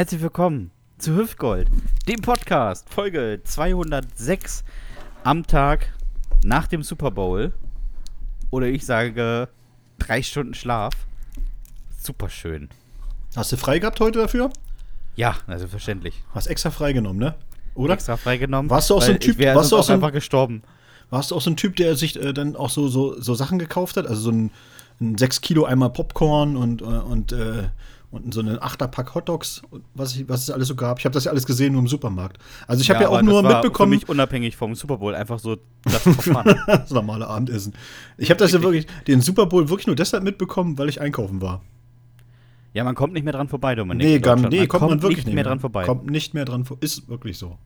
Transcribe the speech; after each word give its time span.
Herzlich 0.00 0.22
willkommen 0.22 0.70
zu 0.96 1.14
Hüftgold, 1.14 1.68
dem 2.08 2.22
Podcast, 2.22 2.88
Folge 2.88 3.42
206 3.44 4.64
am 5.24 5.46
Tag 5.46 5.92
nach 6.42 6.68
dem 6.68 6.82
Super 6.82 7.10
Bowl. 7.10 7.52
Oder 8.50 8.68
ich 8.68 8.86
sage 8.86 9.50
drei 9.98 10.22
Stunden 10.22 10.54
Schlaf. 10.54 10.94
Super 12.00 12.30
schön. 12.30 12.70
Hast 13.36 13.52
du 13.52 13.58
frei 13.58 13.78
gehabt 13.78 14.00
heute 14.00 14.20
dafür? 14.20 14.48
Ja, 15.16 15.36
also 15.46 15.68
verständlich. 15.68 16.22
Hast 16.34 16.46
extra 16.46 16.70
freigenommen, 16.70 17.18
ne? 17.20 17.34
Oder? 17.74 17.92
Extra 17.92 18.16
freigenommen. 18.16 18.70
Warst 18.70 18.88
du 18.88 18.94
auch 18.94 19.02
so 19.02 19.12
ein 19.12 19.18
Typ- 19.20 19.38
warst 19.38 19.70
du 19.70 19.76
sonst 19.76 19.80
auch 19.80 19.82
so 19.82 19.92
ein- 19.92 19.96
einfach 19.96 20.12
gestorben. 20.12 20.62
Warst 21.10 21.30
du 21.30 21.36
auch 21.36 21.42
so 21.42 21.50
ein 21.50 21.58
Typ, 21.58 21.76
der 21.76 21.94
sich 21.94 22.16
äh, 22.18 22.32
dann 22.32 22.56
auch 22.56 22.70
so, 22.70 22.88
so, 22.88 23.20
so 23.20 23.34
Sachen 23.34 23.58
gekauft 23.58 23.98
hat? 23.98 24.06
Also 24.06 24.22
so 24.22 24.30
ein, 24.30 24.50
ein 24.98 25.18
6 25.18 25.42
Kilo 25.42 25.66
Eimer 25.66 25.90
Popcorn 25.90 26.56
und, 26.56 26.80
äh, 26.80 26.84
und, 26.86 27.32
äh, 27.32 27.68
und 28.10 28.34
so 28.34 28.40
einen 28.40 28.60
Achterpack 28.60 29.14
Hotdogs, 29.14 29.62
was, 29.94 30.16
ich, 30.16 30.28
was 30.28 30.42
es 30.42 30.50
alles 30.50 30.68
so 30.68 30.74
gab. 30.74 30.98
Ich 30.98 31.04
habe 31.04 31.12
das 31.12 31.24
ja 31.24 31.30
alles 31.30 31.46
gesehen 31.46 31.72
nur 31.72 31.82
im 31.82 31.88
Supermarkt. 31.88 32.38
Also 32.66 32.82
ich 32.82 32.90
habe 32.90 33.02
ja, 33.02 33.08
auch 33.08 33.14
aber 33.18 33.22
nur 33.22 33.42
das 33.42 33.52
war 33.52 33.62
mitbekommen, 33.62 33.92
Für 33.92 33.98
mich 33.98 34.08
unabhängig 34.08 34.56
vom 34.56 34.74
Super 34.74 34.96
Bowl, 34.96 35.14
einfach 35.14 35.38
so 35.38 35.58
das 35.84 36.04
das 36.66 36.90
normale 36.90 37.28
Abendessen. 37.28 37.72
Ich 38.18 38.30
habe 38.30 38.38
das 38.38 38.52
ja 38.52 38.62
wirklich, 38.62 38.86
den 39.06 39.20
Super 39.20 39.46
Bowl 39.46 39.68
wirklich 39.68 39.86
nur 39.86 39.96
deshalb 39.96 40.24
mitbekommen, 40.24 40.76
weil 40.76 40.88
ich 40.88 41.00
einkaufen 41.00 41.40
war. 41.40 41.62
Ja, 42.72 42.84
man 42.84 42.94
kommt 42.94 43.12
nicht 43.12 43.24
mehr 43.24 43.32
dran 43.32 43.48
vorbei, 43.48 43.74
Dominik. 43.74 44.06
Nee, 44.06 44.18
gar, 44.18 44.36
nee 44.36 44.66
kommt 44.66 44.88
man 44.88 45.02
wirklich 45.02 45.26
nicht 45.26 45.34
mehr 45.34 45.44
dran 45.44 45.60
vorbei. 45.60 45.84
Kommt 45.84 46.06
nicht 46.06 46.34
mehr 46.34 46.44
dran 46.44 46.64
vorbei. 46.64 46.84
Ist 46.84 47.08
wirklich 47.08 47.38
so. 47.38 47.58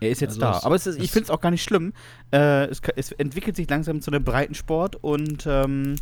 Er 0.00 0.10
ist 0.10 0.20
jetzt 0.20 0.40
Also 0.42 0.60
da. 0.60 0.66
Aber 0.66 0.76
ist, 0.76 0.86
ich 0.86 1.10
finde 1.10 1.24
es 1.24 1.30
auch 1.30 1.40
gar 1.40 1.50
nicht 1.50 1.62
schlimm. 1.62 1.92
Äh, 2.32 2.66
es, 2.66 2.80
es 2.94 3.12
entwickelt 3.12 3.56
sich 3.56 3.68
langsam 3.68 4.00
zu 4.00 4.10
einem 4.10 4.22
breiten 4.22 4.54
Sport 4.54 4.96
und 5.02 5.44
ähm, 5.46 5.96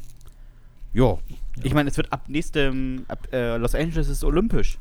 jo. 0.93 1.21
Ich 1.63 1.73
meine, 1.75 1.89
es 1.89 1.97
wird 1.97 2.13
ab 2.13 2.29
nächstem, 2.29 3.05
ab 3.09 3.29
äh, 3.33 3.57
Los 3.57 3.75
Angeles 3.75 4.09
ist 4.09 4.25
olympisch. 4.25 4.79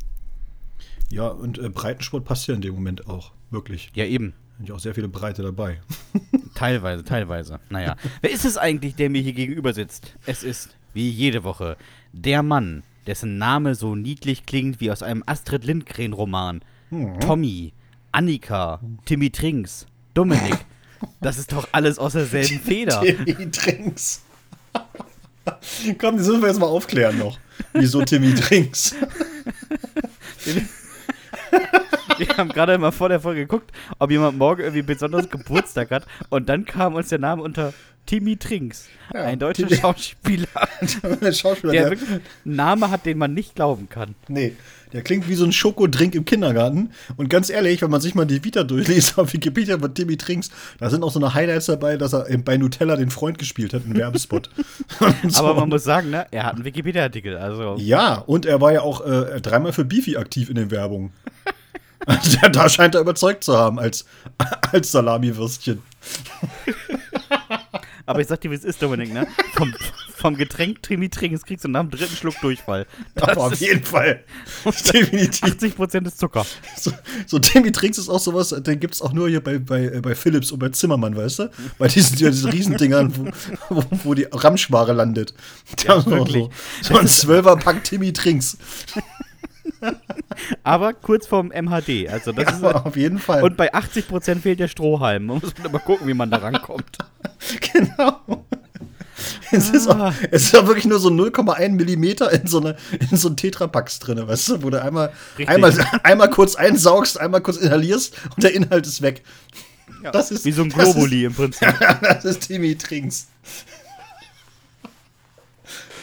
Ja, 1.09 1.28
und 1.28 1.58
äh, 1.58 1.70
Breitensport 1.70 2.25
passt 2.25 2.47
ja 2.47 2.53
in 2.53 2.62
dem 2.62 2.75
Moment 2.75 3.08
auch. 3.08 3.31
Wirklich. 3.52 3.92
Ja, 3.95 4.06
eben. 4.06 4.34
Sind 4.58 4.70
ja 4.70 4.75
auch 4.75 4.80
sehr 4.80 4.95
viele 4.95 5.08
Breite 5.08 5.44
dabei. 5.44 5.81
Teilweise, 6.56 7.03
teilweise. 7.03 7.59
Naja. 7.70 7.97
Wer 8.22 8.31
ist 8.31 8.45
es 8.45 8.58
eigentlich, 8.58 8.95
der 8.95 9.09
mir 9.09 9.22
hier 9.22 9.34
gegenüber 9.34 9.73
sitzt? 9.73 10.16
Es 10.25 10.44
ist, 10.44 10.75
wie 10.94 11.09
jede 11.09 11.44
Woche, 11.44 11.75
der 12.14 12.42
Mann, 12.42 12.84
dessen 13.06 13.38
Name 13.38 13.75
so 13.75 13.95
niedlich 13.95 14.45
klingt 14.45 14.80
wie 14.80 14.92
aus 14.92 15.03
einem 15.03 15.23
Astrid 15.25 15.66
Lindgren-Roman. 15.66 16.62
Tommy, 17.19 17.73
Annika, 18.14 18.80
Timmy 19.06 19.30
Trinks, 19.30 19.86
Dominik. 20.14 20.58
Das 21.19 21.38
ist 21.38 21.52
doch 21.52 21.67
alles 21.72 22.00
aus 22.00 22.14
derselben 22.14 22.59
Feder. 22.59 23.02
Timmy 23.02 23.52
Trinks. 23.52 24.23
Komm, 25.99 26.17
das 26.17 26.27
müssen 26.27 26.41
wir 26.41 26.47
jetzt 26.49 26.59
mal 26.59 26.67
aufklären 26.67 27.17
noch. 27.17 27.38
Wieso 27.73 28.03
Timmy 28.03 28.33
Trinks? 28.33 28.95
Wir 32.17 32.27
haben 32.38 32.49
gerade 32.49 32.77
mal 32.77 32.91
vor 32.91 33.09
der 33.09 33.19
Folge 33.19 33.41
geguckt, 33.41 33.71
ob 33.99 34.09
jemand 34.09 34.38
morgen 34.38 34.61
irgendwie 34.61 34.83
besonders 34.83 35.29
Geburtstag 35.29 35.91
hat. 35.91 36.05
Und 36.29 36.47
dann 36.47 36.63
kam 36.66 36.95
uns 36.95 37.09
der 37.09 37.19
Name 37.19 37.41
unter 37.43 37.73
Timmy 38.06 38.38
Trinks. 38.38 38.88
Ja, 39.14 39.22
ein 39.23 39.39
deutscher 39.39 39.67
Timmy- 39.67 39.80
Schauspieler, 39.81 40.48
der 41.22 41.31
Schauspieler, 41.31 41.73
der 41.73 41.81
der, 41.84 41.92
wirklich 41.92 42.09
einen 42.09 42.22
Namen 42.44 42.92
hat, 42.92 43.06
den 43.06 43.17
man 43.17 43.34
nicht 43.34 43.56
glauben 43.56 43.89
kann. 43.89 44.16
nee, 44.28 44.56
der 44.94 45.02
klingt 45.02 45.28
wie 45.28 45.36
so 45.36 45.44
ein 45.44 45.52
Schokodrink 45.52 46.16
im 46.16 46.23
Kindergarten. 46.23 46.92
Und 47.17 47.30
ganz 47.30 47.50
ehrlich, 47.50 47.81
wenn 47.81 47.89
man 47.89 48.00
sich 48.00 48.16
mal 48.16 48.23
die 48.25 48.44
Vita 48.45 48.64
durchliest 48.64 49.17
auf 49.17 49.34
Wikipedia 49.34 49.78
von 49.78 49.94
Timmy 49.94 50.16
Trinks, 50.16 50.52
da 50.80 50.89
sind 50.89 51.03
auch 51.03 51.12
so 51.12 51.20
eine 51.20 51.34
Highlights 51.34 51.66
dabei, 51.66 51.97
dass 51.97 52.14
er 52.14 52.25
bei 52.38 52.56
Nutella 52.56 52.95
den 52.95 53.09
Freund 53.09 53.38
gespielt 53.38 53.73
hat, 53.73 53.84
im 53.86 53.95
Werbespot. 53.95 54.50
So. 55.28 55.40
Aber 55.40 55.56
man 55.56 55.69
muss 55.69 55.84
sagen, 55.84 56.12
ne, 56.12 56.28
er 56.31 56.44
hat 56.45 56.56
einen 56.56 56.64
Wikipedia-Artikel. 56.66 57.36
Also, 57.38 57.75
Ja, 57.80 58.16
und 58.19 58.45
er 58.45 58.62
war 58.62 58.72
ja 58.72 58.81
auch 58.81 59.06
äh, 59.06 59.42
dreimal 59.42 59.73
für 59.73 59.84
Beefy 59.84 60.16
aktiv 60.17 60.50
in 60.50 60.56
den 60.56 60.72
Werbungen. 60.72 61.12
Also, 62.06 62.38
da 62.52 62.69
scheint 62.69 62.94
er 62.96 63.02
überzeugt 63.02 63.44
zu 63.44 63.58
haben 63.58 63.79
als, 63.79 64.06
als 64.72 64.91
Salami-Würstchen. 64.91 65.81
Aber 68.05 68.21
ich 68.21 68.27
sag 68.27 68.41
dir, 68.41 68.51
wie 68.51 68.55
es 68.55 68.63
ist, 68.63 68.81
Dominik, 68.81 69.13
ne? 69.13 69.27
Vom, 69.55 69.73
vom 70.16 70.35
Getränk 70.35 70.81
Timmy 70.83 71.09
Trinks 71.09 71.43
kriegst 71.43 71.66
du 71.66 71.69
nach 71.69 71.81
dem 71.81 71.91
dritten 71.91 72.16
Schluck 72.16 72.35
Durchfall. 72.41 72.85
Aber 73.16 73.45
auf 73.45 73.55
jeden 73.55 73.83
Fall. 73.83 74.23
Definitiv. 74.93 75.43
80% 75.43 76.07
ist 76.07 76.19
Zucker. 76.19 76.45
So, 76.77 76.91
so 77.25 77.39
Timmy 77.39 77.71
Trinks 77.71 77.97
ist 77.97 78.09
auch 78.09 78.19
sowas, 78.19 78.49
den 78.49 78.79
gibt 78.79 78.93
es 78.95 79.01
auch 79.01 79.13
nur 79.13 79.29
hier 79.29 79.43
bei, 79.43 79.57
bei, 79.57 79.85
äh, 79.85 80.01
bei 80.01 80.16
Philips 80.16 80.51
und 80.51 80.59
bei 80.59 80.69
Zimmermann, 80.69 81.16
weißt 81.16 81.39
du? 81.39 81.51
Bei 81.77 81.88
diesen, 81.88 82.17
diesen 82.17 82.49
Riesendingern, 82.49 83.13
wo, 83.16 83.75
wo, 83.75 83.83
wo 84.03 84.13
die 84.13 84.27
Ramschware 84.31 84.93
landet. 84.93 85.33
Die 85.79 85.87
Ja, 85.87 85.95
haben 85.95 86.05
wirklich. 86.11 86.45
so, 86.81 86.93
so 86.93 86.99
ein 86.99 87.07
Zwölferpack 87.07 87.83
Timmy 87.83 88.13
Trinks. 88.13 88.57
Aber 90.63 90.94
kurz 90.94 91.28
vorm 91.28 91.50
MHD. 91.50 92.09
Also 92.09 92.31
das 92.31 92.56
ist, 92.58 92.63
Aber 92.63 92.86
auf 92.86 92.96
jeden 92.96 93.19
Fall. 93.19 93.44
und 93.44 93.58
bei 93.58 93.74
80% 93.74 94.40
fehlt 94.41 94.59
der 94.59 94.68
Strohhalm. 94.68 95.25
Man 95.28 95.40
muss 95.40 95.53
mal 95.72 95.80
gucken, 95.80 96.08
wie 96.08 96.13
man 96.13 96.30
da 96.31 96.38
rankommt. 96.38 96.97
genau. 97.74 98.19
Es 99.52 99.69
ist, 99.69 99.88
auch, 99.88 100.12
es 100.31 100.46
ist 100.47 100.58
auch 100.58 100.68
wirklich 100.68 100.85
nur 100.85 101.00
so 101.00 101.09
0,1 101.09 101.69
Millimeter 101.69 102.31
in 102.34 102.47
so, 102.47 102.59
eine, 102.59 102.75
in 103.09 103.16
so 103.18 103.30
ein 103.30 103.38
Tetrapacks 103.38 104.00
drin, 104.00 104.28
weißt 104.28 104.50
du, 104.50 104.64
wo 104.64 104.69
du 104.69 104.81
einmal, 104.81 105.14
Richtig. 105.38 105.50
einmal, 105.56 105.74
einmal 106.03 106.30
kurz 106.30 106.56
einsaugst, 106.56 107.19
einmal 107.19 107.41
kurz 107.41 107.58
inhalierst 107.58 108.16
und 108.35 108.44
der 108.44 108.53
Inhalt 108.53 108.85
ist 108.85 109.02
weg. 109.02 109.24
Ja, 110.03 110.12
Das 110.12 110.31
ist- 110.31 110.44
wie 110.46 110.52
so 110.52 110.64
ein 110.64 110.69
das 110.69 110.90
ist- 110.90 110.94
Globuli 110.96 111.25
im 111.25 111.34
Prinzip. 111.34 111.68
das 112.02 112.25
ist 112.25 112.47
Timmy 112.47 112.75
Trinks. 112.75 113.28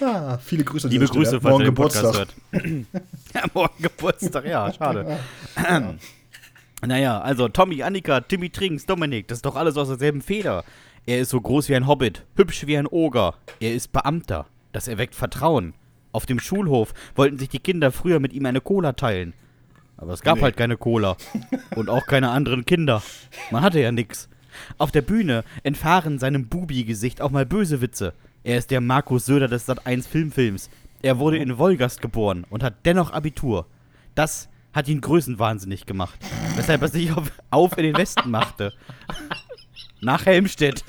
Ah, 0.02 0.38
viele 0.38 0.64
Grüße. 0.64 0.88
Liebe. 0.88 1.06
Grüße, 1.06 1.40
falls 1.40 1.52
morgen 1.52 1.64
Geburtstag. 1.64 2.28
ja, 2.52 3.44
morgen 3.54 3.82
Geburtstag, 3.82 4.44
ja, 4.46 4.72
schade. 4.72 5.18
naja, 6.86 7.20
also 7.20 7.48
Tommy, 7.48 7.82
Annika, 7.82 8.20
Timmy 8.20 8.50
Trinks, 8.50 8.86
Dominik, 8.86 9.28
das 9.28 9.38
ist 9.38 9.46
doch 9.46 9.56
alles 9.56 9.76
aus 9.76 9.88
derselben 9.88 10.20
Feder. 10.22 10.64
Er 11.06 11.18
ist 11.20 11.30
so 11.30 11.40
groß 11.40 11.68
wie 11.68 11.76
ein 11.76 11.86
Hobbit, 11.86 12.24
hübsch 12.36 12.66
wie 12.66 12.76
ein 12.76 12.86
Oger. 12.86 13.34
Er 13.60 13.74
ist 13.74 13.92
Beamter. 13.92 14.46
Das 14.72 14.88
erweckt 14.88 15.14
Vertrauen. 15.14 15.74
Auf 16.12 16.26
dem 16.26 16.38
Schulhof 16.40 16.94
wollten 17.14 17.38
sich 17.38 17.48
die 17.48 17.58
Kinder 17.58 17.90
früher 17.92 18.20
mit 18.20 18.32
ihm 18.32 18.46
eine 18.46 18.60
Cola 18.60 18.92
teilen. 18.92 19.34
Aber 19.96 20.12
es 20.12 20.22
gab 20.22 20.36
Nee. 20.36 20.42
halt 20.42 20.56
keine 20.56 20.76
Cola. 20.76 21.16
Und 21.76 21.88
auch 21.88 22.06
keine 22.06 22.30
anderen 22.30 22.64
Kinder. 22.66 23.02
Man 23.50 23.62
hatte 23.62 23.80
ja 23.80 23.92
nix. 23.92 24.28
Auf 24.78 24.90
der 24.90 25.02
Bühne 25.02 25.44
entfahren 25.62 26.18
seinem 26.18 26.46
Bubi-Gesicht 26.48 27.20
auch 27.20 27.30
mal 27.30 27.46
böse 27.46 27.80
Witze. 27.80 28.12
Er 28.44 28.58
ist 28.58 28.72
der 28.72 28.80
Markus 28.80 29.26
Söder 29.26 29.46
des 29.46 29.68
Sat1 29.68 30.08
Filmfilms. 30.08 30.68
Er 31.00 31.20
wurde 31.20 31.38
in 31.38 31.58
Wolgast 31.58 32.02
geboren 32.02 32.44
und 32.50 32.64
hat 32.64 32.74
dennoch 32.84 33.12
Abitur. 33.12 33.66
Das 34.16 34.48
hat 34.72 34.88
ihn 34.88 35.00
größenwahnsinnig 35.00 35.86
gemacht. 35.86 36.18
Weshalb 36.56 36.82
er 36.82 36.88
sich 36.88 37.12
auf, 37.12 37.30
auf 37.50 37.78
in 37.78 37.84
den 37.84 37.96
Westen 37.96 38.30
machte. 38.30 38.72
Nach 40.00 40.26
Helmstedt. 40.26 40.84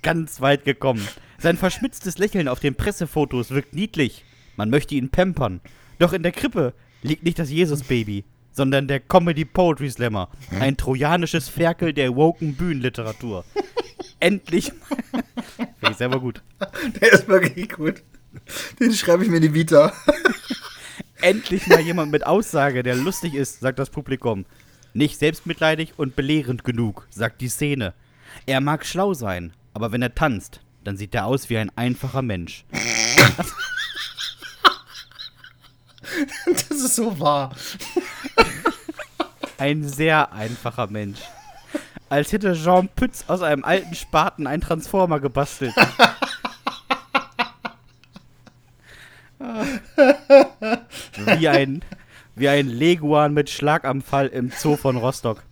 Ganz 0.00 0.40
weit 0.40 0.64
gekommen. 0.64 1.06
Sein 1.36 1.58
verschmitztes 1.58 2.16
Lächeln 2.16 2.48
auf 2.48 2.60
den 2.60 2.74
Pressefotos 2.74 3.50
wirkt 3.50 3.74
niedlich. 3.74 4.24
Man 4.56 4.70
möchte 4.70 4.94
ihn 4.94 5.10
pampern. 5.10 5.60
Doch 5.98 6.14
in 6.14 6.22
der 6.22 6.32
Krippe 6.32 6.72
liegt 7.02 7.22
nicht 7.22 7.38
das 7.38 7.50
Jesus-Baby, 7.50 8.24
sondern 8.50 8.88
der 8.88 9.00
Comedy 9.00 9.44
Poetry 9.44 9.90
Slammer. 9.90 10.30
Ein 10.58 10.78
trojanisches 10.78 11.50
Ferkel 11.50 11.92
der 11.92 12.16
woken 12.16 12.54
Bühnenliteratur. 12.54 13.44
Endlich. 14.20 14.72
Finde 15.56 15.90
ich 15.90 15.96
selber 15.96 16.20
gut. 16.20 16.42
Der 17.00 17.12
ist 17.12 17.28
wirklich 17.28 17.70
gut. 17.70 18.02
Den 18.80 18.92
schreibe 18.92 19.24
ich 19.24 19.30
mir 19.30 19.36
in 19.36 19.42
die 19.42 19.54
Vita. 19.54 19.92
Endlich 21.20 21.66
mal 21.68 21.80
jemand 21.80 22.10
mit 22.10 22.26
Aussage, 22.26 22.82
der 22.82 22.96
lustig 22.96 23.34
ist, 23.34 23.60
sagt 23.60 23.78
das 23.78 23.90
Publikum. 23.90 24.44
Nicht 24.94 25.18
selbstmitleidig 25.18 25.94
und 25.96 26.16
belehrend 26.16 26.64
genug, 26.64 27.06
sagt 27.10 27.40
die 27.40 27.48
Szene. 27.48 27.94
Er 28.46 28.60
mag 28.60 28.84
schlau 28.84 29.14
sein, 29.14 29.52
aber 29.72 29.92
wenn 29.92 30.02
er 30.02 30.14
tanzt, 30.14 30.60
dann 30.84 30.96
sieht 30.96 31.14
er 31.14 31.26
aus 31.26 31.48
wie 31.48 31.58
ein 31.58 31.70
einfacher 31.76 32.22
Mensch. 32.22 32.64
Das 36.46 36.70
ist 36.70 36.96
so 36.96 37.18
wahr. 37.20 37.54
Ein 39.58 39.84
sehr 39.88 40.32
einfacher 40.32 40.88
Mensch. 40.88 41.20
Als 42.12 42.30
hätte 42.30 42.52
Jean 42.52 42.90
Pütz 42.90 43.24
aus 43.26 43.40
einem 43.40 43.64
alten 43.64 43.94
Spaten 43.94 44.46
einen 44.46 44.60
Transformer 44.60 45.18
gebastelt. 45.18 45.72
wie 51.38 51.48
ein, 51.48 51.82
wie 52.34 52.48
ein 52.50 52.68
Leguan 52.68 53.32
mit 53.32 53.48
Schlaganfall 53.48 54.26
im 54.26 54.50
Zoo 54.50 54.76
von 54.76 54.98
Rostock. 54.98 55.42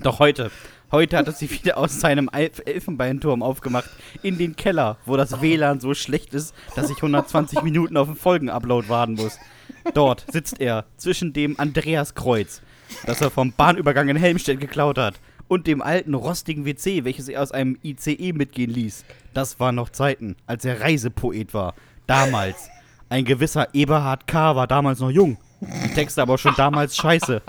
Doch 0.00 0.18
heute, 0.18 0.50
heute 0.90 1.18
hat 1.18 1.28
er 1.28 1.32
sich 1.32 1.52
wieder 1.52 1.78
aus 1.78 2.00
seinem 2.00 2.28
Elf 2.32 2.60
Elfenbeinturm 2.66 3.44
aufgemacht 3.44 3.90
in 4.24 4.38
den 4.38 4.56
Keller, 4.56 4.96
wo 5.06 5.16
das 5.16 5.40
WLAN 5.40 5.78
so 5.78 5.94
schlecht 5.94 6.34
ist, 6.34 6.52
dass 6.74 6.90
ich 6.90 6.96
120 6.96 7.62
Minuten 7.62 7.96
auf 7.96 8.08
den 8.08 8.16
Folgenupload 8.16 8.88
warten 8.88 9.14
muss. 9.14 9.38
Dort 9.94 10.26
sitzt 10.32 10.60
er 10.60 10.86
zwischen 10.96 11.32
dem 11.32 11.60
Andreaskreuz, 11.60 12.60
das 13.06 13.20
er 13.20 13.30
vom 13.30 13.52
Bahnübergang 13.52 14.08
in 14.08 14.16
Helmstedt 14.16 14.58
geklaut 14.58 14.98
hat, 14.98 15.20
und 15.48 15.66
dem 15.66 15.82
alten 15.82 16.14
rostigen 16.14 16.64
WC, 16.64 17.04
welches 17.04 17.28
er 17.28 17.42
aus 17.42 17.52
einem 17.52 17.78
ICE 17.82 18.32
mitgehen 18.32 18.70
ließ. 18.70 19.04
Das 19.34 19.60
waren 19.60 19.74
noch 19.74 19.90
Zeiten, 19.90 20.36
als 20.46 20.64
er 20.64 20.80
Reisepoet 20.80 21.54
war. 21.54 21.74
Damals. 22.06 22.68
Ein 23.08 23.24
gewisser 23.24 23.72
Eberhard 23.74 24.26
K. 24.26 24.56
war 24.56 24.66
damals 24.66 25.00
noch 25.00 25.10
jung. 25.10 25.36
Die 25.60 25.94
Texte 25.94 26.22
aber 26.22 26.38
schon 26.38 26.54
damals 26.56 26.96
scheiße. 26.96 27.40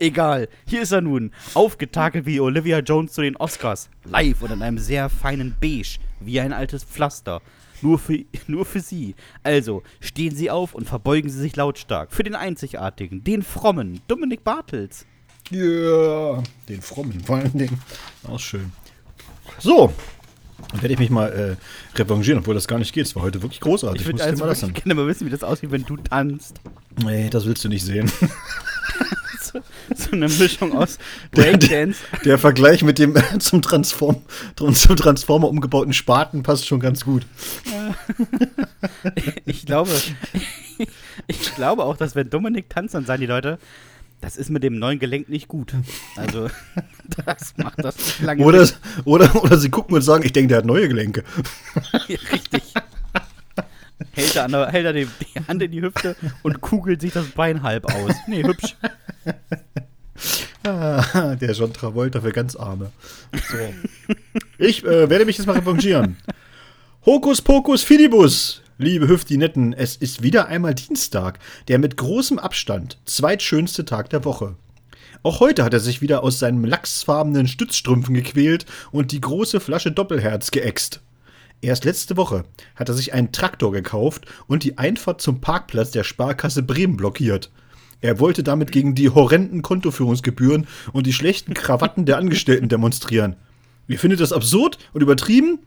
Egal, 0.00 0.48
hier 0.66 0.82
ist 0.82 0.92
er 0.92 1.00
nun, 1.00 1.32
aufgetakelt 1.54 2.24
wie 2.24 2.40
Olivia 2.40 2.78
Jones 2.78 3.12
zu 3.12 3.22
den 3.22 3.36
Oscars. 3.36 3.90
Live 4.04 4.42
und 4.42 4.52
in 4.52 4.62
einem 4.62 4.78
sehr 4.78 5.08
feinen 5.08 5.56
Beige, 5.60 5.98
wie 6.20 6.40
ein 6.40 6.52
altes 6.52 6.84
Pflaster. 6.84 7.42
Nur 7.82 7.98
für, 7.98 8.24
nur 8.46 8.64
für 8.64 8.80
Sie. 8.80 9.14
Also, 9.42 9.82
stehen 10.00 10.34
Sie 10.34 10.50
auf 10.50 10.74
und 10.74 10.88
verbeugen 10.88 11.30
Sie 11.30 11.38
sich 11.38 11.56
lautstark. 11.56 12.12
Für 12.12 12.22
den 12.22 12.34
einzigartigen, 12.34 13.24
den 13.24 13.42
frommen 13.42 14.00
Dominik 14.08 14.44
Bartels. 14.44 15.06
Ja, 15.50 15.60
yeah. 15.60 16.42
den 16.68 16.82
frommen 16.82 17.20
vor 17.24 17.36
allen 17.36 17.56
Dingen. 17.56 17.80
Auch 18.24 18.38
schön. 18.38 18.72
So, 19.58 19.92
dann 20.70 20.82
werde 20.82 20.92
ich 20.92 20.98
mich 20.98 21.10
mal 21.10 21.56
äh, 21.96 21.98
revanchieren, 21.98 22.40
obwohl 22.40 22.54
das 22.54 22.68
gar 22.68 22.78
nicht 22.78 22.92
geht. 22.92 23.06
Es 23.06 23.16
war 23.16 23.22
heute 23.22 23.42
wirklich 23.42 23.60
großartig. 23.60 24.02
Ich 24.02 24.06
würde 24.06 24.22
also 24.22 24.44
mal 24.44 24.72
gerne 24.72 24.94
mal 24.94 25.06
wissen, 25.06 25.26
wie 25.26 25.30
das 25.30 25.42
aussieht, 25.42 25.70
wenn 25.70 25.84
du 25.84 25.96
tanzt. 25.96 26.60
Nee, 27.02 27.30
das 27.30 27.46
willst 27.46 27.64
du 27.64 27.68
nicht 27.68 27.84
sehen. 27.84 28.10
so, 29.40 29.60
so, 29.94 30.10
eine 30.12 30.28
Mischung 30.28 30.76
aus 30.76 30.98
Breakdance. 31.30 32.00
Der, 32.12 32.20
der, 32.24 32.38
Vergleich 32.38 32.82
mit 32.82 32.98
dem 32.98 33.16
zum, 33.38 33.62
Transform, 33.62 34.22
zum 34.56 34.96
Transformer 34.96 35.48
umgebauten 35.48 35.94
Spaten 35.94 36.42
passt 36.42 36.66
schon 36.66 36.80
ganz 36.80 37.04
gut. 37.04 37.24
Ja. 37.66 37.94
Ich 39.44 39.64
glaube, 39.66 39.90
ich 41.26 41.54
glaube 41.54 41.84
auch, 41.84 41.96
dass 41.96 42.14
wenn 42.14 42.30
Dominik 42.30 42.68
tanzt, 42.68 42.94
dann 42.94 43.06
sagen 43.06 43.20
die 43.20 43.26
Leute, 43.26 43.58
das 44.20 44.36
ist 44.36 44.50
mit 44.50 44.62
dem 44.62 44.78
neuen 44.78 44.98
Gelenk 44.98 45.28
nicht 45.28 45.48
gut. 45.48 45.74
Also, 46.16 46.48
das 47.26 47.54
macht 47.56 47.84
das 47.84 47.96
nicht 47.96 48.22
lange. 48.22 48.44
Oder, 48.44 48.68
oder, 49.04 49.44
oder 49.44 49.58
sie 49.58 49.70
gucken 49.70 49.94
und 49.94 50.02
sagen, 50.02 50.24
ich 50.24 50.32
denke, 50.32 50.48
der 50.48 50.58
hat 50.58 50.66
neue 50.66 50.88
Gelenke. 50.88 51.24
Richtig. 52.08 52.62
Hält 54.12 54.36
er, 54.36 54.48
der, 54.48 54.66
hält 54.68 54.86
er 54.86 54.92
die, 54.92 55.06
die, 55.06 55.40
Hand 55.46 55.62
in 55.62 55.70
die 55.70 55.82
Hüfte 55.82 56.16
und 56.42 56.60
kugelt 56.60 57.00
sich 57.00 57.12
das 57.12 57.26
Bein 57.28 57.62
halb 57.62 57.84
aus. 57.86 58.14
Nee, 58.26 58.42
hübsch. 58.42 58.76
Ah, 60.64 61.36
der 61.36 61.52
John 61.52 61.72
Travolta 61.72 62.20
für 62.20 62.32
ganz 62.32 62.56
Arme. 62.56 62.92
So. 63.32 64.14
Ich 64.58 64.84
äh, 64.84 65.08
werde 65.08 65.24
mich 65.24 65.38
jetzt 65.38 65.46
mal 65.46 65.56
revanchieren. 65.56 66.16
Hokus 67.06 67.40
Pokus 67.40 67.82
Fidibus. 67.82 68.62
Liebe 68.80 69.08
Hüftinetten, 69.08 69.72
es 69.72 69.96
ist 69.96 70.22
wieder 70.22 70.46
einmal 70.46 70.72
Dienstag, 70.72 71.40
der 71.66 71.80
mit 71.80 71.96
großem 71.96 72.38
Abstand 72.38 72.96
zweitschönste 73.06 73.84
Tag 73.84 74.08
der 74.10 74.24
Woche. 74.24 74.54
Auch 75.24 75.40
heute 75.40 75.64
hat 75.64 75.74
er 75.74 75.80
sich 75.80 76.00
wieder 76.00 76.22
aus 76.22 76.38
seinen 76.38 76.62
lachsfarbenen 76.62 77.48
Stützstrümpfen 77.48 78.14
gequält 78.14 78.66
und 78.92 79.10
die 79.10 79.20
große 79.20 79.58
Flasche 79.58 79.90
Doppelherz 79.90 80.52
geäxt. 80.52 81.00
Erst 81.60 81.86
letzte 81.86 82.16
Woche 82.16 82.44
hat 82.76 82.88
er 82.88 82.94
sich 82.94 83.12
einen 83.12 83.32
Traktor 83.32 83.72
gekauft 83.72 84.26
und 84.46 84.62
die 84.62 84.78
Einfahrt 84.78 85.20
zum 85.20 85.40
Parkplatz 85.40 85.90
der 85.90 86.04
Sparkasse 86.04 86.62
Bremen 86.62 86.96
blockiert. 86.96 87.50
Er 88.00 88.20
wollte 88.20 88.44
damit 88.44 88.70
gegen 88.70 88.94
die 88.94 89.10
horrenden 89.10 89.62
Kontoführungsgebühren 89.62 90.68
und 90.92 91.04
die 91.08 91.12
schlechten 91.12 91.52
Krawatten 91.52 92.06
der 92.06 92.16
Angestellten 92.16 92.68
demonstrieren. 92.68 93.34
Ihr 93.88 93.98
findet 93.98 94.20
das 94.20 94.32
absurd 94.32 94.78
und 94.92 95.02
übertrieben? 95.02 95.58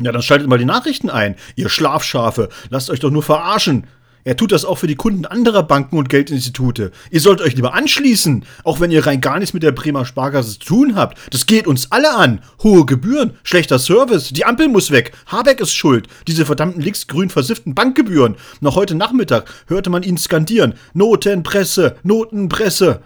Ja, 0.00 0.12
dann 0.12 0.22
schaltet 0.22 0.48
mal 0.48 0.58
die 0.58 0.64
Nachrichten 0.64 1.10
ein. 1.10 1.36
Ihr 1.54 1.68
Schlafschafe, 1.68 2.48
lasst 2.70 2.90
euch 2.90 3.00
doch 3.00 3.10
nur 3.10 3.22
verarschen. 3.22 3.86
Er 4.24 4.36
tut 4.36 4.52
das 4.52 4.64
auch 4.64 4.78
für 4.78 4.86
die 4.86 4.94
Kunden 4.94 5.26
anderer 5.26 5.64
Banken 5.64 5.98
und 5.98 6.08
Geldinstitute. 6.08 6.92
Ihr 7.10 7.20
sollt 7.20 7.40
euch 7.40 7.56
lieber 7.56 7.74
anschließen, 7.74 8.44
auch 8.62 8.78
wenn 8.78 8.92
ihr 8.92 9.04
rein 9.04 9.20
gar 9.20 9.40
nichts 9.40 9.52
mit 9.52 9.64
der 9.64 9.72
Bremer 9.72 10.04
Sparkasse 10.04 10.60
zu 10.60 10.60
tun 10.60 10.94
habt. 10.94 11.18
Das 11.32 11.46
geht 11.46 11.66
uns 11.66 11.90
alle 11.90 12.14
an. 12.14 12.40
Hohe 12.62 12.86
Gebühren, 12.86 13.32
schlechter 13.42 13.80
Service, 13.80 14.28
die 14.28 14.44
Ampel 14.44 14.68
muss 14.68 14.92
weg. 14.92 15.10
Habeck 15.26 15.58
ist 15.58 15.74
schuld. 15.74 16.06
Diese 16.28 16.46
verdammten 16.46 16.80
linksgrün 16.80 17.30
versifften 17.30 17.74
Bankgebühren. 17.74 18.36
Noch 18.60 18.76
heute 18.76 18.94
Nachmittag 18.94 19.52
hörte 19.66 19.90
man 19.90 20.04
ihn 20.04 20.18
skandieren. 20.18 20.74
Notenpresse, 20.94 21.96
Notenpresse. 22.04 23.02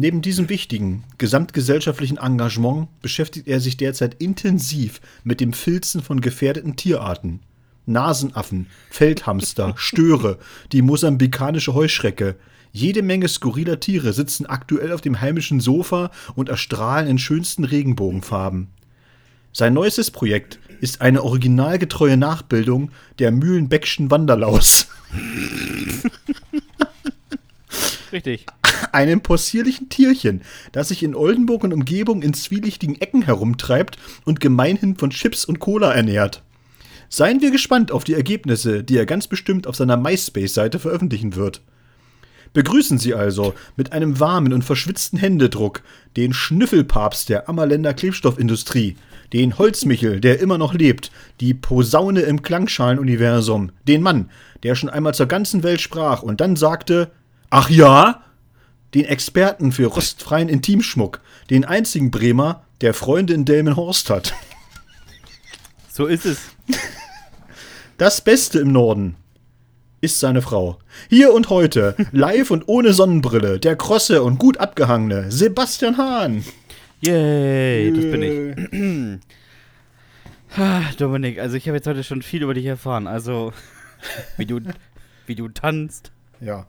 Neben 0.00 0.22
diesem 0.22 0.48
wichtigen 0.48 1.02
gesamtgesellschaftlichen 1.18 2.18
Engagement 2.18 2.86
beschäftigt 3.02 3.48
er 3.48 3.58
sich 3.58 3.76
derzeit 3.76 4.14
intensiv 4.22 5.00
mit 5.24 5.40
dem 5.40 5.52
Filzen 5.52 6.02
von 6.02 6.20
gefährdeten 6.20 6.76
Tierarten. 6.76 7.40
Nasenaffen, 7.84 8.68
Feldhamster, 8.90 9.74
Störe, 9.76 10.38
die 10.70 10.82
mosambikanische 10.82 11.74
Heuschrecke. 11.74 12.36
Jede 12.70 13.02
Menge 13.02 13.26
skurriler 13.26 13.80
Tiere 13.80 14.12
sitzen 14.12 14.46
aktuell 14.46 14.92
auf 14.92 15.00
dem 15.00 15.20
heimischen 15.20 15.58
Sofa 15.58 16.12
und 16.36 16.48
erstrahlen 16.48 17.08
in 17.08 17.18
schönsten 17.18 17.64
Regenbogenfarben. 17.64 18.68
Sein 19.52 19.74
neuestes 19.74 20.12
Projekt 20.12 20.60
ist 20.80 21.00
eine 21.00 21.24
originalgetreue 21.24 22.16
Nachbildung 22.16 22.92
der 23.18 23.32
Mühlenbeckschen 23.32 24.12
Wanderlaus. 24.12 24.86
Richtig 28.12 28.46
einem 28.92 29.20
possierlichen 29.20 29.88
Tierchen, 29.88 30.42
das 30.72 30.88
sich 30.88 31.02
in 31.02 31.14
Oldenburg 31.14 31.64
und 31.64 31.72
Umgebung 31.72 32.22
in 32.22 32.34
zwielichtigen 32.34 33.00
Ecken 33.00 33.22
herumtreibt 33.22 33.98
und 34.24 34.40
gemeinhin 34.40 34.96
von 34.96 35.10
Chips 35.10 35.44
und 35.44 35.58
Cola 35.58 35.92
ernährt. 35.92 36.42
Seien 37.08 37.40
wir 37.40 37.50
gespannt 37.50 37.90
auf 37.90 38.04
die 38.04 38.14
Ergebnisse, 38.14 38.84
die 38.84 38.96
er 38.96 39.06
ganz 39.06 39.26
bestimmt 39.26 39.66
auf 39.66 39.76
seiner 39.76 39.96
MySpace-Seite 39.96 40.78
veröffentlichen 40.78 41.36
wird. 41.36 41.62
Begrüßen 42.54 42.98
Sie 42.98 43.14
also 43.14 43.54
mit 43.76 43.92
einem 43.92 44.20
warmen 44.20 44.52
und 44.52 44.62
verschwitzten 44.62 45.18
Händedruck 45.18 45.82
den 46.16 46.32
Schnüffelpapst 46.32 47.28
der 47.28 47.48
Ammerländer 47.48 47.92
Klebstoffindustrie, 47.92 48.96
den 49.34 49.58
Holzmichel, 49.58 50.20
der 50.20 50.40
immer 50.40 50.56
noch 50.56 50.72
lebt, 50.72 51.10
die 51.40 51.52
Posaune 51.52 52.22
im 52.22 52.40
Klangschalenuniversum, 52.40 53.72
den 53.86 54.02
Mann, 54.02 54.30
der 54.62 54.74
schon 54.74 54.88
einmal 54.88 55.12
zur 55.12 55.26
ganzen 55.26 55.62
Welt 55.62 55.82
sprach 55.82 56.22
und 56.22 56.40
dann 56.40 56.56
sagte: 56.56 57.10
Ach 57.50 57.70
ja? 57.70 58.22
den 58.94 59.04
Experten 59.04 59.72
für 59.72 59.86
rostfreien 59.86 60.48
Intimschmuck, 60.48 61.20
den 61.50 61.64
einzigen 61.64 62.10
Bremer, 62.10 62.64
der 62.80 62.94
Freunde 62.94 63.34
in 63.34 63.44
Delmenhorst 63.44 64.10
hat. 64.10 64.34
So 65.90 66.06
ist 66.06 66.26
es. 66.26 66.38
Das 67.96 68.20
Beste 68.20 68.60
im 68.60 68.70
Norden 68.70 69.16
ist 70.00 70.20
seine 70.20 70.42
Frau. 70.42 70.78
Hier 71.08 71.34
und 71.34 71.50
heute, 71.50 71.96
live 72.12 72.52
und 72.52 72.68
ohne 72.68 72.92
Sonnenbrille, 72.92 73.58
der 73.58 73.74
krosse 73.74 74.22
und 74.22 74.38
gut 74.38 74.58
abgehangene 74.58 75.32
Sebastian 75.32 75.96
Hahn. 75.96 76.44
Yay, 77.00 77.92
das 77.92 78.04
bin 78.12 78.22
ich. 78.22 79.18
Dominik, 80.98 81.40
also 81.40 81.56
ich 81.56 81.66
habe 81.66 81.78
jetzt 81.78 81.88
heute 81.88 82.04
schon 82.04 82.22
viel 82.22 82.44
über 82.44 82.54
dich 82.54 82.66
erfahren. 82.66 83.08
Also, 83.08 83.52
wie 84.36 84.46
du, 84.46 84.60
wie 85.26 85.34
du 85.34 85.48
tanzt. 85.48 86.12
Ja. 86.40 86.68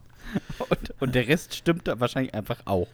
Und, 0.70 0.94
und 1.00 1.16
der 1.16 1.28
Rest 1.28 1.56
stimmt 1.56 1.88
da 1.88 2.00
wahrscheinlich 2.00 2.34
einfach 2.34 2.60
auch. 2.66 2.88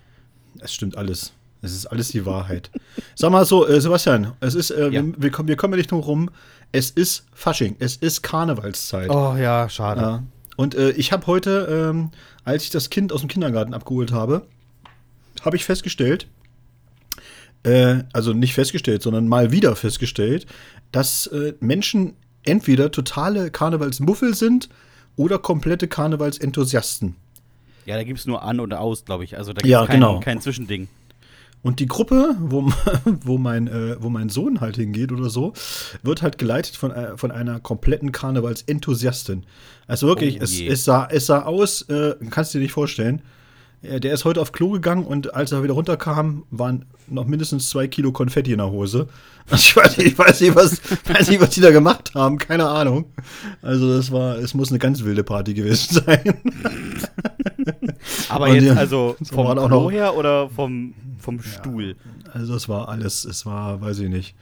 Es 0.59 0.73
stimmt 0.73 0.97
alles. 0.97 1.33
Es 1.61 1.73
ist 1.73 1.87
alles 1.87 2.09
die 2.09 2.25
Wahrheit. 2.25 2.69
Sag 3.15 3.31
mal 3.31 3.45
so, 3.45 3.67
äh, 3.67 3.81
Sebastian, 3.81 4.33
es 4.39 4.53
ist, 4.53 4.69
äh, 4.69 4.89
ja. 4.89 5.03
wir, 5.03 5.13
wir, 5.17 5.31
kommen, 5.31 5.47
wir 5.47 5.55
kommen 5.55 5.73
ja 5.73 5.77
nicht 5.77 5.91
drum 5.91 6.01
rum. 6.01 6.29
Es 6.71 6.91
ist 6.91 7.25
Fasching, 7.33 7.75
es 7.79 7.95
ist 7.95 8.21
Karnevalszeit. 8.21 9.09
Oh 9.09 9.35
ja, 9.35 9.67
schade. 9.69 10.01
Ja. 10.01 10.23
Und 10.57 10.75
äh, 10.75 10.91
ich 10.91 11.11
habe 11.11 11.25
heute, 11.27 11.89
ähm, 11.89 12.11
als 12.43 12.63
ich 12.63 12.69
das 12.69 12.89
Kind 12.89 13.11
aus 13.11 13.21
dem 13.21 13.29
Kindergarten 13.29 13.73
abgeholt 13.73 14.11
habe, 14.11 14.45
habe 15.43 15.55
ich 15.55 15.65
festgestellt, 15.65 16.27
äh, 17.63 18.03
also 18.13 18.33
nicht 18.33 18.53
festgestellt, 18.53 19.01
sondern 19.01 19.27
mal 19.27 19.51
wieder 19.51 19.75
festgestellt, 19.75 20.45
dass 20.91 21.27
äh, 21.27 21.53
Menschen 21.59 22.13
entweder 22.43 22.91
totale 22.91 23.49
Karnevalsmuffel 23.49 24.35
sind 24.35 24.69
oder 25.15 25.39
komplette 25.39 25.87
Karnevalsenthusiasten. 25.87 27.15
Ja, 27.85 27.95
da 27.95 28.03
gibt 28.03 28.19
es 28.19 28.25
nur 28.25 28.43
an 28.43 28.59
oder 28.59 28.81
aus, 28.81 29.05
glaube 29.05 29.23
ich. 29.23 29.37
Also 29.37 29.53
da 29.53 29.57
gibt 29.57 29.65
es 29.65 29.71
ja, 29.71 29.85
kein, 29.85 29.99
genau. 29.99 30.19
kein 30.19 30.41
Zwischending. 30.41 30.87
Und 31.61 31.79
die 31.79 31.87
Gruppe, 31.87 32.35
wo, 32.39 32.71
wo, 33.05 33.37
mein, 33.37 33.67
äh, 33.67 33.95
wo 33.99 34.09
mein 34.09 34.29
Sohn 34.29 34.61
halt 34.61 34.75
hingeht 34.75 35.11
oder 35.11 35.29
so, 35.29 35.53
wird 36.03 36.21
halt 36.21 36.37
geleitet 36.37 36.75
von, 36.75 36.91
äh, 36.91 37.17
von 37.17 37.31
einer 37.31 37.59
kompletten 37.59 38.11
Karnevalsenthusiastin. 38.11 39.45
Also 39.87 40.07
wirklich, 40.07 40.39
oh 40.39 40.43
es, 40.43 40.61
es, 40.61 40.85
sah, 40.85 41.07
es 41.09 41.25
sah 41.25 41.41
aus, 41.41 41.81
äh, 41.83 42.15
kannst 42.29 42.53
du 42.53 42.59
dir 42.59 42.63
nicht 42.63 42.73
vorstellen, 42.73 43.23
der 43.81 44.13
ist 44.13 44.25
heute 44.25 44.41
auf 44.41 44.51
Klo 44.51 44.71
gegangen 44.71 45.05
und 45.05 45.33
als 45.33 45.51
er 45.51 45.63
wieder 45.63 45.73
runterkam, 45.73 46.43
waren 46.49 46.85
noch 47.07 47.25
mindestens 47.25 47.69
zwei 47.69 47.87
Kilo 47.87 48.11
Konfetti 48.11 48.51
in 48.51 48.57
der 48.59 48.71
Hose. 48.71 49.07
Also 49.47 49.61
ich 49.61 49.75
weiß, 49.77 49.97
ich 49.99 50.17
weiß, 50.17 50.41
nicht, 50.41 50.55
was, 50.55 50.81
weiß 51.07 51.29
nicht, 51.29 51.39
was 51.39 51.51
die 51.51 51.61
da 51.61 51.69
gemacht 51.69 52.15
haben, 52.15 52.39
keine 52.39 52.67
Ahnung. 52.67 53.05
Also 53.61 53.95
das 53.95 54.11
war, 54.11 54.39
es 54.39 54.55
muss 54.55 54.71
eine 54.71 54.79
ganz 54.79 55.03
wilde 55.03 55.23
Party 55.23 55.53
gewesen 55.53 56.01
sein. 56.03 56.33
Aber 58.29 58.47
und 58.47 58.55
jetzt 58.55 58.75
also 58.75 59.15
vom 59.21 59.45
Klo 59.45 59.67
noch, 59.67 59.91
her 59.91 60.15
oder 60.15 60.49
vom, 60.49 60.95
vom 61.19 61.43
Stuhl? 61.43 61.95
Ja, 62.25 62.31
also 62.31 62.55
es 62.55 62.67
war 62.67 62.89
alles, 62.89 63.23
es 63.23 63.45
war, 63.45 63.79
weiß 63.81 63.99
ich 63.99 64.09
nicht. 64.09 64.35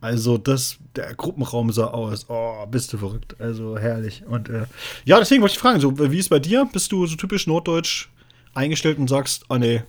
Also 0.00 0.38
das, 0.38 0.78
der 0.96 1.14
Gruppenraum 1.14 1.70
sah 1.70 1.86
aus, 1.86 2.26
oh, 2.28 2.66
bist 2.66 2.92
du 2.92 2.98
verrückt, 2.98 3.36
also 3.38 3.78
herrlich. 3.78 4.24
Und 4.26 4.48
äh, 4.48 4.64
ja, 5.04 5.20
deswegen 5.20 5.40
wollte 5.40 5.52
ich 5.52 5.60
fragen, 5.60 5.78
so, 5.78 5.96
wie 5.96 6.18
ist 6.18 6.24
es 6.24 6.30
bei 6.30 6.40
dir? 6.40 6.68
Bist 6.72 6.90
du 6.90 7.06
so 7.06 7.14
typisch 7.14 7.46
norddeutsch 7.46 8.08
eingestellt 8.54 8.98
und 8.98 9.08
sagst, 9.08 9.44
oh 9.48 9.56
nee, 9.56 9.82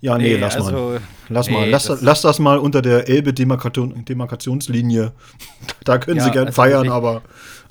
ja, 0.00 0.16
nee, 0.16 0.24
nee 0.24 0.36
lass 0.36 0.56
also, 0.56 0.72
mal. 0.72 1.00
Lass 1.28 1.48
nee, 1.48 1.52
mal. 1.52 1.68
Lass 1.68 1.84
das, 1.84 2.00
lass 2.00 2.22
das 2.22 2.38
mal 2.38 2.58
unter 2.58 2.80
der 2.80 3.08
Elbe-Demarkationslinie. 3.08 5.12
da 5.84 5.98
können 5.98 6.18
ja, 6.18 6.24
sie 6.24 6.30
gern 6.30 6.46
also 6.46 6.62
feiern, 6.62 6.86
ich, 6.86 6.90
aber 6.90 7.22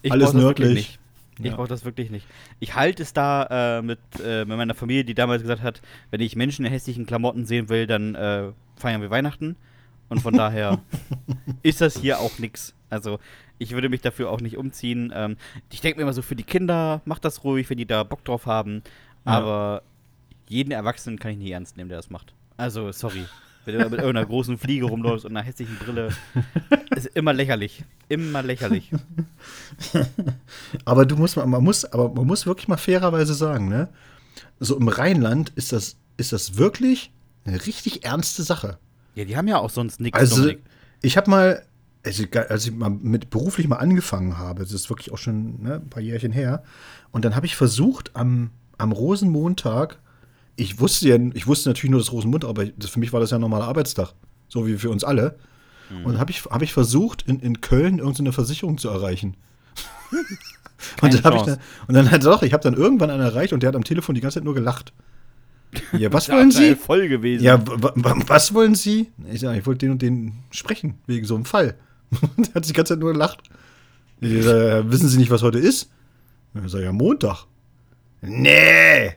alles 0.10 0.34
nördlich. 0.34 1.00
Ich 1.39 1.46
Ja. 1.46 1.56
brauche 1.56 1.70
das 1.70 1.86
wirklich 1.86 2.12
nicht. 2.12 2.28
Ich 2.60 2.75
halte 2.75 3.01
es 3.01 3.13
da 3.13 3.80
äh, 3.80 3.82
mit, 3.82 4.00
äh, 4.24 4.46
mit 4.46 4.58
meiner 4.58 4.75
Familie, 4.75 5.06
die 5.06 5.16
damals 5.16 5.42
gesagt 5.42 5.63
hat, 5.63 5.82
wenn 6.12 6.22
ich 6.22 6.36
Menschen 6.36 6.66
in 6.66 6.72
hässlichen 6.72 7.06
Klamotten 7.06 7.46
sehen 7.46 7.70
will, 7.70 7.88
dann 7.88 8.13
äh, 8.13 8.51
feiern 8.75 9.01
wir 9.01 9.10
Weihnachten. 9.10 9.56
Und 10.10 10.22
von 10.22 10.34
daher 10.34 10.82
ist 11.63 11.82
das 11.82 11.98
hier 11.98 12.20
auch 12.20 12.38
nix. 12.39 12.74
Also 12.89 13.20
ich 13.58 13.72
würde 13.72 13.89
mich 13.89 14.01
dafür 14.01 14.32
auch 14.32 14.42
nicht 14.42 14.58
umziehen. 14.58 15.13
Ähm, 15.16 15.38
ich 15.72 15.82
denke 15.82 15.98
mir 15.98 16.04
immer 16.04 16.13
so, 16.13 16.22
für 16.22 16.36
die 16.36 16.44
Kinder, 16.44 17.01
macht 17.06 17.25
das 17.25 17.44
ruhig, 17.44 17.70
wenn 17.70 17.78
die 17.78 17.86
da 17.86 18.04
Bock 18.04 18.25
drauf 18.25 18.46
haben. 18.46 18.84
Ja. 19.25 19.31
Aber 19.31 19.83
jeden 20.47 20.71
Erwachsenen 20.71 21.19
kann 21.19 21.31
ich 21.31 21.38
nicht 21.38 21.51
ernst 21.51 21.77
nehmen, 21.77 21.89
der 21.89 21.99
das 21.99 22.09
macht. 22.09 22.33
Also, 22.57 22.91
sorry. 22.91 23.25
Wenn 23.65 23.77
du 23.77 23.89
mit 23.89 23.99
irgendeiner 23.99 24.25
großen 24.25 24.57
Fliege 24.57 24.85
rumläufst 24.85 25.25
und 25.25 25.35
einer 25.35 25.45
hässlichen 25.45 25.77
Brille, 25.77 26.09
ist 26.95 27.07
immer 27.07 27.33
lächerlich. 27.33 27.83
Immer 28.07 28.41
lächerlich. 28.41 28.91
Aber 30.85 31.05
du 31.05 31.15
musst 31.15 31.38
mal, 31.38 31.45
man 31.45 31.63
muss, 31.63 31.85
aber 31.85 32.09
man 32.09 32.25
muss 32.25 32.45
wirklich 32.45 32.67
mal 32.67 32.77
fairerweise 32.77 33.33
sagen, 33.33 33.69
ne? 33.69 33.89
So 34.59 34.77
im 34.77 34.88
Rheinland 34.88 35.49
ist 35.49 35.71
das, 35.71 35.97
ist 36.17 36.31
das 36.33 36.57
wirklich 36.57 37.11
eine 37.45 37.65
richtig 37.65 38.05
ernste 38.05 38.43
Sache. 38.43 38.79
Ja, 39.15 39.25
die 39.25 39.38
haben 39.38 39.47
ja 39.47 39.57
auch 39.57 39.69
sonst 39.69 39.99
nichts. 39.99 40.17
Also, 40.17 40.43
Dominik. 40.43 40.63
ich 41.01 41.17
habe 41.17 41.29
mal, 41.29 41.65
also, 42.03 42.23
als 42.49 42.65
ich 42.65 42.71
mal 42.71 42.89
mit 42.89 43.29
beruflich 43.29 43.67
mal 43.67 43.77
angefangen 43.77 44.38
habe, 44.38 44.63
das 44.63 44.71
ist 44.71 44.89
wirklich 44.89 45.11
auch 45.11 45.17
schon 45.17 45.61
ne, 45.61 45.75
ein 45.75 45.89
paar 45.89 46.01
Jährchen 46.01 46.31
her, 46.31 46.63
und 47.11 47.25
dann 47.25 47.35
habe 47.35 47.45
ich 47.45 47.55
versucht, 47.55 48.15
am, 48.15 48.51
am 48.79 48.91
Rosenmontag, 48.91 50.00
ich 50.55 50.79
wusste 50.79 51.07
ja, 51.09 51.17
ich 51.33 51.45
wusste 51.48 51.69
natürlich 51.69 51.91
nur 51.91 52.00
das 52.00 52.12
Rosenmontag, 52.12 52.50
aber 52.50 52.65
das, 52.65 52.89
für 52.89 53.00
mich 53.00 53.13
war 53.13 53.19
das 53.19 53.29
ja 53.31 53.38
ein 53.38 53.41
normaler 53.41 53.65
Arbeitstag, 53.65 54.13
so 54.48 54.65
wie 54.67 54.77
für 54.77 54.89
uns 54.89 55.03
alle. 55.03 55.38
Und 55.91 56.05
dann 56.13 56.19
habe 56.19 56.29
ich, 56.31 56.45
hab 56.45 56.62
ich 56.62 56.71
versucht, 56.71 57.24
in, 57.27 57.39
in 57.39 57.62
Köln 57.62 57.98
irgendeine 58.00 58.31
Versicherung 58.31 58.77
zu 58.77 58.89
erreichen. 58.89 59.36
Und 61.01 61.13
dann 61.13 61.24
habe 61.24 61.36
ich 61.38 61.41
dann, 61.43 61.57
und 61.89 61.93
dann 61.93 62.09
hat 62.12 62.24
doch, 62.25 62.41
ich 62.41 62.53
habe 62.53 62.63
dann 62.63 62.74
irgendwann 62.74 63.09
einen 63.09 63.21
erreicht 63.21 63.51
und 63.51 63.62
der 63.63 63.67
hat 63.67 63.75
am 63.75 63.83
Telefon 63.83 64.15
die 64.15 64.21
ganze 64.21 64.36
Zeit 64.36 64.45
nur 64.45 64.53
gelacht. 64.53 64.93
Ja, 65.98 66.12
was 66.13 66.29
wollen 66.31 66.51
Sie? 66.51 66.75
voll 66.75 67.09
gewesen. 67.09 67.43
Ja, 67.43 67.59
wa- 67.67 67.91
wa- 67.95 68.15
was 68.27 68.53
wollen 68.53 68.75
Sie? 68.75 69.12
Ich 69.31 69.41
sag, 69.41 69.57
ich 69.57 69.65
wollte 69.65 69.79
den 69.86 69.91
und 69.91 70.01
den 70.01 70.33
sprechen, 70.51 70.95
wegen 71.05 71.25
so 71.25 71.36
einem 71.36 71.43
Fall. 71.45 71.75
Der 72.38 72.53
hat 72.55 72.63
sich 72.65 72.74
die 72.74 72.77
ganze 72.77 72.93
Zeit 72.93 73.00
nur 73.01 73.12
gelacht. 73.12 73.39
Ich 74.21 74.43
sag, 74.45 74.89
wissen 74.89 75.09
Sie 75.09 75.17
nicht, 75.17 75.31
was 75.31 75.41
heute 75.43 75.59
ist? 75.59 75.89
Ich 76.63 76.71
sag, 76.71 76.81
ja, 76.81 76.93
Montag. 76.93 77.45
Nee! 78.21 79.13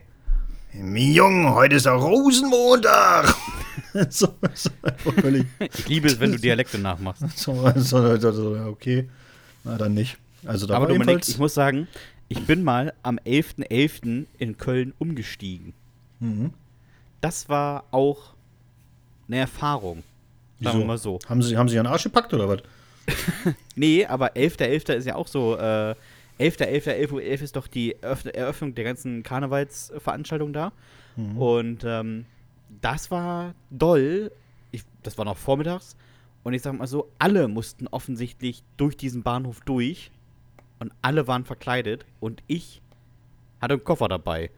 Junge, 0.73 1.53
heute 1.53 1.75
ist 1.75 1.85
der 1.85 1.93
Rosenmontag! 1.93 3.35
so, 4.09 4.33
so, 4.53 4.69
völlig. 5.19 5.45
Ich 5.59 5.87
liebe 5.87 6.07
es, 6.07 6.19
wenn 6.19 6.31
du 6.31 6.39
Dialekte 6.39 6.79
nachmachst. 6.79 7.23
So, 7.37 7.69
so, 7.75 8.17
so, 8.17 8.57
okay. 8.67 9.09
Na, 9.63 9.77
dann 9.77 9.93
nicht. 9.93 10.17
Also, 10.45 10.65
da 10.65 10.75
Aber 10.75 10.83
war 10.83 10.87
Dominik, 10.87 11.07
jedenfalls. 11.07 11.29
ich 11.29 11.37
muss 11.37 11.53
sagen, 11.53 11.87
ich 12.29 12.45
bin 12.45 12.63
mal 12.63 12.93
am 13.03 13.19
11.11. 13.19 14.25
in 14.39 14.57
Köln 14.57 14.93
umgestiegen. 14.99 15.73
Mhm. 16.19 16.53
Das 17.21 17.49
war 17.49 17.83
auch 17.91 18.33
eine 19.27 19.37
Erfahrung. 19.37 20.03
Sagen 20.61 20.79
wir 20.79 20.85
mal 20.85 20.97
so. 20.97 21.19
Haben 21.27 21.41
Sie, 21.41 21.57
haben 21.57 21.67
Sie 21.67 21.75
Ihren 21.75 21.87
Arsch 21.87 22.03
gepackt 22.03 22.33
oder 22.33 22.47
was? 22.47 22.59
Nee, 23.75 24.05
aber 24.05 24.35
11.11. 24.35 24.93
ist 24.93 25.07
ja 25.07 25.15
auch 25.15 25.27
so. 25.27 25.57
Äh, 25.57 25.95
11.11. 26.39 26.89
11 26.89 27.11
Uhr 27.11 27.21
11 27.21 27.41
ist 27.41 27.55
doch 27.55 27.67
die 27.67 27.95
Eröff 28.01 28.25
Eröffnung 28.25 28.75
der 28.75 28.83
ganzen 28.83 29.23
Karnevalsveranstaltung 29.23 30.53
da. 30.53 30.71
Und 31.37 31.83
ähm, 31.85 32.25
das 32.81 33.11
war 33.11 33.53
doll. 33.69 34.31
Ich, 34.71 34.83
das 35.03 35.17
war 35.17 35.25
noch 35.25 35.37
vormittags. 35.37 35.95
Und 36.43 36.53
ich 36.53 36.61
sag 36.61 36.77
mal 36.77 36.87
so, 36.87 37.09
alle 37.19 37.47
mussten 37.47 37.87
offensichtlich 37.87 38.63
durch 38.77 38.97
diesen 38.97 39.23
Bahnhof 39.23 39.61
durch. 39.61 40.11
Und 40.79 40.91
alle 41.01 41.27
waren 41.27 41.45
verkleidet. 41.45 42.05
Und 42.19 42.43
ich 42.47 42.81
hatte 43.61 43.75
einen 43.75 43.83
Koffer 43.83 44.07
dabei. 44.07 44.49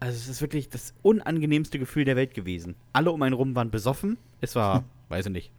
Also 0.00 0.16
es 0.16 0.28
ist 0.28 0.40
wirklich 0.40 0.68
das 0.68 0.94
unangenehmste 1.02 1.78
Gefühl 1.78 2.04
der 2.04 2.16
Welt 2.16 2.34
gewesen. 2.34 2.76
Alle 2.92 3.10
um 3.10 3.22
einen 3.22 3.34
rum 3.34 3.56
waren 3.56 3.70
besoffen. 3.70 4.18
Es 4.40 4.54
war, 4.54 4.84
weiß 5.08 5.26
ich 5.26 5.32
nicht, 5.32 5.52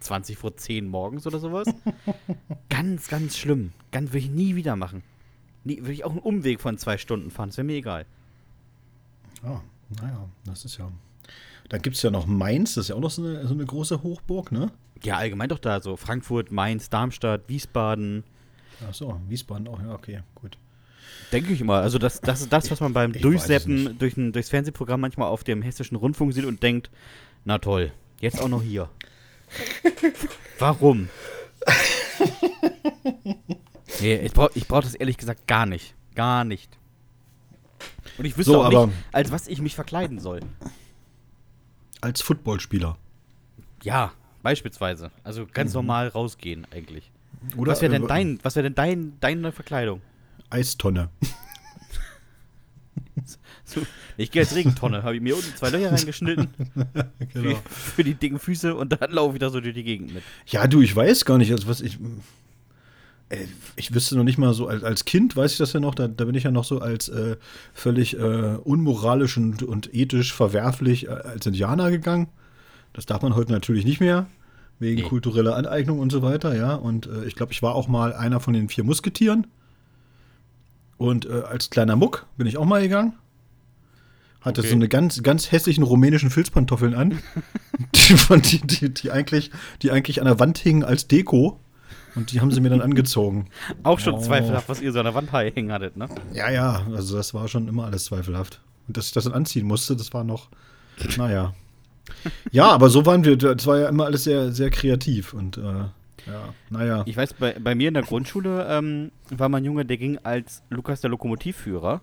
20 0.00 0.36
vor 0.36 0.56
10 0.56 0.86
morgens 0.86 1.26
oder 1.26 1.38
sowas. 1.38 1.68
ganz, 2.68 3.08
ganz 3.08 3.36
schlimm. 3.36 3.72
Ganz 3.92 4.10
würde 4.10 4.18
ich 4.18 4.30
nie 4.30 4.54
wieder 4.54 4.76
machen. 4.76 5.02
Nie, 5.64 5.78
würde 5.78 5.92
ich 5.92 6.04
auch 6.04 6.10
einen 6.10 6.20
Umweg 6.20 6.60
von 6.60 6.78
zwei 6.78 6.98
Stunden 6.98 7.30
fahren. 7.30 7.48
Das 7.48 7.56
wäre 7.56 7.64
mir 7.64 7.76
egal. 7.76 8.06
Ah, 9.42 9.60
naja, 10.00 10.28
das 10.44 10.64
ist 10.64 10.78
ja. 10.78 10.90
Dann 11.68 11.82
gibt 11.82 11.96
es 11.96 12.02
ja 12.02 12.10
noch 12.10 12.26
Mainz, 12.26 12.74
das 12.74 12.84
ist 12.84 12.88
ja 12.90 12.94
auch 12.94 13.00
noch 13.00 13.10
so 13.10 13.22
eine, 13.22 13.46
so 13.46 13.54
eine 13.54 13.64
große 13.64 14.02
Hochburg, 14.02 14.52
ne? 14.52 14.70
Ja, 15.02 15.16
allgemein 15.16 15.48
doch 15.48 15.58
da 15.58 15.80
so. 15.80 15.96
Frankfurt, 15.96 16.52
Mainz, 16.52 16.88
Darmstadt, 16.88 17.48
Wiesbaden. 17.48 18.24
Ach 18.88 18.94
so, 18.94 19.20
Wiesbaden 19.28 19.66
auch, 19.68 19.80
ja, 19.80 19.94
okay, 19.94 20.20
gut. 20.34 20.56
Denke 21.32 21.52
ich 21.52 21.60
immer. 21.60 21.74
Also 21.74 21.98
das, 21.98 22.20
das 22.20 22.42
ist 22.42 22.52
das, 22.52 22.70
was 22.70 22.80
man 22.80 22.92
beim 22.92 23.10
Ich 23.14 23.16
es 23.16 23.22
Durchseppen 23.22 23.98
durch 23.98 24.16
ein, 24.16 24.32
durchs 24.32 24.50
Fernsehprogramm 24.50 25.00
manchmal 25.00 25.28
auf 25.28 25.44
dem 25.44 25.62
hessischen 25.62 25.96
Rundfunk 25.96 26.32
sieht 26.32 26.44
und 26.44 26.62
denkt, 26.62 26.90
na 27.44 27.58
toll, 27.58 27.92
jetzt 28.20 28.40
auch 28.40 28.48
noch 28.48 28.62
hier. 28.62 28.88
Warum? 30.58 31.08
nee, 34.00 34.16
ich 34.16 34.32
brauche 34.32 34.50
ich 34.54 34.66
brauch 34.68 34.82
das 34.82 34.94
ehrlich 34.94 35.16
gesagt 35.16 35.46
gar 35.46 35.66
nicht. 35.66 35.94
Gar 36.14 36.44
nicht. 36.44 36.78
Und 38.18 38.24
ich 38.24 38.36
wüsste 38.36 38.52
So, 38.52 38.62
auch 38.62 38.66
aber- 38.66 38.86
nicht, 38.86 38.98
als 39.12 39.32
was 39.32 39.48
ich 39.48 39.60
mich 39.60 39.74
verkleiden 39.74 40.20
soll. 40.20 40.40
Als 42.00 42.22
Footballspieler. 42.22 42.96
Ja, 43.82 44.12
beispielsweise. 44.42 45.10
Also 45.24 45.46
ganz 45.52 45.74
normal 45.74 46.08
rausgehen 46.08 46.66
eigentlich. 46.70 47.10
Oder 47.56 47.72
was 47.72 47.82
wäre 47.82 47.92
denn 47.92 48.04
äh, 48.04 48.08
dein, 48.08 48.38
was 48.42 48.56
wäre 48.56 48.64
denn 48.64 48.74
dein, 48.74 49.20
deine 49.20 49.52
Verkleidung? 49.52 50.00
Eistonne. 50.50 51.10
Ich 54.16 54.30
gehe 54.30 54.42
als 54.42 54.54
Regentonne, 54.54 55.02
habe 55.02 55.16
ich 55.16 55.20
mir 55.22 55.34
unten 55.36 55.54
zwei 55.56 55.70
Löcher 55.70 55.92
reingeschnitten 55.92 56.48
Genau. 57.32 57.56
für, 57.56 57.62
für 57.70 58.04
die 58.04 58.14
dicken 58.14 58.38
Füße 58.38 58.74
und 58.74 59.00
dann 59.00 59.10
laufe 59.10 59.34
ich 59.36 59.40
da 59.40 59.50
so 59.50 59.60
durch 59.60 59.74
die 59.74 59.82
Gegend 59.84 60.14
mit. 60.14 60.22
Ja, 60.46 60.66
du, 60.66 60.80
ich 60.80 60.94
weiß 60.94 61.24
gar 61.24 61.36
nicht, 61.38 61.50
also 61.52 61.66
was 61.68 61.80
ich. 61.80 61.98
äh, 63.28 63.38
Ich 63.74 63.92
wüsste 63.94 64.16
noch 64.16 64.24
nicht 64.24 64.38
mal 64.38 64.54
so, 64.54 64.68
als, 64.68 64.84
als 64.84 65.04
Kind 65.04 65.36
weiß 65.36 65.52
ich 65.52 65.58
das 65.58 65.72
ja 65.72 65.80
noch, 65.80 65.94
da, 65.94 66.06
da 66.08 66.24
bin 66.24 66.34
ich 66.34 66.44
ja 66.44 66.50
noch 66.50 66.64
so 66.64 66.78
als 66.80 67.08
äh, 67.08 67.36
völlig 67.74 68.16
äh, 68.18 68.56
unmoralisch 68.64 69.36
und, 69.36 69.62
und 69.62 69.92
ethisch 69.94 70.32
verwerflich 70.32 71.06
äh, 71.06 71.10
als 71.10 71.44
Indianer 71.46 71.90
gegangen. 71.90 72.28
Das 72.92 73.04
darf 73.06 73.22
man 73.22 73.34
heute 73.34 73.52
natürlich 73.52 73.84
nicht 73.84 74.00
mehr, 74.00 74.26
wegen 74.78 75.02
Nee. 75.02 75.08
kultureller 75.08 75.56
Aneignung 75.56 75.98
und 75.98 76.10
so 76.12 76.22
weiter, 76.22 76.54
ja. 76.56 76.74
Und 76.74 77.06
äh, 77.06 77.24
ich 77.24 77.34
glaube, 77.34 77.52
ich 77.52 77.62
war 77.62 77.74
auch 77.74 77.88
mal 77.88 78.14
einer 78.14 78.40
von 78.40 78.54
den 78.54 78.68
vier 78.68 78.84
Musketieren. 78.84 79.46
Und 80.98 81.28
als 81.28 81.68
kleiner 81.68 81.94
Muck 81.94 82.24
bin 82.38 82.46
ich 82.46 82.56
auch 82.56 82.64
mal 82.64 82.80
gegangen. 82.80 83.12
Hatte 84.46 84.60
Okay. 84.62 84.70
so 84.70 84.74
eine 84.76 84.88
ganz, 84.88 85.22
ganz 85.22 85.52
hässlichen 85.52 85.82
rumänischen 85.84 86.30
Filzpantoffeln 86.30 86.94
an, 86.94 87.18
die, 87.94 88.40
die, 88.40 88.60
die, 88.66 88.94
die, 88.94 89.10
eigentlich, 89.10 89.50
die 89.82 89.90
eigentlich 89.90 90.20
an 90.20 90.26
der 90.26 90.38
Wand 90.40 90.56
hingen 90.58 90.84
als 90.84 91.06
Deko. 91.08 91.60
Und 92.14 92.32
die 92.32 92.40
haben 92.40 92.50
sie 92.50 92.62
mir 92.62 92.70
dann 92.70 92.80
angezogen. 92.80 93.48
Auch 93.82 93.98
schon 94.00 94.14
Oh. 94.14 94.20
zweifelhaft, 94.22 94.70
was 94.70 94.80
ihr 94.80 94.90
so 94.92 95.00
an 95.00 95.04
der 95.04 95.14
Wand 95.14 95.30
hängen 95.34 95.70
hattet, 95.70 95.98
ne? 95.98 96.08
Ja, 96.32 96.48
ja, 96.48 96.86
also 96.94 97.14
das 97.16 97.34
war 97.34 97.46
schon 97.48 97.68
immer 97.68 97.84
alles 97.84 98.06
zweifelhaft. 98.06 98.62
Und 98.88 98.96
dass 98.96 99.08
ich 99.08 99.12
das 99.12 99.24
dann 99.24 99.34
anziehen 99.34 99.66
musste, 99.66 99.96
das 99.96 100.14
war 100.14 100.24
noch, 100.24 100.48
naja. 101.18 101.52
Ja, 102.52 102.70
aber 102.70 102.88
so 102.88 103.04
waren 103.04 103.24
wir, 103.24 103.36
das 103.36 103.66
war 103.66 103.78
ja 103.80 103.88
immer 103.90 104.06
alles 104.06 104.24
sehr, 104.24 104.52
sehr 104.52 104.70
kreativ 104.70 105.34
und 105.34 105.58
äh, 105.58 105.60
ja, 105.62 106.54
naja. 106.70 107.02
Ich 107.06 107.16
weiß, 107.16 107.34
bei, 107.34 107.56
bei 107.58 107.74
mir 107.74 107.88
in 107.88 107.94
der 107.94 108.04
Grundschule 108.04 108.66
ähm, 108.70 109.10
war 109.30 109.48
mein 109.50 109.64
Junge, 109.64 109.84
der 109.84 109.96
ging 109.98 110.18
als 110.22 110.62
Lukas 110.70 111.00
der 111.02 111.10
Lokomotivführer. 111.10 112.00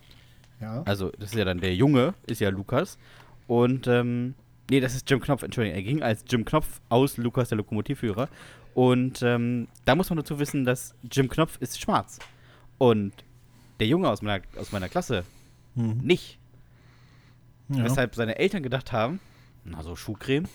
Ja. 0.61 0.83
Also, 0.83 1.11
das 1.19 1.31
ist 1.31 1.37
ja 1.37 1.45
dann 1.45 1.59
der 1.59 1.75
Junge, 1.75 2.13
ist 2.27 2.39
ja 2.41 2.49
Lukas. 2.49 2.97
Und, 3.47 3.87
ähm, 3.87 4.35
nee, 4.69 4.79
das 4.79 4.95
ist 4.95 5.09
Jim 5.09 5.19
Knopf, 5.19 5.43
Entschuldigung. 5.43 5.75
Er 5.77 5.83
ging 5.83 6.01
als 6.03 6.23
Jim 6.29 6.45
Knopf 6.45 6.79
aus 6.89 7.17
Lukas 7.17 7.49
der 7.49 7.57
Lokomotivführer. 7.57 8.29
Und 8.73 9.21
ähm, 9.21 9.67
da 9.85 9.95
muss 9.95 10.09
man 10.09 10.17
dazu 10.17 10.39
wissen, 10.39 10.63
dass 10.65 10.95
Jim 11.11 11.29
Knopf 11.29 11.57
ist 11.59 11.79
schwarz. 11.79 12.19
Und 12.77 13.13
der 13.79 13.87
Junge 13.87 14.09
aus 14.09 14.21
meiner, 14.21 14.43
aus 14.57 14.71
meiner 14.71 14.89
Klasse 14.89 15.23
Mhm. 15.75 16.01
nicht. 16.03 16.37
ja. 17.69 17.83
Weshalb 17.83 18.13
seine 18.15 18.37
Eltern 18.37 18.61
gedacht 18.63 18.91
haben, 18.91 19.19
na 19.65 19.81
so 19.81 19.95
Schuhcreme, 19.95 20.47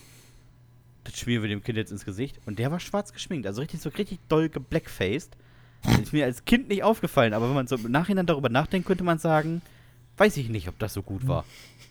das 1.05 1.19
schmieren 1.19 1.43
wir 1.43 1.49
dem 1.49 1.63
Kind 1.63 1.77
jetzt 1.77 1.91
ins 1.91 2.05
Gesicht. 2.05 2.39
Und 2.47 2.59
der 2.59 2.71
war 2.71 2.79
schwarz 2.81 3.13
geschminkt, 3.13 3.47
also 3.47 3.61
richtig 3.61 3.81
so 3.81 3.89
richtig 3.91 4.21
doll 4.29 4.49
geblackfaced. 4.49 5.37
Das 5.83 5.99
ist 6.03 6.13
mir 6.13 6.25
als 6.25 6.45
Kind 6.45 6.69
nicht 6.69 6.83
aufgefallen, 6.85 7.35
aber 7.35 7.49
wenn 7.49 7.55
man 7.55 7.67
so 7.67 7.77
im 7.77 7.91
Nachhinein 7.91 8.27
darüber 8.27 8.49
nachdenkt, 8.49 8.87
könnte 8.87 9.05
man 9.05 9.19
sagen, 9.19 9.61
weiß 10.19 10.37
ich 10.37 10.49
nicht, 10.49 10.69
ob 10.69 10.79
das 10.79 10.95
so 10.95 11.03
gut 11.03 11.27
war. 11.27 11.45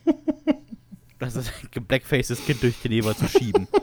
das 1.20 1.36
ist 1.36 1.52
ein 1.62 1.70
geblackfacedes 1.72 2.46
Kind 2.46 2.62
durch 2.64 2.80
den 2.82 2.92
Eber 2.92 3.16
zu 3.16 3.28
schieben. 3.28 3.68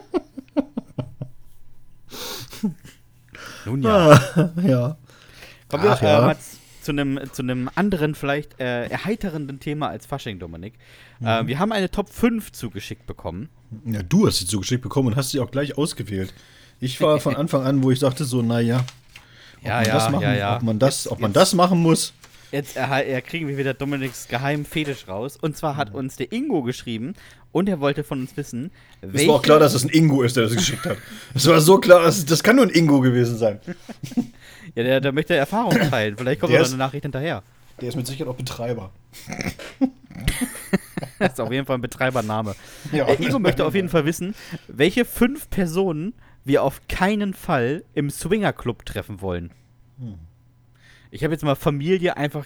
Nun 3.65 3.83
ja. 3.83 4.11
Ah, 4.35 4.49
ja. 4.65 4.97
Kommen 5.67 5.83
wir 5.83 5.91
Ach 5.91 6.01
äh, 6.01 6.05
ja. 6.05 6.35
zu 6.81 6.91
einem 6.91 7.19
zu 7.31 7.41
einem 7.41 7.69
anderen, 7.75 8.15
vielleicht 8.15 8.59
äh, 8.59 8.85
erheiternden 8.85 9.59
Thema 9.59 9.89
als 9.89 10.05
Fasching, 10.05 10.39
Dominik. 10.39 10.75
Mhm. 11.19 11.27
Äh, 11.27 11.47
wir 11.47 11.59
haben 11.59 11.71
eine 11.71 11.89
Top 11.89 12.09
5 12.09 12.51
zugeschickt 12.51 13.07
bekommen. 13.07 13.49
Ja, 13.85 14.03
du 14.03 14.27
hast 14.27 14.37
sie 14.39 14.45
zugeschickt 14.45 14.83
bekommen 14.83 15.09
und 15.09 15.15
hast 15.15 15.31
sie 15.31 15.39
auch 15.39 15.49
gleich 15.51 15.77
ausgewählt. 15.77 16.33
Ich 16.79 17.01
war 17.01 17.19
von 17.21 17.35
Anfang 17.35 17.63
an, 17.63 17.83
wo 17.83 17.91
ich 17.91 17.99
sagte 17.99 18.25
so, 18.25 18.41
naja, 18.41 18.85
ob 19.61 19.65
Ja, 19.65 19.75
man 19.77 19.85
ja, 19.85 19.93
das 19.93 20.09
machen, 20.11 20.23
ja, 20.23 20.33
ja. 20.33 20.55
ob 20.57 20.63
man 20.63 20.79
das, 20.79 21.07
ob 21.11 21.19
man 21.19 21.33
das 21.33 21.53
machen 21.53 21.79
muss. 21.79 22.13
Jetzt 22.55 22.75
kriegen 23.27 23.49
wir 23.49 23.57
wieder 23.57 23.73
Dominiks 23.73 24.29
geheimen 24.29 24.63
Fetisch 24.65 25.09
raus. 25.09 25.35
Und 25.35 25.57
zwar 25.57 25.75
hat 25.75 25.93
uns 25.93 26.15
der 26.15 26.31
Ingo 26.31 26.63
geschrieben 26.63 27.13
und 27.51 27.67
er 27.67 27.81
wollte 27.81 28.05
von 28.05 28.21
uns 28.21 28.37
wissen, 28.37 28.71
Es 29.01 29.27
war 29.27 29.35
auch 29.35 29.41
klar, 29.41 29.59
dass 29.59 29.73
es 29.73 29.83
ein 29.83 29.89
Ingo 29.89 30.23
ist, 30.23 30.37
der 30.37 30.45
das 30.45 30.55
geschickt 30.55 30.85
hat. 30.85 30.97
Es 31.33 31.45
war 31.47 31.59
so 31.59 31.79
klar, 31.79 32.03
das, 32.03 32.25
das 32.25 32.43
kann 32.43 32.55
nur 32.55 32.63
ein 32.63 32.69
Ingo 32.69 33.01
gewesen 33.01 33.37
sein. 33.37 33.59
Ja, 34.73 34.83
der, 34.83 34.99
der 34.99 35.11
möchte 35.11 35.35
Erfahrung 35.35 35.73
teilen. 35.73 36.17
Vielleicht 36.17 36.41
kommt 36.41 36.51
Der 36.51 36.59
noch 36.59 36.67
eine 36.67 36.77
Nachricht 36.77 37.03
hinterher. 37.03 37.43
Der 37.79 37.87
ist 37.87 37.95
mit 37.95 38.07
Sicherheit 38.07 38.27
auch 38.27 38.35
Betreiber. 38.35 38.91
Das 41.19 41.31
ist 41.33 41.39
auf 41.39 41.51
jeden 41.51 41.65
Fall 41.67 41.77
ein 41.77 41.81
Betreibername. 41.81 42.55
Ja. 42.91 43.05
Äh, 43.05 43.23
Ingo 43.23 43.37
möchte 43.37 43.63
auf 43.63 43.75
jeden 43.75 43.89
Fall 43.89 44.05
wissen, 44.05 44.33
welche 44.67 45.05
fünf 45.05 45.49
Personen 45.49 46.13
wir 46.43 46.63
auf 46.63 46.81
keinen 46.89 47.33
Fall 47.35 47.85
im 47.93 48.09
Swingerclub 48.09 48.85
treffen 48.85 49.21
wollen. 49.21 49.51
Hm. 49.99 50.15
Ich 51.15 51.23
habe 51.23 51.33
jetzt 51.33 51.45
mal 51.45 51.55
Familie 51.55 52.17
einfach 52.17 52.45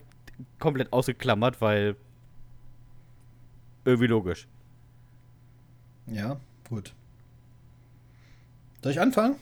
komplett 0.60 0.94
ausgeklammert, 0.94 1.60
weil 1.60 1.96
irgendwie 3.84 4.06
logisch. 4.06 4.48
Ja, 6.06 6.40
gut. 6.70 6.94
Soll 8.84 8.92
ich 8.92 9.02
anfangen? 9.02 9.38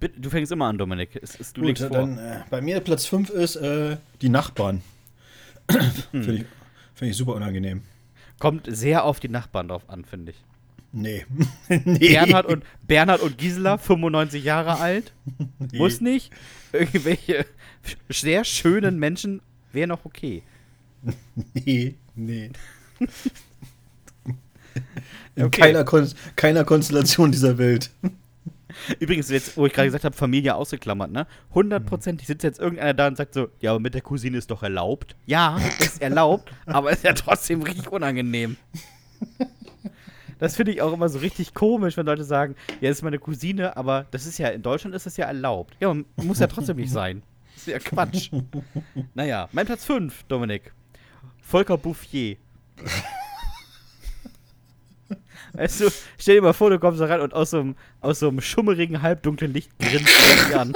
Bitte, 0.00 0.18
du 0.18 0.30
fängst 0.30 0.50
immer 0.50 0.64
an, 0.64 0.78
Dominik. 0.78 1.14
Es, 1.22 1.38
es, 1.38 1.52
du 1.52 1.60
Gut, 1.60 1.68
legst 1.68 1.82
vor. 1.82 1.90
dann 1.90 2.16
äh, 2.16 2.40
bei 2.48 2.62
mir 2.62 2.80
Platz 2.80 3.04
5 3.04 3.28
ist 3.28 3.56
äh, 3.56 3.98
die 4.22 4.30
Nachbarn. 4.30 4.80
Finde 6.10 6.32
ich, 6.32 6.44
find 6.94 7.10
ich 7.10 7.16
super 7.18 7.34
unangenehm. 7.34 7.82
Kommt 8.38 8.64
sehr 8.66 9.04
auf 9.04 9.20
die 9.20 9.28
Nachbarn 9.28 9.68
drauf 9.68 9.90
an, 9.90 10.06
finde 10.06 10.32
ich. 10.32 10.42
Nee. 10.92 11.24
nee. 11.68 12.12
Bernhard 12.12 12.46
und, 12.46 12.64
Bernhard 12.86 13.20
und 13.20 13.38
Gisela, 13.38 13.78
95 13.78 14.42
Jahre 14.44 14.78
alt. 14.78 15.12
Nee. 15.72 15.78
Muss 15.78 16.00
nicht. 16.00 16.32
Irgendwelche 16.72 17.46
sehr 18.08 18.44
schönen 18.44 18.98
Menschen 18.98 19.40
wäre 19.72 19.86
noch 19.86 20.04
okay. 20.04 20.42
Nee, 21.54 21.94
nee. 22.14 22.50
In 25.36 25.44
Okay. 25.44 25.60
keiner, 25.60 25.84
Kon 25.84 26.08
keiner 26.36 26.64
Konstellation 26.64 27.30
dieser 27.30 27.56
Welt. 27.56 27.90
Übrigens, 28.98 29.30
jetzt, 29.30 29.56
wo 29.56 29.66
ich 29.66 29.72
gerade 29.72 29.88
gesagt 29.88 30.04
habe, 30.04 30.16
Familie 30.16 30.54
ausgeklammert, 30.54 31.10
ne? 31.10 31.26
100% 31.54 32.24
sitzt 32.24 32.42
jetzt 32.42 32.58
irgendeiner 32.58 32.94
da 32.94 33.06
und 33.06 33.16
sagt 33.16 33.34
so, 33.34 33.48
ja, 33.60 33.70
aber 33.70 33.80
mit 33.80 33.94
der 33.94 34.00
Cousine 34.00 34.36
ist 34.38 34.50
doch 34.50 34.62
erlaubt. 34.62 35.16
Ja, 35.26 35.58
ist 35.78 36.00
erlaubt, 36.02 36.52
aber 36.66 36.90
ist 36.90 37.04
ja 37.04 37.12
trotzdem 37.12 37.62
richtig 37.62 37.90
unangenehm. 37.90 38.56
Das 40.40 40.56
finde 40.56 40.72
ich 40.72 40.82
auch 40.82 40.92
immer 40.92 41.08
so 41.08 41.20
richtig 41.20 41.54
komisch, 41.54 41.96
wenn 41.98 42.06
Leute 42.06 42.24
sagen, 42.24 42.56
ja, 42.80 42.88
das 42.88 42.98
ist 42.98 43.02
meine 43.02 43.18
Cousine, 43.18 43.76
aber 43.76 44.06
das 44.10 44.26
ist 44.26 44.38
ja, 44.38 44.48
in 44.48 44.62
Deutschland 44.62 44.96
ist 44.96 45.04
das 45.06 45.16
ja 45.18 45.26
erlaubt. 45.26 45.76
Ja, 45.80 45.94
muss 46.16 46.38
ja 46.40 46.46
trotzdem 46.46 46.78
nicht 46.78 46.90
sein. 46.90 47.22
Das 47.54 47.62
ist 47.62 47.68
ja 47.68 47.78
Quatsch. 47.78 48.30
Naja, 49.14 49.48
mein 49.52 49.66
Platz 49.66 49.84
5, 49.84 50.24
Dominik. 50.24 50.72
Volker 51.42 51.76
Bouffier. 51.76 52.36
Weißt 55.52 55.80
du, 55.80 55.90
stell 56.16 56.36
dir 56.36 56.42
mal 56.42 56.52
vor, 56.54 56.70
du 56.70 56.78
kommst 56.78 57.00
da 57.00 57.06
rein 57.06 57.20
und 57.20 57.34
aus 57.34 57.50
so 57.50 57.60
einem, 57.60 57.76
aus 58.00 58.20
so 58.20 58.28
einem 58.28 58.40
schummerigen, 58.40 59.02
halbdunklen 59.02 59.52
Licht 59.52 59.78
grinst 59.78 60.08
er 60.08 60.46
dich 60.46 60.56
an. 60.56 60.72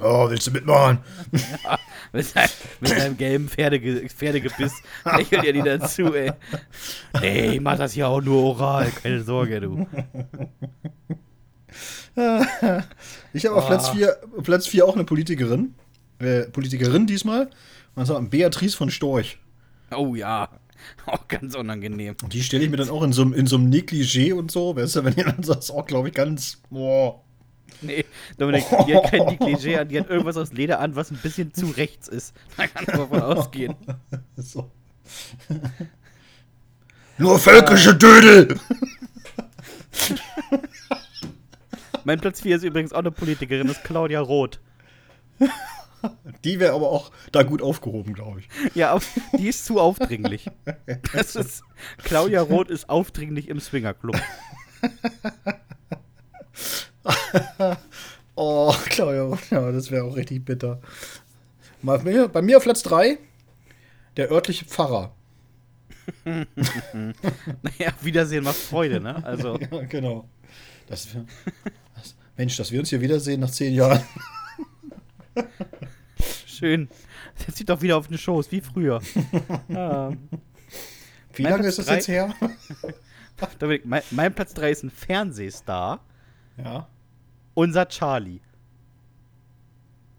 Oh, 0.00 0.28
willst 0.30 0.46
du 0.46 0.50
mitmachen? 0.52 0.98
Mit, 2.12 2.26
seinem, 2.26 2.48
mit 2.80 2.90
seinem 2.90 3.16
gelben 3.16 3.48
Pferdege 3.48 4.08
Pferdegebiss 4.08 4.72
lächelt 5.04 5.44
er 5.44 5.52
die 5.52 5.62
dazu, 5.62 6.14
ey. 6.14 6.32
Nee, 7.20 7.50
ich 7.56 7.60
mach 7.60 7.76
das 7.76 7.92
hier 7.92 8.08
auch 8.08 8.20
nur 8.22 8.42
oral, 8.42 8.90
keine 9.02 9.22
Sorge, 9.22 9.60
du. 9.60 9.86
Ich 13.32 13.46
habe 13.46 13.56
auf 13.56 13.64
Ah. 13.64 13.68
Platz 13.68 13.88
4 13.90 14.16
Platz 14.42 14.66
vier 14.66 14.86
auch 14.86 14.94
eine 14.94 15.04
Politikerin. 15.04 15.74
Äh, 16.18 16.44
Politikerin 16.44 17.06
diesmal. 17.06 17.50
Und 17.94 18.06
zwar 18.06 18.20
Beatrice 18.22 18.76
von 18.76 18.90
Storch. 18.90 19.38
Oh 19.94 20.14
ja, 20.14 20.48
auch 21.06 21.28
ganz 21.28 21.54
unangenehm. 21.54 22.16
Und 22.22 22.32
die 22.32 22.42
stelle 22.42 22.64
ich 22.64 22.70
mir 22.70 22.76
dann 22.76 22.90
auch 22.90 23.02
in 23.02 23.12
so, 23.12 23.22
einem- 23.22 23.34
in 23.34 23.46
so 23.46 23.56
einem 23.56 23.70
Negligé 23.70 24.32
und 24.34 24.50
so. 24.50 24.74
Weißt 24.76 24.96
du, 24.96 25.04
wenn 25.04 25.14
ihr 25.16 25.24
dann 25.24 25.42
sagst, 25.42 25.70
auch, 25.70 25.86
glaube 25.86 26.08
ich, 26.08 26.14
ganz. 26.14 26.60
Boah. 26.70 27.22
Nee, 27.80 28.04
Dominik, 28.36 28.64
die 28.86 28.96
hat 28.96 29.10
kein 29.10 29.20
Negligé 29.28 29.78
an, 29.78 29.88
die 29.88 30.00
hat 30.00 30.10
irgendwas 30.10 30.36
aus 30.36 30.52
Leder 30.52 30.80
an, 30.80 30.96
was 30.96 31.10
ein 31.10 31.18
bisschen 31.18 31.52
zu 31.54 31.66
rechts 31.66 32.08
ist. 32.08 32.34
Da 32.56 32.66
kannst 32.66 32.92
du 32.92 32.98
davon 32.98 33.22
ausgehen. 33.38 33.76
So. 34.36 34.70
Nur 37.18 37.38
völkische 37.38 37.94
Dödel! 37.94 38.58
Mein 42.04 42.20
Platz 42.20 42.40
4 42.40 42.56
ist 42.56 42.62
übrigens 42.64 42.92
auch 42.92 42.98
eine 43.00 43.10
Politikerin, 43.10 43.66
das 43.68 43.78
ist 43.78 43.84
Claudia 43.84 44.20
Roth. 44.20 44.60
Die 46.44 46.60
wäre 46.60 46.74
aber 46.74 46.90
auch 46.90 47.10
da 47.32 47.42
gut 47.42 47.60
aufgehoben, 47.60 48.14
glaube 48.14 48.40
ich. 48.40 48.48
Ja, 48.74 48.92
aber 48.92 49.02
die 49.36 49.48
ist 49.48 49.64
zu 49.66 49.80
aufdringlich. 49.80 50.48
Das 51.12 51.34
ist, 51.34 51.64
Claudia 52.04 52.40
Roth 52.42 52.70
ist 52.70 52.88
aufdringlich 52.88 53.48
im 53.48 53.60
Swingerclub. 53.60 54.16
Oh, 58.40 58.72
Claudia, 58.86 59.36
ja, 59.50 59.72
das 59.72 59.90
wäre 59.90 60.04
auch 60.04 60.14
richtig 60.14 60.44
bitter. 60.44 60.80
Mal 61.82 61.98
bei 61.98 62.04
mir, 62.12 62.28
bei 62.28 62.40
mir 62.40 62.56
auf 62.58 62.62
Platz 62.62 62.82
3 62.84 63.18
der 64.16 64.30
örtliche 64.30 64.64
Pfarrer. 64.64 65.12
Naja, 66.24 66.46
Wiedersehen 68.00 68.44
macht 68.44 68.56
Freude, 68.56 69.00
ne? 69.00 69.22
Also, 69.24 69.58
Ja, 69.70 69.82
genau. 69.82 70.28
Das, 70.86 71.08
das, 71.96 72.14
Mensch, 72.36 72.56
dass 72.56 72.70
wir 72.70 72.78
uns 72.80 72.88
hier 72.90 73.00
wiedersehen 73.00 73.40
nach 73.40 73.50
zehn 73.50 73.74
Jahren. 73.74 74.00
schön. 76.46 76.88
Setz 77.34 77.56
dich 77.56 77.66
doch 77.66 77.82
wieder 77.82 77.96
auf 77.96 78.08
eine 78.08 78.18
Shows, 78.18 78.50
wie 78.50 78.60
früher. 78.60 79.00
Ja. 79.68 80.12
Wie 81.34 81.42
lange 81.42 81.56
Platz 81.58 81.66
ist 81.66 81.78
das 81.80 81.86
drei- 81.86 81.94
jetzt 81.96 82.08
her? 82.08 82.34
Dominik, 83.58 83.84
mein, 83.86 84.02
mein 84.10 84.34
Platz 84.34 84.54
3 84.54 84.70
ist 84.70 84.82
ein 84.82 84.90
Fernsehstar. 84.90 86.00
Ja. 86.62 86.88
Unser 87.54 87.88
Charlie. 87.88 88.40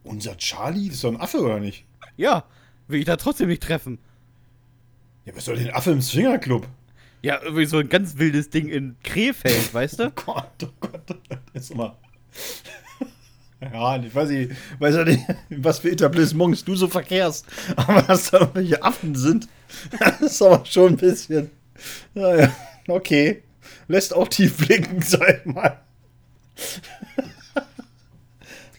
Unser 0.04 0.38
Charlie, 0.38 0.88
das 0.88 0.95
ist 0.95 1.04
doch 1.04 1.12
ein 1.12 1.21
Affe, 1.21 1.39
oder 1.41 1.60
nicht? 1.60 1.86
Ja, 2.17 2.45
will 2.88 2.99
ich 2.99 3.06
da 3.06 3.15
trotzdem 3.15 3.49
nicht 3.49 3.63
treffen. 3.63 3.99
Ja, 5.25 5.36
was 5.36 5.45
soll 5.45 5.58
denn 5.58 5.67
ein 5.67 5.75
Affe 5.75 5.91
im 5.91 6.02
Swingerclub? 6.02 6.67
Ja, 7.21 7.41
irgendwie 7.41 7.65
so 7.65 7.78
ein 7.78 7.89
ganz 7.89 8.17
wildes 8.17 8.49
Ding 8.49 8.67
in 8.67 8.95
Krefeld, 9.04 9.73
weißt 9.73 9.99
du? 9.99 10.12
Gott, 10.12 10.52
oh 10.63 10.69
Gott, 10.80 11.04
das 11.54 11.63
ist 11.63 11.71
immer. 11.71 11.97
Ja, 13.62 13.97
ich 14.02 14.15
weiß 14.15 14.30
nicht, 14.30 14.52
weiß 14.80 14.95
ja 14.95 15.04
nicht, 15.04 15.25
was 15.49 15.80
für 15.80 15.91
Etablissements 15.91 16.63
du 16.63 16.75
so 16.75 16.88
verkehrst. 16.88 17.45
Aber 17.75 18.02
dass 18.04 18.32
da 18.32 18.39
irgendwelche 18.39 18.82
Affen 18.82 19.15
sind, 19.15 19.49
das 19.99 20.21
ist 20.21 20.41
aber 20.41 20.65
schon 20.65 20.93
ein 20.93 20.97
bisschen. 20.97 21.52
Naja, 22.13 22.52
okay. 22.88 23.43
Lässt 23.88 24.15
auch 24.15 24.28
tief 24.28 24.58
blicken, 24.58 25.02
sag 25.02 25.41
ich 25.41 25.45
mal. 25.45 25.80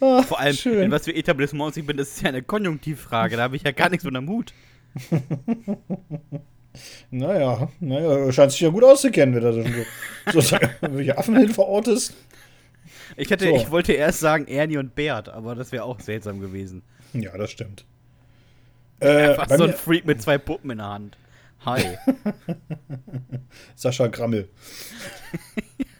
Ah, 0.00 0.22
Vor 0.26 0.38
allem, 0.40 0.54
schön. 0.56 0.82
in 0.84 0.90
was 0.90 1.04
für 1.04 1.14
Etablissements 1.14 1.76
ich 1.76 1.86
bin, 1.86 1.96
das 1.96 2.08
ist 2.08 2.22
ja 2.22 2.28
eine 2.28 2.42
Konjunktivfrage. 2.42 3.36
Da 3.36 3.42
habe 3.44 3.56
ich 3.56 3.62
ja 3.62 3.72
gar 3.72 3.88
nichts 3.90 4.06
am 4.06 4.28
Hut. 4.28 4.52
Naja, 7.10 7.68
naja, 7.80 8.30
scheint 8.30 8.52
sich 8.52 8.60
ja 8.60 8.68
gut 8.68 8.84
auszukennen, 8.84 9.34
wenn 9.34 9.42
dann 9.42 9.84
so, 10.32 10.40
so 10.40 10.56
welche 10.82 11.18
Affen 11.18 11.36
hin 11.36 11.48
verortest. 11.48 12.14
Ich, 13.16 13.28
hätte, 13.28 13.46
So. 13.46 13.56
ich 13.56 13.70
wollte 13.72 13.92
erst 13.92 14.20
sagen 14.20 14.46
Ernie 14.46 14.78
und 14.78 14.94
Bert, 14.94 15.28
aber 15.28 15.56
das 15.56 15.72
wäre 15.72 15.82
auch 15.82 15.98
seltsam 15.98 16.38
gewesen. 16.40 16.82
Ja, 17.12 17.36
das 17.36 17.50
stimmt. 17.50 17.84
Äh, 19.00 19.30
Einfach 19.30 19.48
so 19.58 19.64
ein 19.64 19.72
Freak 19.74 20.06
mit 20.06 20.22
zwei 20.22 20.38
Puppen 20.38 20.70
in 20.70 20.78
der 20.78 20.86
Hand. 20.88 21.18
Hi, 21.66 21.82
Sascha 23.74 24.06
Grammel. 24.06 24.48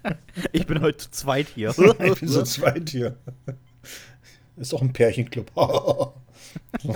ich 0.52 0.66
bin 0.66 0.80
heute 0.80 0.98
zu 0.98 1.10
zweit 1.10 1.48
hier. 1.54 1.74
Ich 2.00 2.20
bin 2.20 2.28
so 2.28 2.42
zweit 2.42 2.90
hier. 2.90 3.16
Ist 4.56 4.72
doch 4.72 4.82
ein 4.82 4.92
Pärchenclub. 4.92 5.50
So. 5.54 6.14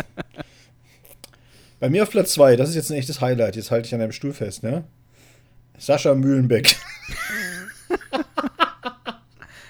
Bei 1.80 1.90
mir 1.90 2.02
auf 2.02 2.10
Platz 2.10 2.32
2, 2.34 2.56
das 2.56 2.70
ist 2.70 2.76
jetzt 2.76 2.90
ein 2.90 2.96
echtes 2.96 3.20
Highlight. 3.20 3.56
Jetzt 3.56 3.70
halte 3.70 3.86
ich 3.86 3.94
an 3.94 4.00
einem 4.00 4.12
Stuhl 4.12 4.32
fest, 4.32 4.62
ne? 4.62 4.84
Sascha 5.76 6.14
Mühlenbeck. 6.14 6.76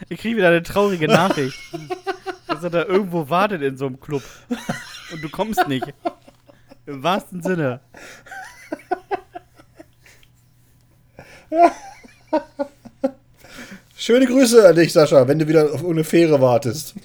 Ich 0.08 0.20
kriege 0.20 0.36
wieder 0.36 0.48
eine 0.48 0.62
traurige 0.62 1.08
Nachricht. 1.08 1.58
dass 2.46 2.62
er 2.62 2.70
da 2.70 2.84
irgendwo 2.84 3.28
wartet 3.30 3.62
in 3.62 3.76
so 3.76 3.86
einem 3.86 3.98
Club. 3.98 4.22
Und 5.12 5.24
du 5.24 5.28
kommst 5.28 5.66
nicht. 5.66 5.92
Im 6.86 7.02
wahrsten 7.02 7.42
Sinne. 7.42 7.80
Schöne 13.96 14.26
Grüße 14.26 14.68
an 14.68 14.74
dich, 14.74 14.92
Sascha, 14.92 15.28
wenn 15.28 15.38
du 15.38 15.46
wieder 15.48 15.64
auf 15.66 15.80
irgendeine 15.80 16.04
Fähre 16.04 16.40
wartest. 16.40 16.94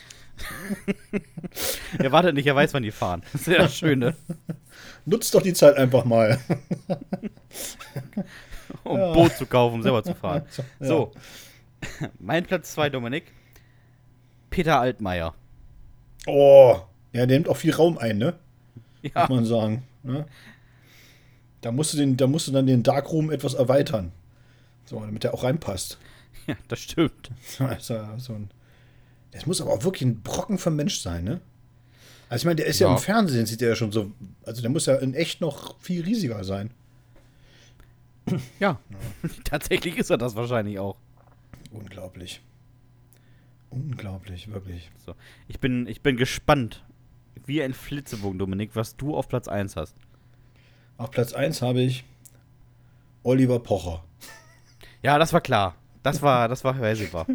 Er 1.97 2.11
wartet 2.11 2.35
nicht, 2.35 2.45
er 2.45 2.55
weiß, 2.55 2.73
wann 2.73 2.83
die 2.83 2.91
fahren. 2.91 3.23
Das 3.33 3.41
ist 3.41 3.47
ja 3.47 3.57
das 3.57 3.75
Schöne. 3.75 4.15
Nutzt 5.05 5.33
doch 5.33 5.41
die 5.41 5.53
Zeit 5.53 5.75
einfach 5.75 6.05
mal. 6.05 6.39
Um 8.83 9.01
ein 9.01 9.13
Boot 9.13 9.35
zu 9.35 9.45
kaufen, 9.45 9.75
um 9.75 9.83
selber 9.83 10.03
zu 10.03 10.13
fahren. 10.13 10.43
Ja. 10.79 10.87
So. 10.87 11.11
Mein 12.19 12.45
Platz 12.45 12.71
2, 12.73 12.91
Dominik. 12.91 13.33
Peter 14.49 14.79
Altmaier. 14.79 15.33
Oh, 16.27 16.77
ja, 17.13 17.25
der 17.25 17.37
nimmt 17.37 17.49
auch 17.49 17.57
viel 17.57 17.73
Raum 17.73 17.97
ein, 17.97 18.17
ne? 18.17 18.35
Ja, 19.01 19.21
Muss 19.21 19.29
man 19.29 19.45
sagen. 19.45 19.83
Ne? 20.03 20.25
Da, 21.61 21.71
musst 21.71 21.93
du 21.93 21.97
den, 21.97 22.15
da 22.15 22.27
musst 22.27 22.47
du 22.47 22.51
dann 22.51 22.67
den 22.67 22.83
Darkroom 22.83 23.31
etwas 23.31 23.55
erweitern. 23.55 24.11
So, 24.85 24.99
damit 24.99 25.23
der 25.23 25.33
auch 25.33 25.43
reinpasst. 25.43 25.97
Ja 26.49 26.55
das 26.67 26.79
stimmt. 26.79 27.31
Ja 27.59 27.79
so 27.79 28.33
ein, 28.33 28.49
das 29.31 29.45
muss 29.45 29.61
aber 29.61 29.71
auch 29.71 29.83
wirklich 29.83 30.03
ein 30.03 30.21
Brocken 30.21 30.57
vom 30.57 30.75
Mensch 30.75 30.99
sein, 30.99 31.23
ne? 31.23 31.41
Also 32.29 32.43
ich 32.43 32.45
meine, 32.45 32.57
der 32.57 32.67
ist 32.67 32.79
ja. 32.79 32.87
Ja. 32.87 32.93
im 32.93 32.99
Fernsehen, 32.99 33.45
sieht 33.45 33.61
der 33.61 33.69
ja 33.69 33.75
schon 33.75 33.91
so. 33.91 34.11
Also 34.43 34.61
der 34.61 34.69
muss 34.69 34.85
ja 34.85 34.95
in 34.95 35.13
echt 35.13 35.41
noch 35.41 35.79
viel 35.79 36.03
riesiger 36.03 36.43
sein. 36.43 36.71
Ja, 38.59 38.79
tatsächlich 39.43 39.97
ist 39.97 40.11
er 40.11 40.17
das 40.17 40.35
wahrscheinlich 40.35 40.77
auch. 40.77 40.97
Unglaublich. 41.71 42.41
Unglaublich, 43.71 44.51
wirklich. 44.51 44.91
So. 45.05 45.15
Ich, 45.47 45.59
bin, 45.59 45.87
ich 45.87 46.01
bin 46.01 46.17
gespannt, 46.17 46.83
wie 47.45 47.61
ein 47.61 47.73
Flitzebogen, 47.73 48.37
Dominik, 48.39 48.71
was 48.75 48.95
du 48.95 49.15
auf 49.15 49.27
Platz 49.27 49.47
1 49.47 49.75
hast. 49.75 49.95
Auf 50.97 51.11
Platz 51.11 51.33
1 51.33 51.61
habe 51.61 51.81
ich 51.81 52.03
Oliver 53.23 53.59
Pocher. 53.59 54.03
Ja, 55.01 55.17
das 55.17 55.33
war 55.33 55.41
klar. 55.41 55.75
Das 56.03 56.21
war, 56.21 56.47
das 56.47 56.63
war 56.63 56.75
vorhersehbar. 56.75 57.25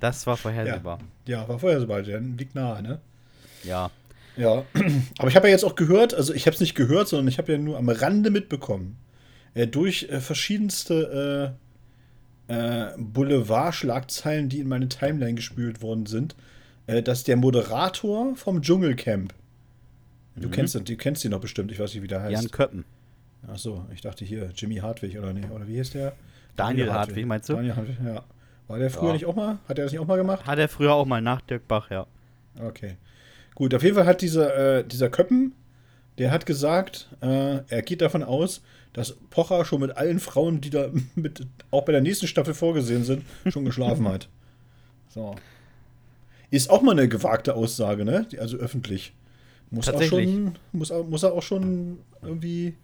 Das 0.00 0.26
war 0.26 0.36
vorhersehbar. 0.36 0.98
Ja, 1.26 1.48
war 1.48 1.58
vorher 1.58 1.80
so 1.80 1.86
bald, 1.86 2.06
der 2.06 2.20
liegt 2.20 2.54
nahe, 2.54 2.82
ne? 2.82 3.00
Ja. 3.64 3.90
Ja, 4.36 4.64
aber 5.18 5.28
ich 5.28 5.36
habe 5.36 5.46
ja 5.48 5.52
jetzt 5.52 5.64
auch 5.64 5.76
gehört, 5.76 6.12
also 6.14 6.34
ich 6.34 6.46
habe 6.46 6.54
es 6.54 6.60
nicht 6.60 6.74
gehört, 6.74 7.08
sondern 7.08 7.26
ich 7.28 7.38
habe 7.38 7.52
ja 7.52 7.58
nur 7.58 7.78
am 7.78 7.88
Rande 7.88 8.30
mitbekommen, 8.30 8.96
äh, 9.54 9.66
durch 9.66 10.08
äh, 10.10 10.20
verschiedenste 10.20 11.56
äh, 12.48 12.54
äh, 12.54 12.92
Boulevard-Schlagzeilen, 12.98 14.48
die 14.48 14.60
in 14.60 14.68
meine 14.68 14.88
Timeline 14.88 15.34
gespült 15.34 15.80
worden 15.82 16.06
sind, 16.06 16.36
äh, 16.86 17.02
dass 17.02 17.24
der 17.24 17.36
Moderator 17.36 18.36
vom 18.36 18.60
Dschungelcamp, 18.62 19.32
du 20.36 20.48
Mhm. 20.48 20.52
kennst 20.52 20.74
den, 20.74 20.84
du 20.84 20.96
kennst 20.96 21.24
ihn 21.24 21.30
doch 21.30 21.40
bestimmt, 21.40 21.72
ich 21.72 21.80
weiß 21.80 21.94
nicht, 21.94 22.02
wie 22.02 22.08
der 22.08 22.22
heißt. 22.22 22.32
Jan 22.32 22.50
Köppen. 22.50 22.84
Ach 23.48 23.58
so, 23.58 23.86
ich 23.94 24.00
dachte 24.02 24.24
hier 24.24 24.50
Jimmy 24.54 24.76
Hartwig 24.76 25.16
oder 25.18 25.32
nee, 25.32 25.46
oder 25.52 25.66
wie 25.66 25.76
hieß 25.76 25.90
der? 25.90 26.12
Daniel 26.56 26.92
Hartwig, 26.92 27.26
meinst 27.26 27.48
du? 27.48 27.54
Daniel 27.54 27.76
Hartwig, 27.76 27.96
ja. 28.04 28.24
War 28.68 28.78
der 28.78 28.90
früher 28.90 29.08
Ja. 29.08 29.12
nicht 29.14 29.26
auch 29.26 29.36
mal? 29.36 29.58
Hat 29.68 29.78
er 29.78 29.84
das 29.84 29.92
nicht 29.92 30.00
auch 30.00 30.06
mal 30.06 30.16
gemacht? 30.16 30.46
Hat 30.46 30.58
er 30.58 30.68
früher 30.68 30.92
auch 30.94 31.06
mal 31.06 31.20
nach 31.20 31.40
Dirk 31.42 31.68
Bach, 31.68 31.90
ja. 31.90 32.06
Okay. 32.60 32.96
Gut, 33.54 33.74
auf 33.74 33.82
jeden 33.82 33.94
Fall 33.94 34.06
hat 34.06 34.22
dieser, 34.22 34.78
äh, 34.78 34.84
dieser 34.84 35.08
Köppen, 35.08 35.52
der 36.18 36.30
hat 36.30 36.46
gesagt, 36.46 37.08
äh, 37.20 37.58
er 37.68 37.82
geht 37.82 38.00
davon 38.00 38.22
aus, 38.22 38.62
dass 38.92 39.12
Pocher 39.30 39.64
schon 39.64 39.80
mit 39.80 39.96
allen 39.96 40.18
Frauen, 40.18 40.60
die 40.60 40.70
da 40.70 40.88
mit, 41.14 41.46
auch 41.70 41.84
bei 41.84 41.92
der 41.92 42.00
nächsten 42.00 42.26
Staffel 42.26 42.54
vorgesehen 42.54 43.04
sind, 43.04 43.24
schon 43.46 43.64
geschlafen 43.64 44.08
hat. 44.08 44.28
So. 45.08 45.36
Ist 46.50 46.70
auch 46.70 46.82
mal 46.82 46.92
eine 46.92 47.08
gewagte 47.08 47.54
Aussage, 47.54 48.04
ne? 48.04 48.26
Also 48.38 48.56
öffentlich. 48.56 49.12
Muss 49.70 49.88
auch 49.88 50.00
schon, 50.02 50.54
muss, 50.72 50.92
muss 51.08 51.22
er 51.24 51.32
auch 51.32 51.42
schon 51.42 51.98
irgendwie 52.22 52.74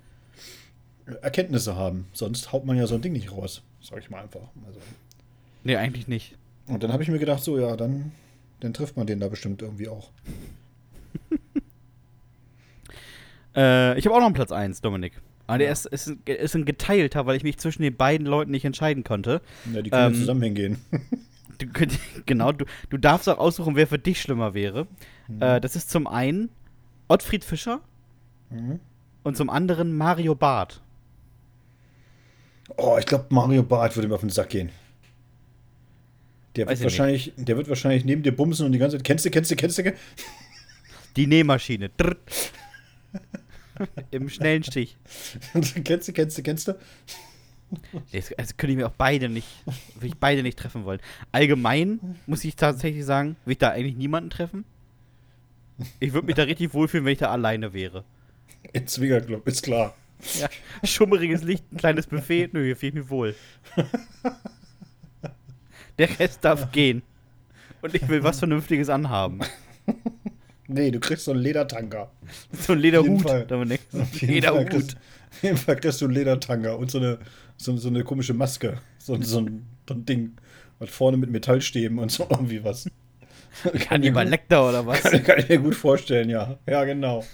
Erkenntnisse 1.23 1.77
haben. 1.77 2.07
Sonst 2.13 2.53
haut 2.53 2.65
man 2.65 2.77
ja 2.77 2.87
so 2.87 2.95
ein 2.95 3.03
Ding 3.03 3.13
nicht 3.13 3.33
raus. 3.33 3.63
Sag 3.81 3.99
ich 3.99 4.11
mal 4.11 4.23
einfach. 4.23 4.41
Also. 4.67 4.79
Nee, 5.65 5.77
eigentlich 5.77 6.09
nicht. 6.09 6.37
Und 6.67 6.83
dann 6.83 6.93
habe 6.93 7.03
ich 7.03 7.09
mir 7.09 7.19
gedacht, 7.19 7.43
so, 7.43 7.59
ja, 7.59 7.77
dann, 7.77 8.13
dann 8.61 8.73
trifft 8.73 8.97
man 8.97 9.07
den 9.07 9.21
da 9.21 9.29
bestimmt 9.29 9.63
irgendwie 9.63 9.89
auch. 9.89 10.11
Äh, 13.55 13.99
ich 13.99 14.07
habe 14.07 14.15
auch 14.15 14.21
noch 14.21 14.27
einen 14.27 14.35
Platz 14.35 14.51
1, 14.53 14.81
Dominik. 14.81 15.13
Aber 15.47 15.59
der 15.59 15.71
ist, 15.73 15.85
ist, 15.87 16.07
ein, 16.09 16.21
ist 16.25 16.55
ein 16.55 16.65
geteilter, 16.65 17.27
weil 17.27 17.37
ich 17.37 17.43
mich 17.43 17.59
zwischen 17.59 17.83
den 17.83 17.95
beiden 17.97 18.27
Leuten 18.27 18.51
nicht 18.51 18.65
entscheiden 18.65 19.05
konnte. 19.05 19.43
Ja, 19.75 19.83
die 19.83 19.91
können 19.91 20.07
Ähm, 20.07 20.13
ja 20.15 20.19
zusammen 20.21 20.43
hingehen. 20.43 20.79
Du, 21.59 21.67
genau, 22.27 22.51
du, 22.51 22.65
du 22.91 22.97
darfst 22.97 23.29
auch 23.29 23.39
aussuchen, 23.39 23.77
wer 23.77 23.87
für 23.87 23.99
dich 23.99 24.21
schlimmer 24.21 24.53
wäre. 24.55 24.89
Äh, 25.39 25.61
das 25.61 25.77
ist 25.77 25.91
zum 25.91 26.09
einen 26.09 26.49
Ottfried 27.07 27.45
Fischer 27.45 27.81
Mhm. 28.51 28.81
und 29.23 29.37
zum 29.37 29.49
anderen 29.49 29.97
Mario 29.97 30.35
Barth. 30.35 30.81
Oh, 32.77 32.97
ich 32.99 33.07
glaube, 33.07 33.27
Mario 33.31 33.63
Barth 33.63 33.97
würde 33.97 34.09
mir 34.09 34.15
auf 34.15 34.21
den 34.21 34.31
Sack 34.31 34.51
gehen. 34.51 34.71
Der 36.57 36.67
Weiß 36.67 36.81
wird, 36.81 36.93
ich 36.93 36.99
wahrscheinlich, 36.99 37.33
der 37.37 37.57
wird 37.57 37.69
wahrscheinlich 37.69 38.05
neben 38.05 38.23
dir 38.23 38.33
bumsen 38.33 38.67
und 38.67 38.73
die 38.73 38.79
ganze 38.79 38.97
Zeit. 38.97 39.05
Kennst 39.05 39.25
du, 39.25 39.31
kennst 39.31 39.51
du, 39.51 39.57
kennst 39.57 39.79
du? 39.79 39.95
Die 41.17 41.27
Nähmaschine. 41.27 41.91
Im 44.11 44.29
schnellen 44.29 44.63
Stich. 44.63 44.97
kennst 45.85 46.09
du, 46.09 46.13
kennst 46.13 46.39
du, 46.39 46.43
kennst 46.43 46.69
du? 46.69 46.75
Das, 48.13 48.33
also 48.35 48.55
könnte 48.57 48.73
ich 48.73 48.77
mir 48.77 48.87
auch 48.87 48.95
beide 48.97 49.31
nicht, 49.31 49.49
würde 49.95 50.09
ich 50.09 50.17
beide 50.17 50.43
nicht 50.43 50.59
treffen 50.59 50.85
wollen. 50.85 51.01
Allgemein 51.33 52.19
muss 52.27 52.45
ich 52.45 52.55
tatsächlich 52.55 53.05
sagen, 53.05 53.37
will 53.47 53.53
ich 53.53 53.59
da 53.59 53.71
eigentlich 53.71 53.97
niemanden 53.97 54.29
treffen. 54.29 54.65
Ich 55.99 56.13
würde 56.13 56.27
mich 56.27 56.37
da 56.37 56.43
richtig 56.43 56.75
wohlfühlen, 56.75 57.07
wenn 57.07 57.15
ich 57.15 57.19
da 57.19 57.31
alleine 57.31 57.73
wäre. 57.73 58.05
In 58.73 58.87
Zwingerclub, 58.87 59.47
ist 59.49 59.63
klar. 59.63 59.95
Ja, 60.41 60.49
schummeriges 60.85 61.43
Licht, 61.43 61.65
ein 61.73 61.77
kleines 61.77 62.07
Buffet, 62.07 62.51
nö, 62.53 62.65
hier 62.65 62.77
fühle 62.77 62.89
ich 62.91 62.95
mich 62.95 63.11
wohl. 63.11 63.35
Der 65.99 66.19
Rest 66.19 66.45
darf 66.45 66.71
gehen. 66.73 67.03
Und 67.81 67.95
ich 67.95 68.09
will 68.09 68.23
was 68.23 68.39
Vernünftiges 68.39 68.89
anhaben. 68.89 69.41
Nee, 70.69 70.91
du 70.91 71.01
kriegst 71.01 71.25
so 71.25 71.33
einen 71.33 71.41
Ledertanker. 71.41 72.11
So 72.53 72.73
ein 72.73 72.79
Auf 72.79 72.85
jeden 72.85 73.19
Lederhut. 73.19 73.51
Dominik. 73.51 73.81
So 73.91 74.27
Lederhut. 74.27 74.97
auf 75.31 75.43
jeden 75.43 75.57
Fall 75.57 75.77
kriegst 75.77 76.01
du 76.01 76.07
einen 76.07 76.15
Ledertanker 76.15 76.79
und 76.79 76.91
so 76.91 76.99
eine, 76.99 77.19
so, 77.57 77.77
so 77.77 77.89
eine 77.89 78.05
komische 78.05 78.33
Maske. 78.33 78.79
So, 78.99 79.21
so, 79.21 79.41
ein, 79.41 79.67
so 79.89 79.95
ein 79.95 80.07
Ding. 80.07 80.33
Was 80.79 80.91
vorne 80.91 81.17
mit 81.17 81.31
Metallstäben 81.31 81.99
und 81.99 82.11
so 82.11 82.27
irgendwie 82.31 82.65
was. 82.65 82.89
Kann 83.81 84.03
jemand 84.03 84.31
Lecter 84.31 84.69
oder 84.69 84.87
was? 84.87 85.03
Kann, 85.03 85.23
kann 85.25 85.39
ich 85.41 85.49
mir 85.49 85.59
gut 85.59 85.75
vorstellen, 85.75 86.31
ja. 86.31 86.59
Ja, 86.67 86.85
genau. 86.85 87.25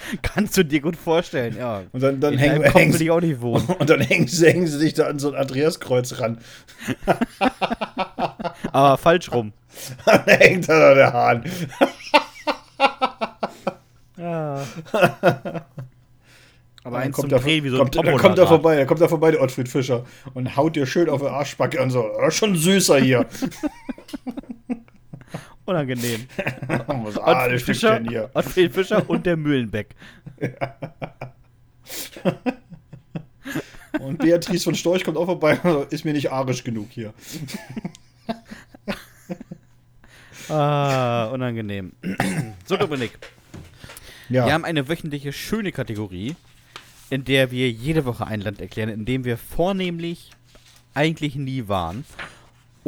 Kannst 0.22 0.56
du 0.56 0.64
dir 0.64 0.80
gut 0.80 0.96
vorstellen, 0.96 1.56
ja. 1.56 1.82
Und 1.92 2.02
dann, 2.02 2.20
dann 2.20 2.36
hängen, 2.38 2.62
will 2.94 3.02
ich 3.02 3.10
auch 3.10 3.20
nicht 3.20 3.40
wohnen. 3.40 3.66
und 3.78 3.90
dann 3.90 4.00
hängen, 4.00 4.26
sie- 4.28 4.46
hängen 4.46 4.66
sie 4.66 4.78
sich 4.78 4.94
da 4.94 5.06
an 5.06 5.18
so 5.18 5.30
ein 5.30 5.34
Andreaskreuz 5.34 6.20
ran. 6.20 6.38
Aber 8.72 8.96
falsch 8.98 9.30
rum. 9.32 9.52
Dann 10.06 10.24
hängt 10.26 10.68
da 10.68 10.94
der 10.94 11.12
Hahn. 11.12 11.44
Ja. 14.16 14.64
Aber 14.92 15.62
Dann 16.84 16.94
eins 16.94 17.16
kommt 17.16 17.32
Drehen 17.32 17.64
wie 17.64 17.68
so 17.68 17.76
ein 17.76 17.80
kommt, 17.80 17.96
dann 17.96 18.16
kommt 18.18 18.38
da. 18.38 18.46
vorbei, 18.46 18.76
dann 18.76 18.86
kommt 18.86 19.00
er 19.00 19.08
vorbei, 19.08 19.30
der 19.30 19.42
Ottfried 19.42 19.68
Fischer, 19.68 20.04
und 20.34 20.56
haut 20.56 20.74
dir 20.74 20.86
schön 20.86 21.08
auf 21.08 21.20
die 21.20 21.26
Arschbacke 21.28 21.80
und 21.82 21.90
so, 21.90 22.04
"Oh, 22.18 22.30
schon 22.30 22.56
süßer 22.56 22.98
hier. 22.98 23.26
Unangenehm. 25.68 26.26
Was 26.86 27.18
Ottfried 27.18 27.60
Fischer, 27.60 28.00
hier. 28.00 28.30
Ottfried 28.32 28.72
Fischer 28.72 29.08
und 29.08 29.26
der 29.26 29.36
Mühlenbeck. 29.36 29.94
Und 34.00 34.18
Beatrice 34.18 34.64
von 34.64 34.74
Storch 34.74 35.04
kommt 35.04 35.16
auch 35.16 35.26
vorbei, 35.26 35.58
ist 35.90 36.04
mir 36.04 36.12
nicht 36.12 36.30
arisch 36.30 36.62
genug 36.62 36.88
hier. 36.90 37.12
Ah, 40.48 41.26
unangenehm. 41.26 41.92
so, 42.64 42.76
Dominik. 42.76 43.18
Ja, 44.28 44.46
Wir 44.46 44.52
haben 44.52 44.64
eine 44.64 44.88
wöchentliche 44.88 45.32
schöne 45.32 45.72
Kategorie, 45.72 46.36
in 47.10 47.24
der 47.24 47.50
wir 47.50 47.70
jede 47.70 48.04
Woche 48.06 48.26
ein 48.26 48.40
Land 48.40 48.60
erklären, 48.60 48.88
in 48.88 49.04
dem 49.04 49.24
wir 49.24 49.36
vornehmlich 49.36 50.30
eigentlich 50.94 51.34
nie 51.34 51.68
waren. 51.68 52.04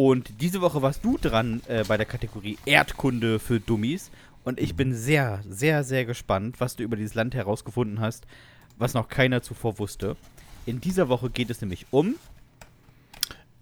Und 0.02 0.40
diese 0.40 0.62
Woche 0.62 0.80
warst 0.80 1.04
du 1.04 1.18
dran 1.18 1.60
äh, 1.68 1.84
bei 1.86 1.98
der 1.98 2.06
Kategorie 2.06 2.56
Erdkunde 2.64 3.38
für 3.38 3.60
Dummies. 3.60 4.10
Und 4.44 4.58
ich 4.58 4.74
bin 4.74 4.94
sehr, 4.94 5.42
sehr, 5.46 5.84
sehr 5.84 6.06
gespannt, 6.06 6.58
was 6.58 6.74
du 6.74 6.84
über 6.84 6.96
dieses 6.96 7.12
Land 7.12 7.34
herausgefunden 7.34 8.00
hast, 8.00 8.24
was 8.78 8.94
noch 8.94 9.10
keiner 9.10 9.42
zuvor 9.42 9.78
wusste. 9.78 10.16
In 10.64 10.80
dieser 10.80 11.10
Woche 11.10 11.28
geht 11.28 11.50
es 11.50 11.60
nämlich 11.60 11.84
um 11.90 12.14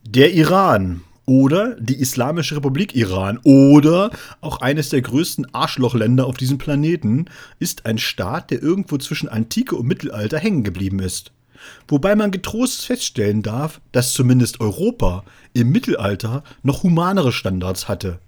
der 0.04 0.32
Iran 0.32 1.00
oder 1.26 1.74
die 1.80 1.98
Islamische 1.98 2.54
Republik 2.54 2.94
Iran 2.94 3.40
oder 3.42 4.12
auch 4.40 4.60
eines 4.60 4.90
der 4.90 5.02
größten 5.02 5.52
Arschlochländer 5.52 6.24
auf 6.24 6.36
diesem 6.36 6.58
Planeten 6.58 7.24
ist 7.58 7.84
ein 7.84 7.98
Staat, 7.98 8.52
der 8.52 8.62
irgendwo 8.62 8.96
zwischen 8.98 9.28
Antike 9.28 9.74
und 9.74 9.88
Mittelalter 9.88 10.38
hängen 10.38 10.62
geblieben 10.62 11.00
ist. 11.00 11.32
Wobei 11.86 12.14
man 12.14 12.30
getrost 12.30 12.84
feststellen 12.84 13.42
darf, 13.42 13.80
dass 13.92 14.12
zumindest 14.12 14.60
Europa 14.60 15.24
im 15.52 15.70
Mittelalter 15.70 16.44
noch 16.62 16.82
humanere 16.82 17.32
Standards 17.32 17.88
hatte. 17.88 18.18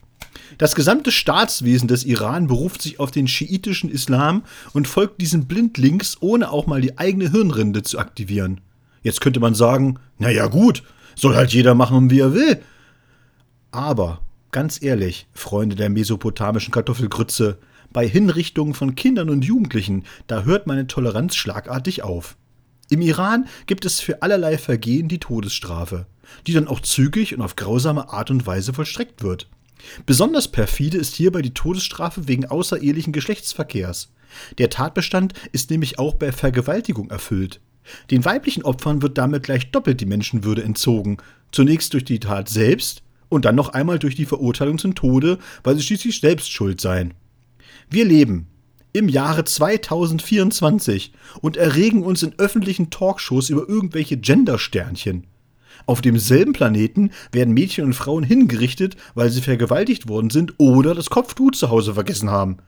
Das 0.58 0.74
gesamte 0.74 1.12
Staatswesen 1.12 1.88
des 1.88 2.04
Iran 2.04 2.46
beruft 2.46 2.82
sich 2.82 3.00
auf 3.00 3.10
den 3.10 3.28
schiitischen 3.28 3.90
Islam 3.90 4.44
und 4.72 4.88
folgt 4.88 5.20
diesen 5.20 5.46
blindlings, 5.46 6.18
ohne 6.20 6.50
auch 6.50 6.66
mal 6.66 6.80
die 6.80 6.98
eigene 6.98 7.30
Hirnrinde 7.30 7.82
zu 7.82 7.98
aktivieren. 7.98 8.60
Jetzt 9.02 9.20
könnte 9.20 9.40
man 9.40 9.54
sagen, 9.54 9.98
naja 10.18 10.46
gut, 10.46 10.82
soll 11.14 11.36
halt 11.36 11.52
jeder 11.52 11.74
machen, 11.74 12.10
wie 12.10 12.20
er 12.20 12.34
will. 12.34 12.60
Aber, 13.70 14.20
ganz 14.50 14.82
ehrlich, 14.82 15.26
Freunde 15.32 15.76
der 15.76 15.90
mesopotamischen 15.90 16.72
Kartoffelgrütze, 16.72 17.58
bei 17.92 18.06
Hinrichtungen 18.06 18.74
von 18.74 18.94
Kindern 18.94 19.30
und 19.30 19.44
Jugendlichen, 19.44 20.04
da 20.26 20.42
hört 20.42 20.66
meine 20.66 20.86
Toleranz 20.86 21.34
schlagartig 21.34 22.02
auf. 22.02 22.36
Im 22.90 23.00
Iran 23.02 23.46
gibt 23.66 23.84
es 23.84 24.00
für 24.00 24.20
allerlei 24.20 24.58
Vergehen 24.58 25.06
die 25.06 25.20
Todesstrafe, 25.20 26.06
die 26.48 26.52
dann 26.52 26.66
auch 26.66 26.80
zügig 26.80 27.32
und 27.32 27.40
auf 27.40 27.54
grausame 27.54 28.12
Art 28.12 28.32
und 28.32 28.46
Weise 28.48 28.72
vollstreckt 28.72 29.22
wird. 29.22 29.48
Besonders 30.06 30.48
perfide 30.48 30.98
ist 30.98 31.14
hierbei 31.14 31.40
die 31.40 31.54
Todesstrafe 31.54 32.26
wegen 32.26 32.46
außerehelichen 32.46 33.12
Geschlechtsverkehrs. 33.12 34.12
Der 34.58 34.70
Tatbestand 34.70 35.34
ist 35.52 35.70
nämlich 35.70 36.00
auch 36.00 36.14
bei 36.14 36.32
Vergewaltigung 36.32 37.10
erfüllt. 37.10 37.60
Den 38.10 38.24
weiblichen 38.24 38.64
Opfern 38.64 39.02
wird 39.02 39.18
damit 39.18 39.44
gleich 39.44 39.70
doppelt 39.70 40.00
die 40.00 40.06
Menschenwürde 40.06 40.64
entzogen, 40.64 41.18
zunächst 41.52 41.94
durch 41.94 42.04
die 42.04 42.18
Tat 42.18 42.48
selbst 42.48 43.02
und 43.28 43.44
dann 43.44 43.54
noch 43.54 43.68
einmal 43.68 44.00
durch 44.00 44.16
die 44.16 44.26
Verurteilung 44.26 44.78
zum 44.78 44.96
Tode, 44.96 45.38
weil 45.62 45.76
sie 45.76 45.82
schließlich 45.84 46.20
selbst 46.20 46.50
schuld 46.50 46.80
seien. 46.80 47.14
Wir 47.88 48.04
leben 48.04 48.48
im 48.92 49.08
Jahre 49.08 49.44
2024 49.44 51.12
und 51.40 51.56
erregen 51.56 52.02
uns 52.02 52.22
in 52.22 52.34
öffentlichen 52.38 52.90
Talkshows 52.90 53.50
über 53.50 53.68
irgendwelche 53.68 54.16
Gendersternchen. 54.16 55.26
Auf 55.86 56.00
demselben 56.00 56.52
Planeten 56.52 57.10
werden 57.32 57.54
Mädchen 57.54 57.84
und 57.84 57.94
Frauen 57.94 58.24
hingerichtet, 58.24 58.96
weil 59.14 59.30
sie 59.30 59.40
vergewaltigt 59.40 60.08
worden 60.08 60.30
sind 60.30 60.54
oder 60.58 60.94
das 60.94 61.10
Kopftuch 61.10 61.52
zu 61.52 61.70
Hause 61.70 61.94
vergessen 61.94 62.30
haben. 62.30 62.58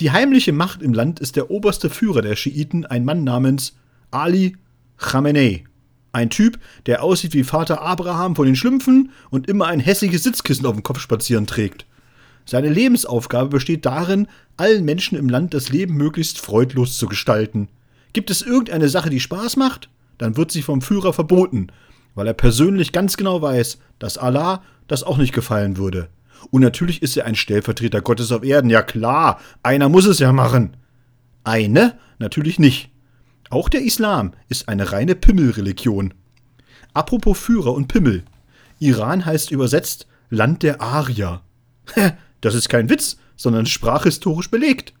Die 0.00 0.10
heimliche 0.10 0.52
Macht 0.52 0.82
im 0.82 0.94
Land 0.94 1.20
ist 1.20 1.36
der 1.36 1.50
oberste 1.50 1.90
Führer 1.90 2.22
der 2.22 2.36
Schiiten, 2.36 2.86
ein 2.86 3.04
Mann 3.04 3.24
namens 3.24 3.74
Ali 4.10 4.56
Khamenei. 4.96 5.64
Ein 6.12 6.30
Typ, 6.30 6.58
der 6.86 7.02
aussieht 7.02 7.34
wie 7.34 7.44
Vater 7.44 7.80
Abraham 7.80 8.36
von 8.36 8.46
den 8.46 8.56
Schlümpfen 8.56 9.10
und 9.30 9.48
immer 9.48 9.66
ein 9.66 9.80
hässliches 9.80 10.22
Sitzkissen 10.22 10.66
auf 10.66 10.74
dem 10.74 10.82
Kopf 10.82 11.00
spazieren 11.00 11.46
trägt. 11.46 11.86
Seine 12.44 12.68
Lebensaufgabe 12.68 13.48
besteht 13.48 13.86
darin, 13.86 14.26
allen 14.56 14.84
Menschen 14.84 15.16
im 15.16 15.28
Land 15.28 15.54
das 15.54 15.68
Leben 15.70 15.94
möglichst 15.94 16.40
freudlos 16.40 16.98
zu 16.98 17.06
gestalten. 17.06 17.68
Gibt 18.12 18.30
es 18.30 18.42
irgendeine 18.42 18.88
Sache, 18.88 19.10
die 19.10 19.20
Spaß 19.20 19.56
macht, 19.56 19.88
dann 20.18 20.36
wird 20.36 20.50
sie 20.50 20.62
vom 20.62 20.82
Führer 20.82 21.12
verboten, 21.12 21.68
weil 22.14 22.26
er 22.26 22.34
persönlich 22.34 22.92
ganz 22.92 23.16
genau 23.16 23.40
weiß, 23.40 23.78
dass 23.98 24.18
Allah 24.18 24.62
das 24.86 25.02
auch 25.02 25.16
nicht 25.16 25.32
gefallen 25.32 25.76
würde. 25.76 26.08
Und 26.50 26.62
natürlich 26.62 27.02
ist 27.02 27.16
er 27.16 27.26
ein 27.26 27.34
Stellvertreter 27.34 28.00
Gottes 28.00 28.32
auf 28.32 28.42
Erden, 28.42 28.70
ja 28.70 28.82
klar, 28.82 29.40
einer 29.62 29.88
muss 29.88 30.06
es 30.06 30.18
ja 30.18 30.32
machen. 30.32 30.76
Eine? 31.44 31.98
Natürlich 32.18 32.58
nicht. 32.58 32.90
Auch 33.50 33.68
der 33.68 33.82
Islam 33.82 34.32
ist 34.48 34.68
eine 34.68 34.92
reine 34.92 35.14
Pimmelreligion. 35.14 36.14
Apropos 36.94 37.38
Führer 37.38 37.72
und 37.72 37.88
Pimmel. 37.88 38.24
Iran 38.78 39.24
heißt 39.24 39.50
übersetzt 39.50 40.06
Land 40.30 40.62
der 40.62 40.80
Arier. 40.80 41.42
Das 42.42 42.54
ist 42.54 42.68
kein 42.68 42.90
Witz, 42.90 43.16
sondern 43.36 43.64
sprachhistorisch 43.64 44.50
belegt. 44.50 44.92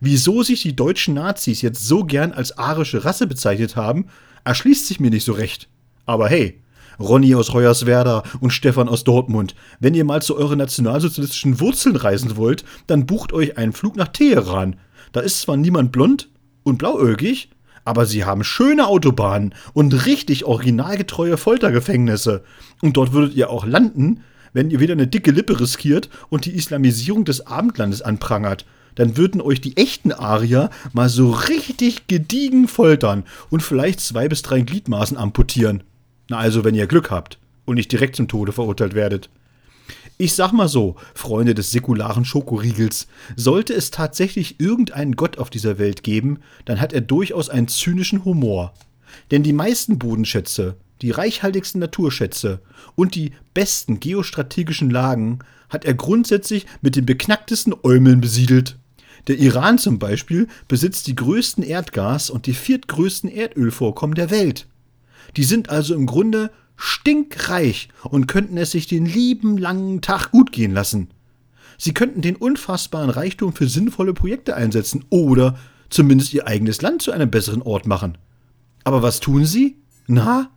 Wieso 0.00 0.42
sich 0.42 0.62
die 0.62 0.74
deutschen 0.74 1.14
Nazis 1.14 1.60
jetzt 1.60 1.86
so 1.86 2.04
gern 2.04 2.32
als 2.32 2.56
arische 2.56 3.04
Rasse 3.04 3.26
bezeichnet 3.26 3.76
haben, 3.76 4.06
erschließt 4.44 4.86
sich 4.86 5.00
mir 5.00 5.10
nicht 5.10 5.24
so 5.24 5.32
recht. 5.32 5.68
Aber 6.06 6.28
hey, 6.28 6.62
Ronny 6.98 7.34
aus 7.34 7.52
Hoyerswerda 7.52 8.22
und 8.40 8.50
Stefan 8.50 8.88
aus 8.88 9.04
Dortmund, 9.04 9.54
wenn 9.80 9.94
ihr 9.94 10.04
mal 10.04 10.22
zu 10.22 10.36
euren 10.36 10.58
nationalsozialistischen 10.58 11.60
Wurzeln 11.60 11.96
reisen 11.96 12.36
wollt, 12.36 12.64
dann 12.86 13.06
bucht 13.06 13.32
euch 13.32 13.58
einen 13.58 13.72
Flug 13.72 13.96
nach 13.96 14.08
Teheran. 14.08 14.76
Da 15.12 15.20
ist 15.20 15.40
zwar 15.40 15.56
niemand 15.56 15.92
blond 15.92 16.28
und 16.62 16.78
blauäugig, 16.78 17.50
aber 17.84 18.06
sie 18.06 18.24
haben 18.24 18.44
schöne 18.44 18.86
Autobahnen 18.86 19.54
und 19.72 20.06
richtig 20.06 20.44
originalgetreue 20.44 21.36
Foltergefängnisse. 21.36 22.44
Und 22.80 22.96
dort 22.96 23.12
würdet 23.12 23.34
ihr 23.34 23.50
auch 23.50 23.66
landen, 23.66 24.22
wenn 24.54 24.70
ihr 24.70 24.80
wieder 24.80 24.94
eine 24.94 25.06
dicke 25.06 25.30
Lippe 25.30 25.60
riskiert 25.60 26.08
und 26.30 26.46
die 26.46 26.54
Islamisierung 26.54 27.26
des 27.26 27.46
Abendlandes 27.46 28.00
anprangert. 28.00 28.64
Dann 28.94 29.16
würden 29.18 29.42
euch 29.42 29.60
die 29.60 29.76
echten 29.76 30.12
Arier 30.12 30.70
mal 30.92 31.08
so 31.08 31.32
richtig 31.32 32.06
gediegen 32.06 32.68
foltern 32.68 33.24
und 33.50 33.62
vielleicht 33.62 34.00
zwei 34.00 34.28
bis 34.28 34.40
drei 34.42 34.60
Gliedmaßen 34.60 35.16
amputieren. 35.18 35.82
Na 36.30 36.38
also, 36.38 36.64
wenn 36.64 36.74
ihr 36.74 36.86
Glück 36.86 37.10
habt 37.10 37.38
und 37.66 37.74
nicht 37.74 37.92
direkt 37.92 38.16
zum 38.16 38.28
Tode 38.28 38.52
verurteilt 38.52 38.94
werdet. 38.94 39.28
Ich 40.16 40.34
sag 40.34 40.52
mal 40.52 40.68
so, 40.68 40.94
Freunde 41.14 41.54
des 41.54 41.72
säkularen 41.72 42.24
Schokoriegels, 42.24 43.08
sollte 43.34 43.74
es 43.74 43.90
tatsächlich 43.90 44.60
irgendeinen 44.60 45.16
Gott 45.16 45.38
auf 45.38 45.50
dieser 45.50 45.78
Welt 45.78 46.04
geben, 46.04 46.38
dann 46.66 46.80
hat 46.80 46.92
er 46.92 47.00
durchaus 47.00 47.48
einen 47.50 47.66
zynischen 47.66 48.24
Humor. 48.24 48.74
Denn 49.32 49.42
die 49.42 49.52
meisten 49.52 49.98
Bodenschätze, 49.98 50.76
die 51.04 51.10
reichhaltigsten 51.10 51.82
Naturschätze 51.82 52.62
und 52.94 53.14
die 53.14 53.32
besten 53.52 54.00
geostrategischen 54.00 54.88
Lagen 54.88 55.40
hat 55.68 55.84
er 55.84 55.92
grundsätzlich 55.92 56.64
mit 56.80 56.96
den 56.96 57.04
beknacktesten 57.04 57.74
Äumeln 57.82 58.22
besiedelt. 58.22 58.78
Der 59.26 59.36
Iran 59.36 59.76
zum 59.76 59.98
Beispiel 59.98 60.48
besitzt 60.66 61.06
die 61.06 61.14
größten 61.14 61.62
Erdgas- 61.62 62.30
und 62.30 62.46
die 62.46 62.54
viertgrößten 62.54 63.28
Erdölvorkommen 63.30 64.14
der 64.14 64.30
Welt. 64.30 64.66
Die 65.36 65.44
sind 65.44 65.68
also 65.68 65.94
im 65.94 66.06
Grunde 66.06 66.50
stinkreich 66.74 67.90
und 68.04 68.26
könnten 68.26 68.56
es 68.56 68.70
sich 68.70 68.86
den 68.86 69.04
lieben 69.04 69.58
langen 69.58 70.00
Tag 70.00 70.30
gut 70.30 70.52
gehen 70.52 70.72
lassen. 70.72 71.08
Sie 71.76 71.92
könnten 71.92 72.22
den 72.22 72.36
unfassbaren 72.36 73.10
Reichtum 73.10 73.52
für 73.52 73.68
sinnvolle 73.68 74.14
Projekte 74.14 74.56
einsetzen 74.56 75.04
oder 75.10 75.58
zumindest 75.90 76.32
ihr 76.32 76.46
eigenes 76.46 76.80
Land 76.80 77.02
zu 77.02 77.12
einem 77.12 77.30
besseren 77.30 77.60
Ort 77.60 77.86
machen. 77.86 78.16
Aber 78.84 79.02
was 79.02 79.20
tun 79.20 79.44
sie? 79.44 79.76
Na? 80.06 80.48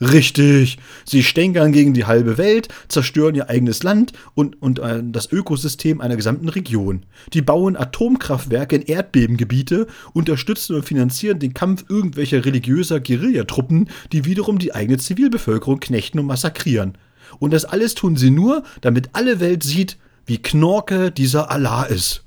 Richtig. 0.00 0.78
Sie 1.04 1.22
stänkern 1.22 1.72
gegen 1.72 1.94
die 1.94 2.04
halbe 2.04 2.36
Welt, 2.36 2.68
zerstören 2.88 3.36
ihr 3.36 3.48
eigenes 3.48 3.82
Land 3.84 4.12
und, 4.34 4.60
und 4.60 4.80
äh, 4.80 5.02
das 5.04 5.30
Ökosystem 5.30 6.00
einer 6.00 6.16
gesamten 6.16 6.48
Region. 6.48 7.06
Die 7.32 7.42
bauen 7.42 7.76
Atomkraftwerke 7.76 8.76
in 8.76 8.82
Erdbebengebiete, 8.82 9.86
unterstützen 10.12 10.74
und 10.74 10.84
finanzieren 10.84 11.38
den 11.38 11.54
Kampf 11.54 11.84
irgendwelcher 11.88 12.44
religiöser 12.44 12.98
Guerillatruppen, 12.98 13.88
die 14.12 14.24
wiederum 14.24 14.58
die 14.58 14.74
eigene 14.74 14.98
Zivilbevölkerung 14.98 15.78
knechten 15.78 16.18
und 16.18 16.26
massakrieren. 16.26 16.98
Und 17.38 17.52
das 17.52 17.64
alles 17.64 17.94
tun 17.94 18.16
sie 18.16 18.30
nur, 18.30 18.64
damit 18.80 19.10
alle 19.12 19.38
Welt 19.38 19.62
sieht, 19.62 19.96
wie 20.26 20.38
Knorke 20.38 21.12
dieser 21.12 21.50
Allah 21.50 21.84
ist. 21.84 22.24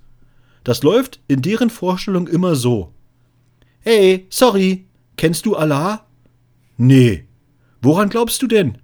Das 0.63 0.84
läuft 0.84 1.19
in 1.27 1.41
deren 1.41 1.69
Vorstellung 1.69 2.27
immer 2.27 2.56
so. 2.56 2.93
Hey, 3.82 4.27
sorry, 4.30 4.86
kennst 5.15 5.45
du 5.45 5.56
Allah? 5.56 6.06
Nee. 6.77 7.27
Woran 7.82 8.10
glaubst 8.10 8.42
du 8.42 8.48
denn? 8.48 8.78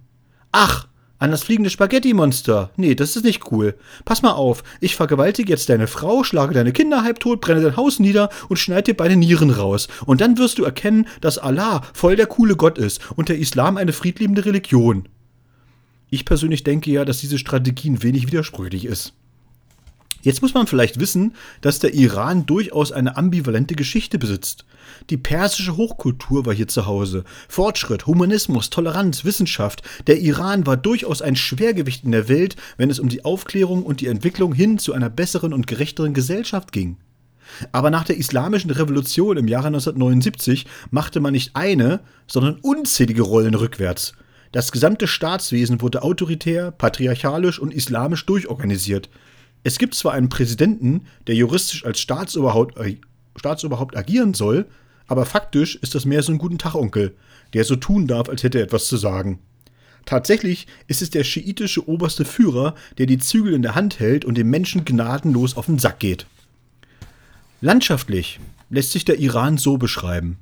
Ach, 0.52 0.86
an 1.18 1.30
das 1.30 1.44
fliegende 1.44 1.70
Spaghetti-Monster. 1.70 2.70
Nee, 2.76 2.94
das 2.94 3.16
ist 3.16 3.24
nicht 3.24 3.50
cool. 3.50 3.76
Pass 4.04 4.22
mal 4.22 4.32
auf, 4.32 4.62
ich 4.80 4.94
vergewaltige 4.94 5.50
jetzt 5.50 5.68
deine 5.68 5.86
Frau, 5.86 6.22
schlage 6.22 6.54
deine 6.54 6.72
Kinder 6.72 7.02
halb 7.02 7.20
tot, 7.20 7.40
brenne 7.40 7.62
dein 7.62 7.76
Haus 7.76 7.98
nieder 7.98 8.28
und 8.48 8.58
schneide 8.58 8.92
dir 8.92 8.94
beide 8.94 9.16
Nieren 9.16 9.50
raus. 9.50 9.88
Und 10.06 10.20
dann 10.20 10.36
wirst 10.38 10.58
du 10.58 10.64
erkennen, 10.64 11.06
dass 11.20 11.38
Allah 11.38 11.82
voll 11.94 12.16
der 12.16 12.26
coole 12.26 12.56
Gott 12.56 12.78
ist 12.78 13.00
und 13.16 13.28
der 13.28 13.38
Islam 13.38 13.76
eine 13.76 13.92
friedliebende 13.92 14.44
Religion. 14.44 15.08
Ich 16.10 16.24
persönlich 16.24 16.62
denke 16.62 16.90
ja, 16.90 17.04
dass 17.04 17.20
diese 17.20 17.38
Strategie 17.38 17.90
ein 17.90 18.02
wenig 18.02 18.26
widersprüchlich 18.26 18.84
ist. 18.84 19.14
Jetzt 20.24 20.40
muss 20.40 20.54
man 20.54 20.66
vielleicht 20.66 21.00
wissen, 21.00 21.34
dass 21.60 21.80
der 21.80 21.92
Iran 21.92 22.46
durchaus 22.46 22.92
eine 22.92 23.18
ambivalente 23.18 23.74
Geschichte 23.74 24.18
besitzt. 24.18 24.64
Die 25.10 25.18
persische 25.18 25.76
Hochkultur 25.76 26.46
war 26.46 26.54
hier 26.54 26.66
zu 26.66 26.86
Hause. 26.86 27.24
Fortschritt, 27.46 28.06
Humanismus, 28.06 28.70
Toleranz, 28.70 29.26
Wissenschaft. 29.26 29.82
Der 30.06 30.20
Iran 30.20 30.66
war 30.66 30.78
durchaus 30.78 31.20
ein 31.20 31.36
Schwergewicht 31.36 32.04
in 32.04 32.12
der 32.12 32.30
Welt, 32.30 32.56
wenn 32.78 32.88
es 32.88 33.00
um 33.00 33.10
die 33.10 33.26
Aufklärung 33.26 33.82
und 33.82 34.00
die 34.00 34.06
Entwicklung 34.06 34.54
hin 34.54 34.78
zu 34.78 34.94
einer 34.94 35.10
besseren 35.10 35.52
und 35.52 35.66
gerechteren 35.66 36.14
Gesellschaft 36.14 36.72
ging. 36.72 36.96
Aber 37.72 37.90
nach 37.90 38.04
der 38.04 38.16
islamischen 38.16 38.70
Revolution 38.70 39.36
im 39.36 39.46
Jahre 39.46 39.66
1979 39.66 40.64
machte 40.90 41.20
man 41.20 41.34
nicht 41.34 41.54
eine, 41.54 42.00
sondern 42.26 42.58
unzählige 42.62 43.22
Rollen 43.22 43.54
rückwärts. 43.54 44.14
Das 44.52 44.72
gesamte 44.72 45.06
Staatswesen 45.06 45.82
wurde 45.82 46.02
autoritär, 46.02 46.70
patriarchalisch 46.70 47.58
und 47.58 47.74
islamisch 47.74 48.24
durchorganisiert. 48.24 49.10
Es 49.64 49.78
gibt 49.78 49.94
zwar 49.94 50.12
einen 50.12 50.28
Präsidenten, 50.28 51.06
der 51.26 51.34
juristisch 51.34 51.84
als 51.84 51.98
Staatsoberhaupt, 51.98 52.76
äh, 52.78 52.98
Staatsoberhaupt 53.36 53.96
agieren 53.96 54.34
soll, 54.34 54.66
aber 55.06 55.26
faktisch 55.26 55.76
ist 55.76 55.94
das 55.94 56.04
mehr 56.04 56.22
so 56.22 56.32
ein 56.32 56.38
guten 56.38 56.58
Tag 56.58 56.74
Onkel, 56.74 57.16
der 57.54 57.64
so 57.64 57.74
tun 57.74 58.06
darf, 58.06 58.28
als 58.28 58.42
hätte 58.42 58.58
er 58.58 58.64
etwas 58.64 58.86
zu 58.86 58.96
sagen. 58.96 59.40
Tatsächlich 60.04 60.66
ist 60.86 61.00
es 61.00 61.08
der 61.08 61.24
schiitische 61.24 61.88
oberste 61.88 62.26
Führer, 62.26 62.74
der 62.98 63.06
die 63.06 63.18
Zügel 63.18 63.54
in 63.54 63.62
der 63.62 63.74
Hand 63.74 64.00
hält 64.00 64.26
und 64.26 64.36
den 64.36 64.50
Menschen 64.50 64.84
gnadenlos 64.84 65.56
auf 65.56 65.66
den 65.66 65.78
Sack 65.78 65.98
geht. 65.98 66.26
Landschaftlich 67.62 68.40
lässt 68.68 68.92
sich 68.92 69.06
der 69.06 69.18
Iran 69.18 69.56
so 69.56 69.78
beschreiben. 69.78 70.36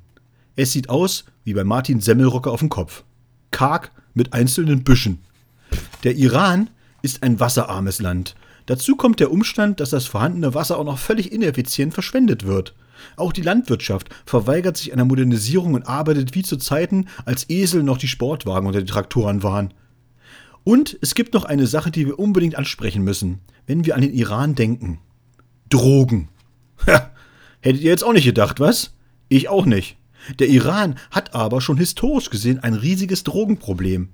Es 0.57 0.73
sieht 0.73 0.89
aus 0.89 1.23
wie 1.45 1.53
bei 1.53 1.63
Martin 1.63 2.01
Semmelrocke 2.01 2.51
auf 2.51 2.59
dem 2.59 2.69
Kopf. 2.69 3.03
Karg 3.51 3.91
mit 4.13 4.33
einzelnen 4.33 4.83
Büschen. 4.83 5.19
Der 6.03 6.15
Iran 6.15 6.69
ist 7.01 7.23
ein 7.23 7.39
wasserarmes 7.39 8.01
Land, 8.01 8.35
Dazu 8.65 8.95
kommt 8.95 9.19
der 9.19 9.31
Umstand, 9.31 9.79
dass 9.79 9.89
das 9.89 10.05
vorhandene 10.05 10.53
Wasser 10.53 10.77
auch 10.77 10.85
noch 10.85 10.97
völlig 10.97 11.31
ineffizient 11.31 11.93
verschwendet 11.93 12.45
wird. 12.45 12.73
Auch 13.17 13.33
die 13.33 13.41
Landwirtschaft 13.41 14.09
verweigert 14.25 14.77
sich 14.77 14.93
einer 14.93 15.05
Modernisierung 15.05 15.73
und 15.73 15.87
arbeitet 15.87 16.35
wie 16.35 16.43
zu 16.43 16.57
Zeiten, 16.57 17.07
als 17.25 17.49
Esel 17.49 17.83
noch 17.83 17.97
die 17.97 18.07
Sportwagen 18.07 18.67
unter 18.67 18.79
den 18.79 18.87
Traktoren 18.87 19.43
waren. 19.43 19.73
Und 20.63 20.97
es 21.01 21.13
gibt 21.13 21.33
noch 21.33 21.43
eine 21.43 21.67
Sache, 21.67 21.91
die 21.91 22.05
wir 22.05 22.19
unbedingt 22.19 22.55
ansprechen 22.55 23.03
müssen, 23.03 23.39
wenn 23.67 23.85
wir 23.85 23.95
an 23.95 24.01
den 24.01 24.13
Iran 24.13 24.55
denken. 24.55 24.99
Drogen. 25.69 26.29
Ha, 26.85 27.11
hättet 27.61 27.81
ihr 27.81 27.91
jetzt 27.91 28.03
auch 28.03 28.11
nicht 28.11 28.25
gedacht, 28.25 28.59
was? 28.59 28.93
Ich 29.29 29.47
auch 29.47 29.65
nicht. 29.65 29.95
Der 30.39 30.49
Iran 30.49 30.95
hat 31.11 31.33
aber 31.33 31.61
schon 31.61 31.77
historisch 31.77 32.29
gesehen 32.29 32.59
ein 32.59 32.73
riesiges 32.73 33.23
Drogenproblem. 33.23 34.09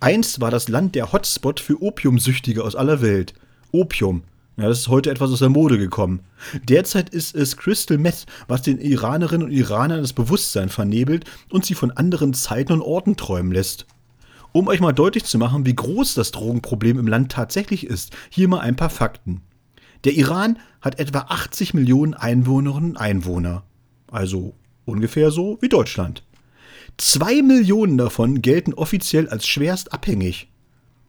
Einst 0.00 0.40
war 0.40 0.50
das 0.50 0.68
Land 0.68 0.94
der 0.94 1.12
Hotspot 1.12 1.58
für 1.60 1.80
Opiumsüchtige 1.82 2.62
aus 2.62 2.76
aller 2.76 3.00
Welt. 3.00 3.32
Opium. 3.72 4.22
Ja, 4.56 4.68
das 4.68 4.80
ist 4.80 4.88
heute 4.88 5.10
etwas 5.10 5.32
aus 5.32 5.38
der 5.38 5.48
Mode 5.48 5.78
gekommen. 5.78 6.20
Derzeit 6.68 7.08
ist 7.08 7.34
es 7.34 7.56
Crystal 7.56 7.98
Meth, 7.98 8.26
was 8.48 8.62
den 8.62 8.78
Iranerinnen 8.78 9.46
und 9.46 9.52
Iranern 9.52 10.02
das 10.02 10.12
Bewusstsein 10.12 10.68
vernebelt 10.68 11.24
und 11.50 11.64
sie 11.64 11.74
von 11.74 11.90
anderen 11.90 12.34
Zeiten 12.34 12.74
und 12.74 12.82
Orten 12.82 13.16
träumen 13.16 13.50
lässt. 13.50 13.86
Um 14.52 14.68
euch 14.68 14.80
mal 14.80 14.92
deutlich 14.92 15.24
zu 15.24 15.38
machen, 15.38 15.64
wie 15.64 15.74
groß 15.74 16.14
das 16.14 16.30
Drogenproblem 16.30 16.98
im 16.98 17.06
Land 17.06 17.32
tatsächlich 17.32 17.86
ist, 17.86 18.14
hier 18.28 18.48
mal 18.48 18.60
ein 18.60 18.76
paar 18.76 18.90
Fakten. 18.90 19.40
Der 20.04 20.12
Iran 20.12 20.58
hat 20.82 20.98
etwa 20.98 21.20
80 21.20 21.72
Millionen 21.72 22.12
Einwohnerinnen 22.12 22.90
und 22.90 22.96
Einwohner. 22.98 23.62
Also 24.10 24.54
ungefähr 24.84 25.30
so 25.30 25.56
wie 25.62 25.70
Deutschland. 25.70 26.22
Zwei 26.98 27.40
Millionen 27.40 27.96
davon 27.96 28.42
gelten 28.42 28.74
offiziell 28.74 29.28
als 29.30 29.46
schwerst 29.46 29.94
abhängig. 29.94 30.48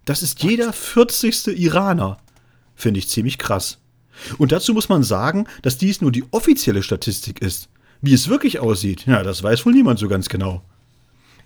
Das 0.06 0.24
ist 0.24 0.44
jeder 0.44 0.72
40. 0.72 1.48
Iraner. 1.60 2.18
Finde 2.76 3.00
ich 3.00 3.10
ziemlich 3.10 3.38
krass. 3.38 3.80
Und 4.38 4.52
dazu 4.52 4.74
muss 4.74 4.90
man 4.90 5.04
sagen, 5.04 5.48
dass 5.62 5.78
dies 5.78 6.02
nur 6.02 6.12
die 6.12 6.24
offizielle 6.32 6.84
Statistik 6.84 7.42
ist. 7.42 7.70
Wie 8.02 8.14
es 8.14 8.28
wirklich 8.28 8.60
aussieht, 8.60 9.06
ja, 9.06 9.24
das 9.24 9.42
weiß 9.42 9.66
wohl 9.66 9.74
niemand 9.74 10.00
so 10.00 10.08
ganz 10.08 10.30
genau. 10.30 10.62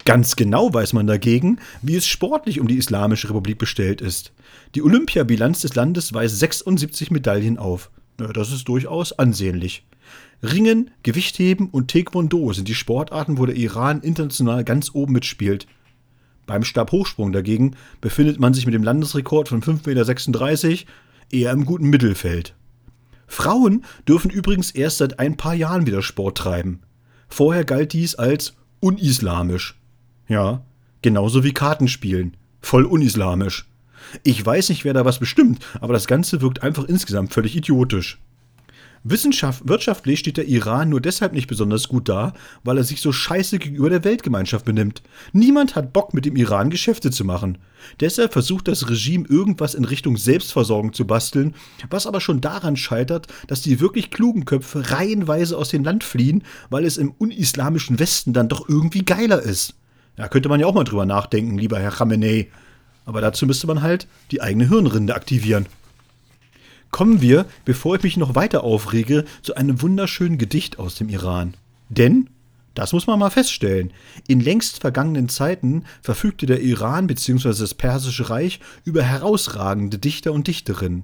Ganz 0.06 0.36
genau 0.36 0.74
weiß 0.74 0.94
man 0.94 1.08
dagegen, 1.08 1.60
wie 1.82 1.96
es 1.96 2.08
sportlich 2.08 2.60
um 2.60 2.68
die 2.68 2.78
Islamische 2.78 3.30
Republik 3.30 3.58
bestellt 3.58 4.02
ist. 4.02 4.32
Die 4.74 4.82
Olympiabilanz 4.82 5.62
des 5.62 5.76
Landes 5.76 6.14
weist 6.14 6.40
76 6.40 7.12
Medaillen 7.12 7.58
auf. 7.58 7.92
Ja, 8.20 8.32
das 8.34 8.52
ist 8.52 8.68
durchaus 8.68 9.12
ansehnlich. 9.14 9.86
Ringen, 10.42 10.92
Gewichtheben 11.04 11.70
und 11.70 11.92
Taekwondo 11.92 12.54
sind 12.54 12.68
die 12.68 12.76
Sportarten, 12.76 13.38
wo 13.38 13.46
der 13.46 13.56
Iran 13.56 14.02
international 14.02 14.64
ganz 14.64 14.92
oben 14.94 15.14
mitspielt. 15.14 15.68
Beim 16.46 16.64
Stabhochsprung 16.64 17.34
dagegen 17.34 17.76
befindet 18.00 18.40
man 18.40 18.54
sich 18.54 18.66
mit 18.66 18.74
dem 18.74 18.84
Landesrekord 18.84 19.50
von 19.50 19.62
5,36 19.62 20.70
Meter 20.70 20.92
eher 21.32 21.52
im 21.52 21.66
guten 21.66 21.90
Mittelfeld. 21.90 22.56
Frauen 23.28 23.84
dürfen 24.08 24.32
übrigens 24.32 24.72
erst 24.72 24.98
seit 24.98 25.20
ein 25.20 25.38
paar 25.38 25.54
Jahren 25.54 25.86
wieder 25.86 26.02
Sport 26.02 26.38
treiben. 26.38 26.82
Vorher 27.28 27.66
galt 27.66 27.94
dies 27.94 28.16
als 28.16 28.56
unislamisch. 28.80 29.80
Ja, 30.28 30.66
genauso 31.02 31.44
wie 31.44 31.54
Kartenspielen. 31.54 32.38
Voll 32.62 32.86
unislamisch. 32.86 33.70
Ich 34.24 34.44
weiß 34.46 34.70
nicht, 34.70 34.86
wer 34.86 34.94
da 34.94 35.06
was 35.06 35.20
bestimmt, 35.20 35.66
aber 35.82 35.94
das 35.94 36.08
Ganze 36.08 36.42
wirkt 36.42 36.64
einfach 36.64 36.86
insgesamt 36.86 37.34
völlig 37.34 37.56
idiotisch. 37.56 38.20
Wissenschaft, 39.10 39.68
wirtschaftlich 39.68 40.20
steht 40.20 40.38
der 40.38 40.48
Iran 40.48 40.90
nur 40.90 41.02
deshalb 41.02 41.34
nicht 41.34 41.48
besonders 41.48 41.88
gut 41.88 42.10
da, 42.10 42.34
weil 42.64 42.78
er 42.78 42.84
sich 42.84 43.02
so 43.02 43.12
scheiße 43.12 43.60
gegenüber 43.60 43.90
der 43.90 44.04
Weltgemeinschaft 44.04 44.66
benimmt. 44.66 45.02
Niemand 45.34 45.76
hat 45.76 45.94
Bock, 45.94 46.14
mit 46.14 46.26
dem 46.26 46.36
Iran 46.36 46.70
Geschäfte 46.70 47.12
zu 47.12 47.26
machen. 47.26 47.58
Deshalb 48.00 48.34
versucht 48.34 48.68
das 48.68 48.90
Regime 48.90 49.28
irgendwas 49.28 49.76
in 49.76 49.86
Richtung 49.86 50.18
Selbstversorgung 50.18 50.94
zu 50.94 51.06
basteln, 51.06 51.56
was 51.90 52.08
aber 52.08 52.22
schon 52.22 52.42
daran 52.42 52.76
scheitert, 52.76 53.28
dass 53.48 53.62
die 53.62 53.80
wirklich 53.80 54.12
klugen 54.12 54.46
Köpfe 54.46 54.92
reihenweise 54.92 55.58
aus 55.58 55.70
dem 55.70 55.84
Land 55.84 56.04
fliehen, 56.04 56.44
weil 56.70 56.86
es 56.86 56.98
im 56.98 57.12
unislamischen 57.12 58.00
Westen 58.00 58.34
dann 58.34 58.50
doch 58.50 58.68
irgendwie 58.68 59.06
geiler 59.06 59.42
ist. 59.42 59.76
Da 60.16 60.28
könnte 60.28 60.50
man 60.50 60.60
ja 60.60 60.66
auch 60.66 60.74
mal 60.74 60.84
drüber 60.84 61.06
nachdenken, 61.06 61.58
lieber 61.58 61.80
Herr 61.80 61.92
Khamenei. 61.92 62.50
Aber 63.06 63.22
dazu 63.22 63.46
müsste 63.46 63.68
man 63.68 63.82
halt 63.82 64.08
die 64.32 64.42
eigene 64.42 64.68
Hirnrinde 64.68 65.16
aktivieren 65.16 65.68
kommen 66.92 67.22
wir, 67.22 67.46
bevor 67.66 67.96
ich 67.96 68.04
mich 68.04 68.18
noch 68.18 68.36
weiter 68.36 68.64
aufrege, 68.64 69.26
zu 69.42 69.56
einem 69.56 69.82
wunderschönen 69.82 70.38
Gedicht 70.38 70.80
aus 70.80 70.96
dem 70.96 71.10
Iran. 71.10 71.56
Denn, 71.90 72.30
das 72.74 72.94
muss 72.94 73.08
man 73.08 73.20
mal 73.20 73.30
feststellen, 73.30 73.92
in 74.28 74.40
längst 74.40 74.80
vergangenen 74.80 75.30
Zeiten 75.30 75.84
verfügte 76.02 76.46
der 76.46 76.62
Iran 76.62 77.08
bzw. 77.08 77.50
das 77.50 77.74
Persische 77.74 78.30
Reich 78.30 78.60
über 78.84 79.04
herausragende 79.04 79.98
Dichter 79.98 80.32
und 80.32 80.48
Dichterinnen. 80.48 81.04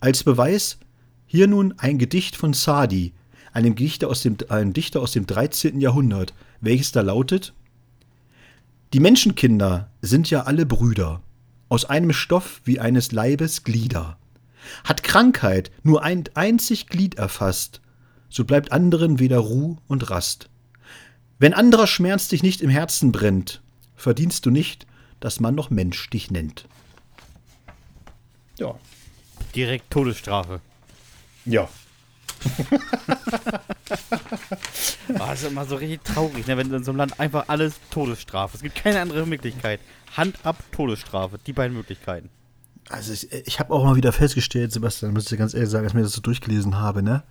Als 0.00 0.24
Beweis 0.24 0.78
hier 1.26 1.46
nun 1.46 1.74
ein 1.78 1.98
Gedicht 1.98 2.36
von 2.36 2.52
Sadi, 2.52 3.12
einem 3.52 3.74
Dichter 3.74 4.08
aus 4.08 4.22
dem, 4.22 4.36
einem 4.48 4.72
Dichter 4.72 5.00
aus 5.00 5.12
dem 5.12 5.26
13. 5.26 5.80
Jahrhundert, 5.80 6.34
welches 6.60 6.92
da 6.92 7.00
lautet: 7.00 7.54
Die 8.92 9.00
Menschenkinder 9.00 9.90
sind 10.02 10.28
ja 10.28 10.42
alle 10.42 10.66
Brüder, 10.66 11.22
aus 11.68 11.84
einem 11.84 12.12
Stoff 12.12 12.60
wie 12.64 12.80
eines 12.80 13.12
Leibes 13.12 13.64
Glieder. 13.64 14.18
Hat 14.84 15.02
Krankheit 15.02 15.70
nur 15.82 16.02
ein 16.02 16.24
einzig 16.34 16.86
Glied 16.86 17.16
erfasst, 17.16 17.80
so 18.28 18.44
bleibt 18.44 18.72
anderen 18.72 19.18
weder 19.18 19.38
Ruh 19.38 19.76
und 19.86 20.10
Rast. 20.10 20.48
Wenn 21.38 21.54
anderer 21.54 21.86
Schmerz 21.86 22.28
dich 22.28 22.42
nicht 22.42 22.62
im 22.62 22.70
Herzen 22.70 23.12
brennt, 23.12 23.62
verdienst 23.94 24.46
du 24.46 24.50
nicht, 24.50 24.86
dass 25.20 25.40
man 25.40 25.54
noch 25.54 25.70
Mensch 25.70 26.08
dich 26.10 26.30
nennt. 26.30 26.66
Ja. 28.58 28.78
Direkt 29.54 29.90
Todesstrafe. 29.90 30.60
Ja. 31.44 31.68
das 35.08 35.42
ist 35.42 35.48
immer 35.50 35.64
so 35.64 35.76
richtig 35.76 36.04
traurig, 36.04 36.46
ne? 36.46 36.56
wenn 36.56 36.72
in 36.72 36.84
so 36.84 36.90
einem 36.90 36.98
Land 36.98 37.18
einfach 37.20 37.44
alles 37.48 37.74
Todesstrafe. 37.90 38.56
Es 38.56 38.62
gibt 38.62 38.76
keine 38.76 39.00
andere 39.00 39.26
Möglichkeit. 39.26 39.80
Hand 40.16 40.38
ab, 40.44 40.56
Todesstrafe. 40.72 41.38
Die 41.46 41.52
beiden 41.52 41.76
Möglichkeiten. 41.76 42.30
Also 42.88 43.12
ich, 43.12 43.32
ich 43.32 43.58
habe 43.58 43.72
auch 43.72 43.84
mal 43.84 43.96
wieder 43.96 44.12
festgestellt, 44.12 44.72
Sebastian, 44.72 45.12
muss 45.12 45.30
ich 45.30 45.38
ganz 45.38 45.54
ehrlich 45.54 45.70
sagen, 45.70 45.84
als 45.84 45.92
ich 45.92 45.96
mir 45.96 46.02
das 46.02 46.12
so 46.12 46.20
durchgelesen 46.20 46.78
habe, 46.78 47.02
ne? 47.02 47.24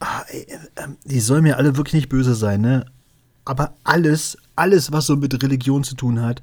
Ah, 0.00 0.22
ey, 0.28 0.46
äh, 0.74 0.88
die 1.04 1.20
sollen 1.20 1.42
mir 1.42 1.56
alle 1.56 1.76
wirklich 1.76 1.94
nicht 1.94 2.08
böse 2.08 2.34
sein, 2.34 2.60
ne? 2.60 2.86
Aber 3.44 3.74
alles, 3.84 4.38
alles, 4.56 4.92
was 4.92 5.06
so 5.06 5.16
mit 5.16 5.42
Religion 5.42 5.84
zu 5.84 5.94
tun 5.94 6.20
hat, 6.20 6.42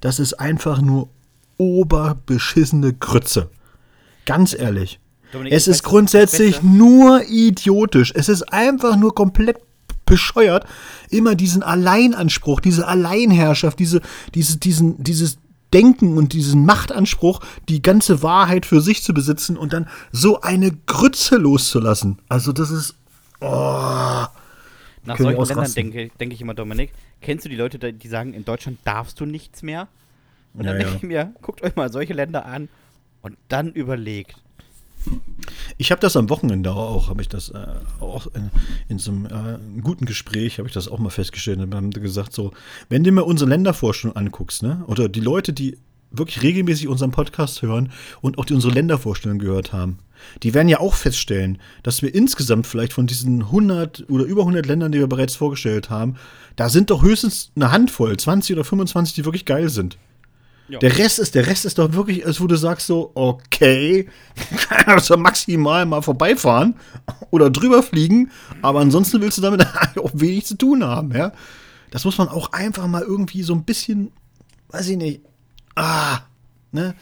das 0.00 0.18
ist 0.18 0.34
einfach 0.34 0.80
nur 0.80 1.08
oberbeschissene 1.56 2.94
Grütze. 2.94 3.50
Ganz 4.24 4.54
ehrlich. 4.54 5.00
Dominik, 5.32 5.52
es 5.52 5.68
ist 5.68 5.82
grundsätzlich 5.82 6.62
nur 6.62 7.22
idiotisch. 7.28 8.12
Es 8.14 8.28
ist 8.28 8.52
einfach 8.52 8.96
nur 8.96 9.14
komplett 9.14 9.58
bescheuert, 10.06 10.64
immer 11.10 11.34
diesen 11.34 11.62
Alleinanspruch, 11.62 12.60
diese 12.60 12.86
Alleinherrschaft, 12.86 13.78
diese, 13.78 14.00
diese, 14.34 14.58
diesen, 14.58 15.02
dieses 15.02 15.38
Denken 15.72 16.16
und 16.16 16.32
diesen 16.32 16.64
Machtanspruch, 16.64 17.40
die 17.68 17.82
ganze 17.82 18.22
Wahrheit 18.22 18.66
für 18.66 18.80
sich 18.80 19.02
zu 19.02 19.12
besitzen 19.12 19.56
und 19.56 19.72
dann 19.72 19.88
so 20.12 20.40
eine 20.40 20.72
Grütze 20.86 21.36
loszulassen. 21.36 22.18
Also 22.28 22.52
das 22.52 22.70
ist. 22.70 22.94
Oh, 23.40 23.46
Nach 25.04 25.16
solchen 25.16 25.44
Ländern 25.44 25.72
denke, 25.72 26.10
denke 26.18 26.34
ich 26.34 26.40
immer, 26.40 26.54
Dominik, 26.54 26.92
kennst 27.20 27.44
du 27.44 27.48
die 27.48 27.56
Leute, 27.56 27.92
die 27.92 28.08
sagen, 28.08 28.34
in 28.34 28.44
Deutschland 28.44 28.78
darfst 28.84 29.20
du 29.20 29.26
nichts 29.26 29.62
mehr? 29.62 29.88
Und 30.54 30.64
dann 30.64 30.76
ja, 30.76 30.84
denke 30.84 30.90
ja. 30.92 30.96
ich 30.96 31.02
mir, 31.02 31.34
guckt 31.42 31.62
euch 31.62 31.76
mal 31.76 31.92
solche 31.92 32.14
Länder 32.14 32.46
an 32.46 32.68
und 33.22 33.36
dann 33.48 33.72
überlegt, 33.72 34.36
ich 35.78 35.90
habe 35.90 36.00
das 36.00 36.16
am 36.16 36.28
Wochenende 36.30 36.72
auch, 36.72 37.08
habe 37.08 37.22
ich 37.22 37.28
das 37.28 37.50
äh, 37.50 37.66
auch 38.00 38.26
in, 38.34 38.50
in 38.88 38.98
so 38.98 39.10
einem 39.10 39.26
äh, 39.26 39.80
guten 39.80 40.06
Gespräch, 40.06 40.58
habe 40.58 40.68
ich 40.68 40.74
das 40.74 40.88
auch 40.88 40.98
mal 40.98 41.10
festgestellt. 41.10 41.58
Wir 41.58 41.76
haben 41.76 41.90
gesagt, 41.90 42.32
so, 42.32 42.52
wenn 42.88 43.04
du 43.04 43.12
mir 43.12 43.24
unsere 43.24 43.50
Ländervorstellung 43.50 44.16
anguckst, 44.16 44.62
ne, 44.62 44.84
oder 44.86 45.08
die 45.08 45.20
Leute, 45.20 45.52
die 45.52 45.78
wirklich 46.10 46.42
regelmäßig 46.42 46.88
unseren 46.88 47.10
Podcast 47.10 47.62
hören 47.62 47.92
und 48.20 48.38
auch 48.38 48.44
die 48.44 48.54
unsere 48.54 48.72
Ländervorstellung 48.72 49.38
gehört 49.38 49.72
haben, 49.72 49.98
die 50.42 50.54
werden 50.54 50.68
ja 50.68 50.80
auch 50.80 50.94
feststellen, 50.94 51.58
dass 51.82 52.02
wir 52.02 52.14
insgesamt 52.14 52.66
vielleicht 52.66 52.92
von 52.92 53.06
diesen 53.06 53.42
100 53.42 54.08
oder 54.08 54.24
über 54.24 54.42
100 54.42 54.66
Ländern, 54.66 54.92
die 54.92 54.98
wir 54.98 55.06
bereits 55.06 55.36
vorgestellt 55.36 55.90
haben, 55.90 56.16
da 56.56 56.68
sind 56.68 56.90
doch 56.90 57.02
höchstens 57.02 57.52
eine 57.54 57.70
Handvoll, 57.70 58.16
20 58.16 58.56
oder 58.56 58.64
25, 58.64 59.14
die 59.14 59.24
wirklich 59.24 59.44
geil 59.44 59.68
sind. 59.68 59.98
Der 60.68 60.98
Rest 60.98 61.18
ist, 61.18 61.34
der 61.34 61.46
Rest 61.46 61.64
ist 61.64 61.78
doch 61.78 61.92
wirklich, 61.94 62.26
als 62.26 62.40
wo 62.40 62.46
du 62.46 62.56
sagst 62.56 62.86
so, 62.86 63.10
okay, 63.14 64.08
du 64.86 65.16
maximal 65.16 65.86
mal 65.86 66.02
vorbeifahren 66.02 66.74
oder 67.30 67.50
drüber 67.50 67.82
fliegen, 67.82 68.30
aber 68.60 68.80
ansonsten 68.80 69.20
willst 69.22 69.38
du 69.38 69.42
damit 69.42 69.66
auch 69.96 70.10
wenig 70.14 70.44
zu 70.46 70.56
tun 70.56 70.84
haben, 70.84 71.12
ja. 71.12 71.32
Das 71.90 72.04
muss 72.04 72.18
man 72.18 72.28
auch 72.28 72.52
einfach 72.52 72.86
mal 72.86 73.02
irgendwie 73.02 73.42
so 73.42 73.54
ein 73.54 73.64
bisschen, 73.64 74.12
weiß 74.68 74.88
ich 74.90 74.98
nicht, 74.98 75.22
ah, 75.74 76.18
ne, 76.70 76.94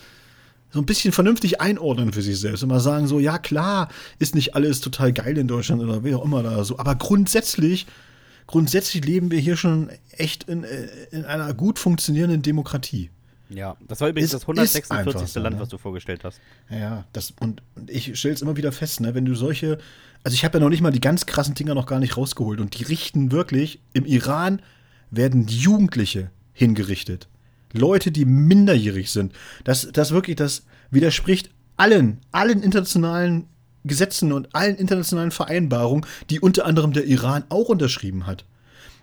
so 0.71 0.81
ein 0.81 0.87
bisschen 0.87 1.13
vernünftig 1.13 1.61
einordnen 1.61 2.13
für 2.13 2.23
sich 2.23 2.39
selbst 2.39 2.63
und 2.63 2.69
mal 2.69 2.81
sagen 2.81 3.09
so, 3.09 3.19
ja 3.19 3.39
klar, 3.39 3.89
ist 4.19 4.35
nicht 4.35 4.55
alles 4.55 4.81
total 4.81 5.13
geil 5.13 5.39
in 5.39 5.49
Deutschland 5.49 5.83
oder 5.83 6.05
wie 6.05 6.15
auch 6.15 6.25
immer 6.25 6.43
da 6.45 6.63
so, 6.63 6.79
aber 6.79 6.95
grundsätzlich, 6.95 7.87
grundsätzlich 8.47 9.05
leben 9.05 9.33
wir 9.33 9.41
hier 9.41 9.57
schon 9.57 9.91
echt 10.13 10.45
in, 10.45 10.63
äh, 10.63 10.87
in 11.11 11.25
einer 11.25 11.53
gut 11.55 11.81
funktionierenden 11.81 12.43
Demokratie. 12.43 13.11
Ja, 13.49 13.77
das 13.87 14.01
war 14.01 14.09
übrigens 14.09 14.33
ist, 14.33 14.35
das 14.35 14.43
146. 14.43 15.33
So, 15.33 15.41
Land, 15.41 15.57
ne? 15.57 15.63
was 15.63 15.69
du 15.69 15.79
vorgestellt 15.79 16.25
hast. 16.25 16.41
Ja, 16.71 17.05
das, 17.13 17.33
und 17.41 17.63
ich 17.87 18.19
stelle 18.19 18.35
es 18.35 18.43
immer 18.43 18.57
wieder 18.57 18.73
fest, 18.73 19.01
ne, 19.01 19.15
wenn 19.15 19.25
du 19.25 19.35
solche, 19.35 19.79
also 20.25 20.35
ich 20.35 20.45
habe 20.45 20.59
ja 20.59 20.65
noch 20.65 20.71
nicht 20.71 20.81
mal 20.81 20.91
die 20.91 21.01
ganz 21.01 21.27
krassen 21.27 21.55
Dinger 21.55 21.75
noch 21.75 21.87
gar 21.87 22.01
nicht 22.01 22.17
rausgeholt 22.17 22.61
und 22.61 22.79
die 22.79 22.85
richten 22.85 23.31
wirklich, 23.31 23.81
im 23.93 24.05
Iran 24.05 24.61
werden 25.11 25.47
Jugendliche 25.47 26.31
hingerichtet. 26.53 27.29
Leute, 27.73 28.11
die 28.11 28.25
minderjährig 28.25 29.11
sind. 29.13 29.33
Das, 29.65 29.89
das 29.93 30.11
wirklich, 30.11 30.37
das 30.37 30.65
widerspricht 30.91 31.51
allen, 31.77 32.21
allen 32.33 32.63
internationalen 32.63 33.47
Gesetzen 33.85 34.33
und 34.33 34.55
allen 34.55 34.77
internationalen 34.77 35.31
Vereinbarungen, 35.31 36.07
die 36.31 36.41
unter 36.41 36.65
anderem 36.65 36.93
der 36.93 37.05
Iran 37.05 37.45
auch 37.49 37.69
unterschrieben 37.69 38.27
hat. 38.27 38.45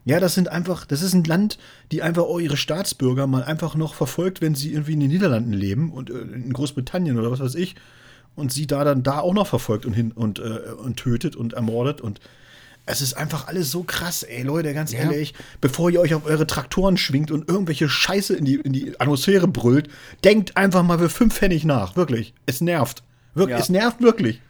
Ja, 0.06 0.20
das 0.20 0.36
sind 0.36 0.50
einfach, 0.50 0.86
das 0.86 1.02
ist 1.02 1.14
ein 1.14 1.24
Land, 1.24 1.58
die 1.92 2.02
einfach 2.02 2.24
auch 2.24 2.40
ihre 2.40 2.58
Staatsbürger 2.58 3.26
mal 3.26 3.44
einfach 3.44 3.76
noch 3.76 3.94
verfolgt, 3.94 4.42
wenn 4.42 4.54
sie 4.56 4.74
irgendwie 4.74 4.94
in 4.94 5.00
den 5.00 5.10
Niederlanden 5.10 5.54
leben 5.54 5.92
und 5.92 6.10
äh, 6.10 6.14
in 6.20 6.52
Großbritannien 6.52 7.18
oder 7.18 7.32
was 7.32 7.40
weiß 7.40 7.56
ich. 7.56 7.76
Und 8.36 8.52
sie 8.52 8.68
da 8.68 8.84
dann 8.84 9.04
da 9.04 9.20
auch 9.20 9.34
noch 9.34 9.48
verfolgt 9.48 9.86
und 9.86 9.94
hin 9.94 10.12
und, 10.12 10.40
äh, 10.40 10.72
und 10.84 10.98
tötet 10.98 11.36
und 11.36 11.54
ermordet 11.54 12.02
und 12.02 12.20
es 12.86 13.00
ist 13.02 13.14
einfach 13.14 13.48
alles 13.48 13.72
so 13.72 13.84
krass, 13.84 14.24
ey, 14.24 14.44
Leute, 14.44 14.74
ganz 14.74 14.92
Ja. 14.92 15.00
ehrlich, 15.00 15.34
bevor 15.62 15.90
ihr 15.90 16.02
euch 16.02 16.14
auf 16.16 16.26
eure 16.26 16.46
Traktoren 16.46 16.98
schwingt 16.98 17.32
und 17.32 17.48
irgendwelche 17.48 17.88
Scheiße 17.88 18.36
in 18.36 18.44
die, 18.44 18.56
in 18.56 18.74
die 18.74 19.00
Atmosphäre 19.00 19.48
brüllt, 19.48 19.88
denkt 20.26 20.58
einfach 20.58 20.84
mal 20.84 21.00
für 21.00 21.08
fünf 21.10 21.34
Pfennig 21.36 21.64
nach. 21.64 21.96
Wirklich. 21.96 22.34
Es 22.46 22.60
nervt. 22.60 23.04
Wirklich, 23.36 23.58
Ja. 23.58 23.64
Es 23.64 23.70
nervt 23.70 24.02
wirklich. 24.02 24.42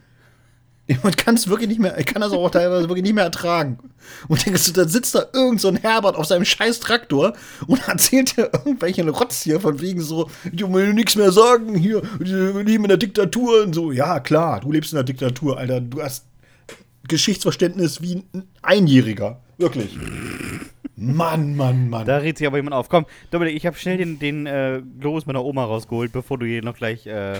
Man 1.04 1.16
kann 1.16 1.36
es 1.36 1.48
wirklich 1.48 1.70
nicht 1.70 1.80
mehr, 1.80 1.98
ich 1.98 2.06
kann 2.06 2.22
das 2.22 2.34
auch 2.34 2.50
teilweise 2.50 2.90
wirklich 2.90 3.04
nicht 3.04 3.16
mehr 3.16 3.24
ertragen. 3.24 3.78
Und 4.28 4.46
denkst 4.46 4.66
du, 4.66 4.74
da 4.74 4.88
sitzt 4.88 5.16
da 5.16 5.26
irgend 5.32 5.62
so 5.62 5.70
ein 5.70 5.78
Herbert 5.78 6.16
auf 6.16 6.26
seinem 6.26 6.44
scheiß 6.44 6.82
Traktor 6.82 7.34
und 7.68 7.82
erzählt 7.88 8.36
dir 8.36 8.50
irgendwelchen 8.54 9.08
Rotz 9.08 9.44
hier 9.44 9.62
von 9.62 9.80
wegen 9.80 10.02
so, 10.02 10.30
ich 10.52 10.62
will 10.62 10.94
nichts 10.94 11.16
mehr 11.16 11.32
sagen, 11.32 11.76
hier, 11.76 12.02
wir 12.20 12.64
leben 12.64 12.84
in 12.84 12.90
der 12.90 12.98
Diktatur 12.98 13.64
und 13.64 13.74
so. 13.74 13.92
Ja, 13.92 14.20
klar, 14.20 14.60
du 14.60 14.72
lebst 14.72 14.92
in 14.92 14.98
der 14.98 15.06
Diktatur, 15.06 15.58
Alter. 15.58 15.80
Du 15.80 16.02
hast 16.02 16.26
Geschichtsverständnis 17.08 18.02
wie 18.02 18.24
ein 18.34 18.44
Einjähriger. 18.62 19.40
Wirklich. 19.58 19.98
Mann, 20.96 21.56
Mann, 21.56 21.90
Mann. 21.90 22.06
Da 22.06 22.18
regt 22.18 22.38
sich 22.38 22.48
aber 22.48 22.58
jemand 22.58 22.76
auf. 22.76 22.90
Komm, 22.90 23.06
Dominik, 23.32 23.56
ich 23.56 23.66
habe 23.66 23.78
schnell 23.78 23.98
den, 23.98 24.20
den 24.20 24.46
äh, 24.46 24.82
Globus 25.00 25.26
meiner 25.26 25.44
Oma 25.44 25.64
rausgeholt, 25.66 26.12
bevor 26.12 26.38
du 26.38 26.46
hier 26.46 26.62
noch 26.62 26.76
gleich 26.76 27.08
äh, 27.08 27.40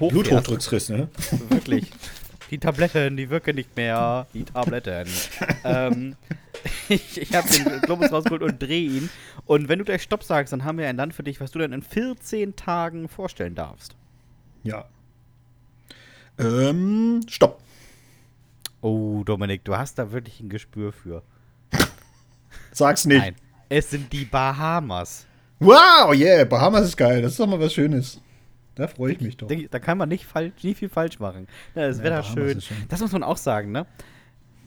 hochfährst. 0.00 0.12
Bluthochdrucksriss, 0.12 0.88
ne? 0.88 1.08
Wirklich. 1.48 1.90
Die 2.50 2.58
Tabletten, 2.58 3.16
die 3.16 3.28
wirken 3.30 3.56
nicht 3.56 3.76
mehr. 3.76 4.26
Die 4.32 4.44
Tabletten. 4.44 5.08
ähm, 5.64 6.16
ich 6.88 7.20
ich 7.20 7.34
habe 7.34 7.48
den 7.48 7.80
Globus 7.82 8.12
rausgeholt 8.12 8.42
und 8.42 8.62
drehe 8.62 8.88
ihn. 8.88 9.10
Und 9.46 9.68
wenn 9.68 9.78
du 9.78 9.84
gleich 9.84 10.02
Stopp 10.02 10.22
sagst, 10.22 10.52
dann 10.52 10.64
haben 10.64 10.78
wir 10.78 10.88
ein 10.88 10.96
Land 10.96 11.14
für 11.14 11.22
dich, 11.22 11.40
was 11.40 11.50
du 11.50 11.58
dann 11.58 11.72
in 11.72 11.82
14 11.82 12.56
Tagen 12.56 13.08
vorstellen 13.08 13.54
darfst. 13.54 13.94
Ja. 14.62 14.86
Ähm, 16.38 17.22
stopp. 17.28 17.60
Oh, 18.80 19.22
Dominik, 19.24 19.64
du 19.64 19.76
hast 19.76 19.98
da 19.98 20.12
wirklich 20.12 20.40
ein 20.40 20.48
Gespür 20.48 20.92
für. 20.92 21.22
Sag's 22.72 23.04
nicht. 23.06 23.18
Nein. 23.18 23.34
Es 23.68 23.90
sind 23.90 24.12
die 24.12 24.24
Bahamas. 24.24 25.26
Wow, 25.58 26.14
yeah, 26.14 26.44
Bahamas 26.44 26.84
ist 26.84 26.96
geil. 26.96 27.22
Das 27.22 27.32
ist 27.32 27.40
doch 27.40 27.46
mal 27.46 27.58
was 27.58 27.72
Schönes. 27.72 28.20
Da 28.76 28.86
freue 28.86 29.12
ich 29.12 29.20
mich 29.20 29.36
doch. 29.36 29.50
Ich, 29.50 29.68
Da 29.70 29.78
kann 29.78 29.98
man 29.98 30.08
nicht, 30.08 30.24
falsch, 30.26 30.62
nicht 30.62 30.78
viel 30.78 30.88
falsch 30.88 31.18
machen. 31.18 31.48
Ja, 31.74 31.88
das 31.88 31.98
Ja, 31.98 32.04
Wetter 32.04 32.22
Bahamas 32.22 32.32
schön. 32.34 32.60
schön. 32.60 32.76
Das 32.88 33.00
muss 33.00 33.10
man 33.12 33.22
auch 33.22 33.36
sagen, 33.38 33.72
ne? 33.72 33.86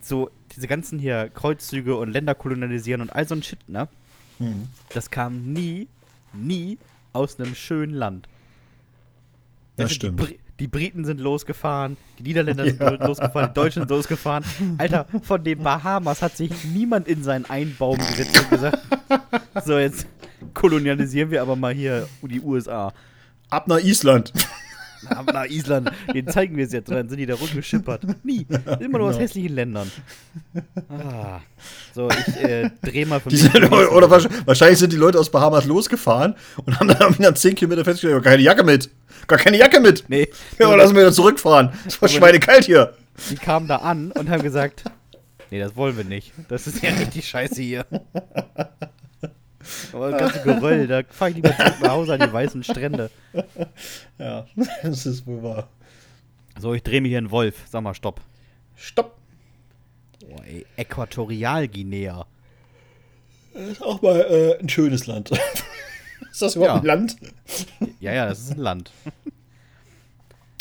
So, 0.02 0.30
diese 0.56 0.68
ganzen 0.68 1.00
hier 1.00 1.30
Kreuzzüge 1.30 1.96
und 1.96 2.12
Länder 2.12 2.36
kolonialisieren 2.36 3.02
und 3.02 3.12
all 3.14 3.28
so 3.28 3.36
ein 3.36 3.44
Shit, 3.44 3.68
ne? 3.70 3.88
Mhm. 4.40 4.68
Das 4.94 5.10
kam 5.10 5.54
nie, 5.54 5.88
nie 6.34 6.78
aus 7.14 7.40
einem 7.40 7.54
schönen 7.56 7.94
Land. 7.94 8.28
Das 9.76 9.90
du, 9.90 9.96
stimmt. 9.96 10.20
Die, 10.20 10.26
Bri 10.26 10.40
die 10.60 10.68
Briten 10.68 11.06
sind 11.06 11.22
losgefahren, 11.22 11.96
die 12.18 12.24
Niederländer 12.24 12.66
sind 12.66 12.82
Ja. 12.82 12.90
losgefahren, 13.06 13.50
die 13.52 13.54
Deutschen 13.54 13.82
sind 13.84 13.90
losgefahren. 13.92 14.44
Alter, 14.78 15.06
von 15.22 15.42
den 15.44 15.60
Bahamas 15.64 16.22
hat 16.22 16.36
sich 16.36 16.52
niemand 16.66 17.08
in 17.08 17.24
seinen 17.24 17.46
Einbaum 17.46 17.98
gesetzt 17.98 18.40
und 18.42 18.50
gesagt, 18.50 18.80
so 19.66 19.78
jetzt 19.78 20.06
kolonialisieren 20.54 21.32
wir 21.32 21.42
aber 21.42 21.56
mal 21.56 21.74
hier 21.74 22.08
die 22.24 22.42
USA. 22.42 22.94
Ab 23.50 23.68
nach 23.68 23.80
Island. 23.80 24.34
Na, 25.10 25.24
nach 25.24 25.46
Island, 25.46 25.90
den 26.14 26.28
zeigen 26.28 26.58
wir 26.58 26.66
es 26.66 26.74
jetzt. 26.74 26.92
Dann 26.92 27.08
sind 27.08 27.20
die 27.20 27.26
da 27.26 27.36
rumgeschippert. 27.36 28.02
Nie. 28.26 28.46
Immer 28.82 28.98
nur 28.98 29.08
aus 29.08 29.14
Genau. 29.16 29.24
hässlichen 29.28 29.56
Ländern. 29.56 29.90
Ah. 30.90 31.40
So, 31.96 32.10
ich 32.10 32.36
äh, 32.44 32.70
dreh 32.82 33.06
mal 33.06 33.22
für 33.22 33.30
Die 33.30 33.42
mich. 33.42 33.72
oder 33.72 34.10
wahrscheinlich, 34.12 34.78
sind 34.78 34.92
die 34.92 34.98
Leute 34.98 35.18
aus 35.18 35.30
Bahamas 35.32 35.64
losgefahren 35.66 36.36
und 36.66 36.78
haben 36.80 36.90
dann 36.90 37.16
nach 37.18 37.34
10 37.34 37.56
Kilometer 37.56 37.86
festgestellt, 37.86 38.16
hab 38.16 38.24
keine 38.24 38.42
Jacke 38.44 38.64
mit. 38.66 38.90
Gar 39.28 39.40
keine 39.40 39.58
Jacke 39.58 39.80
mit. 39.80 40.04
Nee, 40.10 40.28
Ja, 40.60 40.76
lassen 40.76 40.94
wir 40.96 41.04
wieder 41.04 41.14
zurückfahren. 41.14 41.70
Es 41.88 42.02
war 42.02 42.10
schweinekalt 42.10 42.66
hier. 42.66 42.94
die 43.30 43.36
kamen 43.36 43.68
da 43.70 43.78
an 43.78 44.12
und 44.12 44.30
haben 44.30 44.44
gesagt, 44.44 44.84
nee, 45.50 45.60
das 45.60 45.78
wollen 45.78 45.96
wir 45.96 46.04
nicht. 46.04 46.34
Das 46.50 46.68
ist 46.68 46.84
ja 46.84 46.90
richtig 46.92 47.26
scheiße 47.28 47.62
hier. 47.62 47.86
Aber 50.00 50.12
das 50.12 50.34
ganze 50.34 50.42
Geröll, 50.44 50.88
da 50.88 51.02
fahr 51.10 51.30
ich 51.30 51.36
lieber 51.36 51.56
zurück 51.56 51.76
nach 51.82 51.90
Hause 51.92 52.14
an 52.14 52.20
die 52.22 52.32
weißen 52.34 52.64
Strände. 52.64 53.10
Ja, 54.18 54.46
das 54.84 55.06
ist 55.06 55.26
wohl 55.28 55.42
wahr. 55.44 55.70
So, 56.60 56.74
ich 56.74 56.84
drehe 56.84 57.00
mir 57.02 57.08
hier 57.08 57.18
einen 57.20 57.32
Wolf. 57.32 57.56
Sag 57.70 57.82
mal, 57.84 57.94
stopp. 57.94 58.20
Stopp. 58.76 59.18
Boah, 60.28 60.44
ey, 60.46 60.66
Äquatorialguinea. 60.76 62.26
Das 63.54 63.68
ist 63.70 63.82
auch 63.82 64.02
mal 64.02 64.20
äh, 64.22 64.60
ein 64.60 64.68
schönes 64.70 65.08
Land. 65.08 65.32
ist 66.32 66.42
das 66.42 66.56
überhaupt 66.56 66.84
Ja. 66.86 66.94
ein 66.94 67.00
Land? 67.00 67.16
Ja, 68.00 68.14
ja, 68.14 68.26
das 68.28 68.40
ist 68.40 68.52
ein 68.52 68.58
Land. 68.60 68.92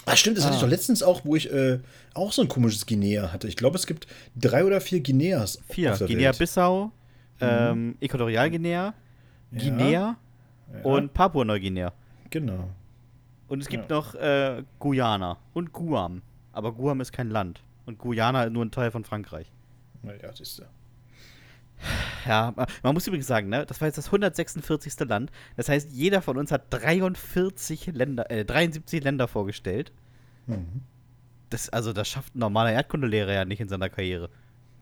Ah, 0.07 0.17
stimmt, 0.17 0.39
das 0.39 0.45
hatte 0.45 0.55
ich 0.57 0.63
Ah. 0.63 0.65
doch 0.67 0.71
letztens 0.71 1.03
auch, 1.03 1.25
wo 1.25 1.37
ich 1.37 1.51
äh, 1.53 1.81
auch 2.15 2.33
so 2.33 2.43
ein 2.43 2.49
komisches 2.49 2.87
Guinea 2.87 3.33
hatte. 3.33 3.47
Ich 3.49 3.57
glaube, 3.57 3.77
es 3.77 3.87
gibt 3.87 4.07
drei 4.37 4.65
oder 4.65 4.81
vier 4.81 5.01
Guineas. 5.01 5.61
Vier. 5.69 5.91
Welt. 5.91 6.01
Mhm. 6.03 6.07
Guinea-Bissau, 6.07 6.93
ähm, 7.41 7.97
Äquatorialguinea, 8.01 8.95
Guinea 9.53 10.17
Ja, 10.73 10.81
und 10.83 11.15
Papua-Neuguinea. 11.15 11.93
Genau. 12.31 12.69
Und 13.49 13.61
es 13.63 13.69
gibt 13.69 13.91
Ja. 13.91 13.97
noch 13.97 14.15
äh, 14.15 14.63
Guyana 14.79 15.39
und 15.55 15.73
Guam. 15.73 16.23
Aber 16.53 16.73
Guam 16.73 17.01
ist 17.01 17.13
kein 17.13 17.31
Land. 17.31 17.63
Und 17.87 17.99
Guyana 17.99 18.45
ist 18.45 18.53
nur 18.53 18.65
ein 18.65 18.71
Teil 18.71 18.91
von 18.91 19.05
Frankreich. 19.05 19.51
Naja, 20.03 20.31
siehst 20.35 20.59
du. 20.59 20.65
Ja, 22.27 22.53
ma- 22.57 22.67
man 22.83 22.93
muss 22.95 23.07
übrigens 23.07 23.27
sagen, 23.29 23.49
ne, 23.49 23.65
das 23.65 23.81
war 23.81 23.87
jetzt 23.89 23.97
das 23.99 24.07
146. 24.07 24.99
Land. 25.09 25.31
Das 25.57 25.69
heißt, 25.69 25.91
jeder 25.93 26.21
von 26.21 26.37
uns 26.37 26.51
hat 26.53 26.65
43 26.71 27.87
Länder, 27.87 28.31
äh, 28.31 28.45
73 28.45 29.03
Länder 29.03 29.29
vorgestellt. 29.29 29.93
Mhm. 30.47 30.83
Das, 31.51 31.69
also, 31.71 31.93
das 31.93 32.09
schafft 32.09 32.35
ein 32.35 32.41
normaler 32.41 32.73
Erdkundelehrer 32.73 33.33
ja 33.33 33.45
nicht 33.45 33.61
in 33.61 33.69
seiner 33.69 33.89
Karriere. 33.89 34.29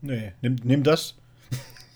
Nee, 0.01 0.33
nimm, 0.41 0.55
nimm 0.63 0.83
das. 0.83 1.17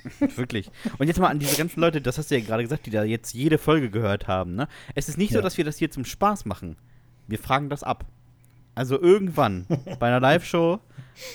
Wirklich. 0.36 0.70
Und 0.98 1.08
jetzt 1.08 1.20
mal 1.20 1.28
an 1.30 1.40
diese 1.40 1.58
ganzen 1.58 1.80
Leute, 1.82 2.02
das 2.02 2.18
hast 2.18 2.32
du 2.32 2.38
ja 2.38 2.46
gerade 2.46 2.64
gesagt, 2.64 2.86
die 2.86 2.92
da 2.92 3.04
jetzt 3.04 3.34
jede 3.34 3.58
Folge 3.58 3.90
gehört 3.90 4.28
haben, 4.28 4.56
ne? 4.56 4.68
Es 4.96 5.10
ist 5.10 5.18
nicht 5.18 5.32
so, 5.32 5.38
Ja. 5.40 5.42
dass 5.44 5.58
wir 5.58 5.66
das 5.66 5.78
hier 5.78 5.92
zum 5.92 6.06
Spaß 6.06 6.46
machen. 6.46 6.76
Wir 7.28 7.40
fragen 7.40 7.70
das 7.70 7.84
ab. 7.84 8.06
Also 8.74 9.00
irgendwann 9.02 9.66
bei 10.00 10.08
einer 10.08 10.20
Live-Show 10.20 10.80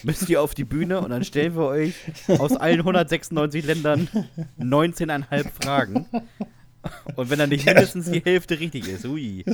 müsst 0.03 0.29
ihr 0.29 0.41
auf 0.43 0.55
die 0.55 0.65
Bühne 0.65 1.01
und 1.01 1.11
dann 1.11 1.23
stellen 1.25 1.55
wir 1.55 1.67
euch 1.67 1.95
aus 2.29 2.57
allen 2.57 2.79
196 2.79 3.65
Ländern 3.67 4.09
19,5 4.59 5.47
Fragen. 5.63 6.07
Und 7.17 7.31
wenn 7.31 7.39
dann 7.39 7.51
nicht 7.51 7.67
mindestens 7.67 8.11
die 8.11 8.21
Hälfte 8.25 8.59
richtig 8.59 8.89
ist, 8.89 9.05
ui, 9.05 9.45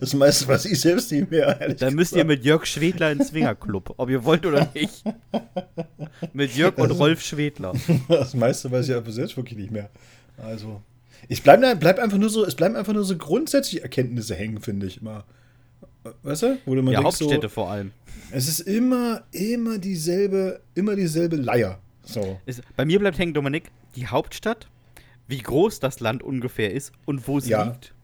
Das 0.00 0.14
meiste 0.14 0.46
weiß 0.48 0.64
ich 0.66 0.80
selbst 0.80 1.10
nicht 1.12 1.30
mehr. 1.30 1.54
dann 1.78 1.94
müsst 1.94 2.12
ihr 2.12 2.24
gesagt. 2.24 2.28
mit 2.28 2.44
Jörg 2.44 2.66
Schwedler 2.66 3.12
ins 3.12 3.28
Swingerclub, 3.28 3.94
ob 3.96 4.10
ihr 4.10 4.24
wollt 4.24 4.46
oder 4.46 4.68
nicht. 4.74 5.04
Mit 6.32 6.54
Jörg 6.56 6.76
und 6.78 6.90
Rolf 6.92 7.22
Schwedler. 7.22 7.72
Das 8.08 8.34
meiste 8.34 8.70
weiß 8.70 8.88
ich 8.88 8.94
aber 8.94 9.10
selbst 9.12 9.36
wirklich 9.36 9.58
nicht 9.58 9.70
mehr. 9.70 9.90
Also. 10.38 10.82
Ich 11.28 11.42
bleib, 11.42 11.60
bleib 11.80 11.98
einfach 11.98 12.18
nur 12.18 12.30
so, 12.30 12.44
es 12.44 12.54
bleiben 12.54 12.74
einfach 12.76 12.92
nur 12.92 13.04
so 13.04 13.16
grundsätzliche 13.16 13.82
Erkenntnisse 13.82 14.34
hängen, 14.34 14.60
finde 14.60 14.86
ich 14.86 15.00
immer. 15.00 15.24
Weißt 16.22 16.42
du? 16.42 16.58
Wo 16.66 16.74
du 16.74 16.80
Ja, 16.82 17.00
denkst, 17.00 17.04
Hauptstädte 17.04 17.42
so, 17.48 17.48
vor 17.48 17.70
allem. 17.70 17.92
es 18.32 18.48
ist 18.48 18.60
immer, 18.60 19.22
immer 19.30 19.78
dieselbe, 19.78 20.60
immer 20.74 20.96
dieselbe 20.96 21.36
Leier. 21.36 21.78
So. 22.04 22.40
Ist, 22.46 22.62
bei 22.76 22.84
mir 22.84 22.98
bleibt 22.98 23.18
hängen, 23.18 23.34
Dominik, 23.34 23.70
die 23.94 24.08
Hauptstadt, 24.08 24.66
wie 25.28 25.38
groß 25.38 25.78
das 25.78 26.00
Land 26.00 26.24
ungefähr 26.24 26.72
ist 26.72 26.92
und 27.04 27.28
wo 27.28 27.38
es 27.38 27.46
Ja, 27.46 27.62
liegt. 27.62 27.94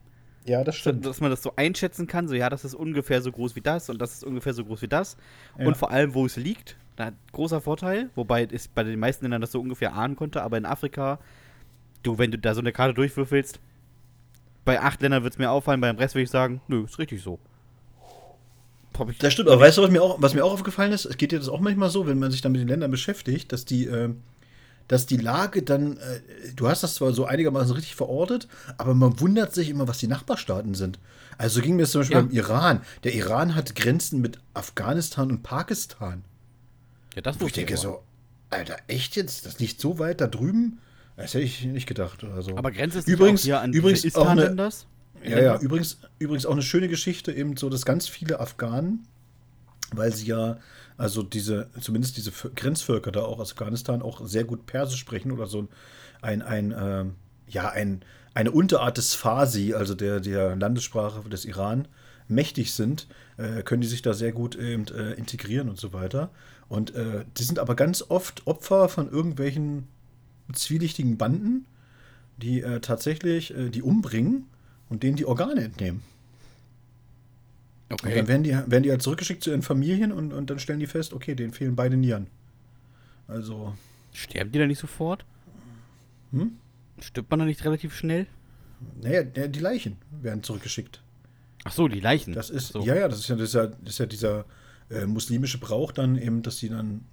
Ja, 0.49 0.64
das 0.64 0.76
stimmt. 0.76 1.05
dass 1.05 1.20
man 1.20 1.30
das 1.30 1.42
so 1.42 1.53
einschätzen 1.57 2.07
kann, 2.07 2.26
so 2.26 2.34
ja, 2.34 2.49
das 2.49 2.64
ist 2.64 2.74
ungefähr 2.74 3.20
so 3.20 3.30
groß 3.30 3.55
wie 3.55 3.61
das 3.61 3.90
und 3.90 4.01
das 4.01 4.14
ist 4.14 4.24
ungefähr 4.24 4.55
so 4.55 4.64
groß 4.64 4.82
wie 4.82 4.88
das. 4.88 5.16
Ja. 5.59 5.66
Und 5.66 5.76
vor 5.76 5.90
allem, 5.90 6.14
wo 6.14 6.24
es 6.24 6.36
liegt, 6.36 6.76
da 6.96 7.12
großer 7.32 7.61
Vorteil, 7.61 8.11
wobei 8.14 8.49
es 8.51 8.66
bei 8.68 8.82
den 8.82 8.99
meisten 8.99 9.24
Ländern 9.24 9.40
das 9.40 9.53
so 9.53 9.61
ungefähr 9.61 9.94
ahnen 9.94 10.16
konnte, 10.16 10.42
aber 10.42 10.57
in 10.57 10.64
Afrika, 10.64 11.18
du, 12.03 12.18
wenn 12.18 12.30
du 12.30 12.38
da 12.38 12.55
so 12.55 12.61
eine 12.61 12.72
Karte 12.72 12.94
durchwürfelst, 12.94 13.61
bei 14.64 14.80
acht 14.80 15.01
Ländern 15.03 15.22
wird 15.22 15.34
es 15.34 15.38
mir 15.38 15.51
auffallen, 15.51 15.80
beim 15.80 15.96
Rest 15.96 16.14
würde 16.14 16.24
ich 16.24 16.30
sagen, 16.30 16.61
nö, 16.66 16.84
ist 16.84 16.99
richtig 16.99 17.22
so. 17.22 17.38
Das 19.20 19.32
stimmt, 19.32 19.49
aber 19.49 19.61
weißt 19.61 19.78
du, 19.78 19.82
was 19.82 19.90
mir, 19.90 20.03
auch, 20.03 20.20
was 20.20 20.34
mir 20.34 20.44
auch 20.44 20.53
aufgefallen 20.53 20.90
ist? 20.92 21.05
Es 21.05 21.16
geht 21.16 21.30
dir 21.30 21.38
das 21.38 21.49
auch 21.49 21.61
manchmal 21.61 21.88
so, 21.88 22.09
wenn 22.09 22.18
man 22.18 22.32
sich 22.32 22.40
dann 22.40 22.53
mit 22.53 22.61
den 22.61 22.68
Ländern 22.68 22.90
beschäftigt, 22.90 23.53
dass 23.53 23.64
die, 23.64 23.86
äh, 23.86 24.11
dass 24.89 25.07
die 25.07 25.16
Lage 25.18 25.62
dann, 25.62 25.99
äh, 25.99 26.20
du 26.57 26.68
hast 26.68 26.82
das 26.82 26.97
zwar 26.97 27.12
so 27.12 27.24
einigermaßen 27.26 27.74
richtig 27.74 27.95
verortet, 27.95 28.49
aber 28.78 28.95
man 28.95 29.20
wundert 29.20 29.55
sich 29.55 29.68
immer, 29.68 29.86
was 29.86 29.99
die 29.99 30.07
Nachbarstaaten 30.09 30.74
sind. 30.74 30.99
Also 31.36 31.57
so 31.57 31.62
ging 31.62 31.76
mir 31.76 31.82
das 31.82 31.93
zum 31.93 32.01
Beispiel 32.01 32.16
Ja. 32.16 32.22
beim 32.22 32.30
Iran. 32.32 32.80
Der 33.05 33.14
Iran 33.14 33.55
hat 33.55 33.74
Grenzen 33.74 34.20
mit 34.20 34.39
Afghanistan 34.55 35.30
und 35.30 35.43
Pakistan. 35.43 36.24
ja, 37.14 37.22
das 37.22 37.36
Wo 37.36 37.39
ich 37.39 37.43
wusste 37.53 37.61
denke 37.61 37.76
so, 37.76 38.03
Alter, 38.51 38.76
echt 38.89 39.14
jetzt? 39.16 39.47
Das 39.47 39.59
liegt 39.61 39.80
so 39.80 39.99
weit 39.99 40.20
da 40.20 40.26
drüben? 40.26 40.78
Das 41.16 41.34
hätte 41.34 41.45
ich 41.45 41.64
nicht 41.64 41.86
gedacht. 41.86 42.24
Oder 42.24 42.43
so. 42.43 42.57
Aber 42.57 42.70
Grenze 42.70 42.99
ist 43.01 43.09
übrigens, 43.09 43.43
hier 43.43 43.61
an 43.61 43.72
übrigens 43.72 44.03
diese 44.03 44.18
auch 44.18 44.26
eine, 44.28 44.41
Istan-Länders? 44.43 44.86
ja, 45.22 45.39
ja, 45.41 45.59
übrigens, 45.59 45.99
übrigens 46.18 46.47
auch 46.47 46.53
eine 46.53 46.62
schöne 46.62 46.89
Geschichte, 46.89 47.32
eben 47.32 47.57
so, 47.57 47.68
dass 47.68 47.84
ganz 47.84 48.09
viele 48.09 48.41
Afghanen 48.41 49.07
weil 49.93 50.12
sie 50.12 50.26
ja, 50.26 50.59
also 50.99 51.22
diese, 51.22 51.70
zumindest 51.80 52.16
diese 52.16 52.30
Vö- 52.30 52.55
Grenzvölker 52.55 53.11
da 53.11 53.22
auch 53.22 53.38
aus 53.38 53.53
Afghanistan 53.53 54.03
auch 54.03 54.26
sehr 54.26 54.44
gut 54.44 54.66
Persisch 54.66 55.01
sprechen 55.01 55.32
oder 55.32 55.46
so 55.46 55.68
ein, 56.20 56.42
ein, 56.42 56.74
ähm, 56.78 57.14
ja, 57.49 57.70
ein, 57.70 58.03
eine 58.34 58.51
Unterart 58.51 58.99
des 58.99 59.14
Farsi, 59.14 59.72
also 59.72 59.94
der, 59.94 60.20
der 60.20 60.57
Landessprache 60.57 61.26
des 61.28 61.44
Iran, 61.44 61.88
mächtig 62.28 62.74
sind, 62.74 63.09
äh, 63.38 63.62
können 63.62 63.80
die 63.80 63.88
sich 63.88 64.03
da 64.03 64.12
sehr 64.12 64.32
gut 64.32 64.55
eben, 64.57 64.86
äh, 64.88 65.12
integrieren 65.12 65.70
und 65.70 65.78
so 65.78 65.92
weiter. 65.94 66.30
Und 66.68 66.94
äh, 66.94 67.24
die 67.38 67.44
sind 67.44 67.59
aber 67.59 67.74
ganz 67.74 68.05
oft 68.07 68.46
Opfer 68.46 68.90
von 68.90 69.11
irgendwelchen 69.11 69.88
zwielichtigen 70.53 71.16
Banden, 71.16 71.64
die 72.36 72.61
äh, 72.61 72.80
tatsächlich 72.80 73.57
äh, 73.57 73.70
die 73.70 73.82
umbringen 73.82 74.46
und 74.88 75.03
denen 75.03 75.16
die 75.16 75.26
Organe 75.26 75.62
entnehmen. 75.62 76.03
Und 77.91 78.05
dann 78.05 78.28
werden 78.28 78.43
die, 78.43 78.51
werden 78.51 78.82
die 78.82 78.91
halt 78.91 79.03
zurückgeschickt 79.03 79.43
zu 79.43 79.51
ihren 79.51 79.62
Familien 79.62 80.12
und, 80.12 80.32
und 80.32 80.51
dann 80.51 80.59
stellen 80.59 80.78
die 80.78 80.86
fest, 80.86 81.12
okay, 81.14 81.34
denen 81.34 81.53
fehlen 81.53 81.74
beide 81.74 81.97
Nieren. 81.97 82.26
Also, 83.26 83.74
Sterben 84.12 84.53
die 84.53 84.59
da 84.59 84.66
nicht 84.66 84.78
sofort? 84.78 85.24
Hm? 86.32 86.53
Stirbt 87.01 87.30
man 87.30 87.41
da 87.41 87.45
nicht 87.47 87.64
relativ 87.64 87.95
schnell? 87.95 88.26
naja, 89.01 89.22
die 89.22 89.59
Leichen 89.59 89.97
werden 90.22 90.43
zurückgeschickt. 90.43 91.01
Ach 91.64 91.72
so, 91.72 91.89
die 91.89 92.01
Leichen. 92.01 92.32
Das 92.32 92.51
ist, 92.51 92.68
so. 92.68 92.80
ja, 92.82 92.95
ja, 92.95 93.09
das 93.09 93.20
ist 93.20 93.28
ja, 93.28 93.36
das 93.36 93.49
ist 93.49 93.55
ja, 93.55 93.66
das 93.66 93.89
ist 93.89 93.99
ja 93.99 94.07
dieser 94.07 94.45
äh, 94.91 95.07
muslimische 95.07 95.59
Brauch 95.59 95.93
dann 95.93 96.16
eben, 96.16 96.43
dass 96.43 96.59
die 96.59 96.68
dann 96.68 97.05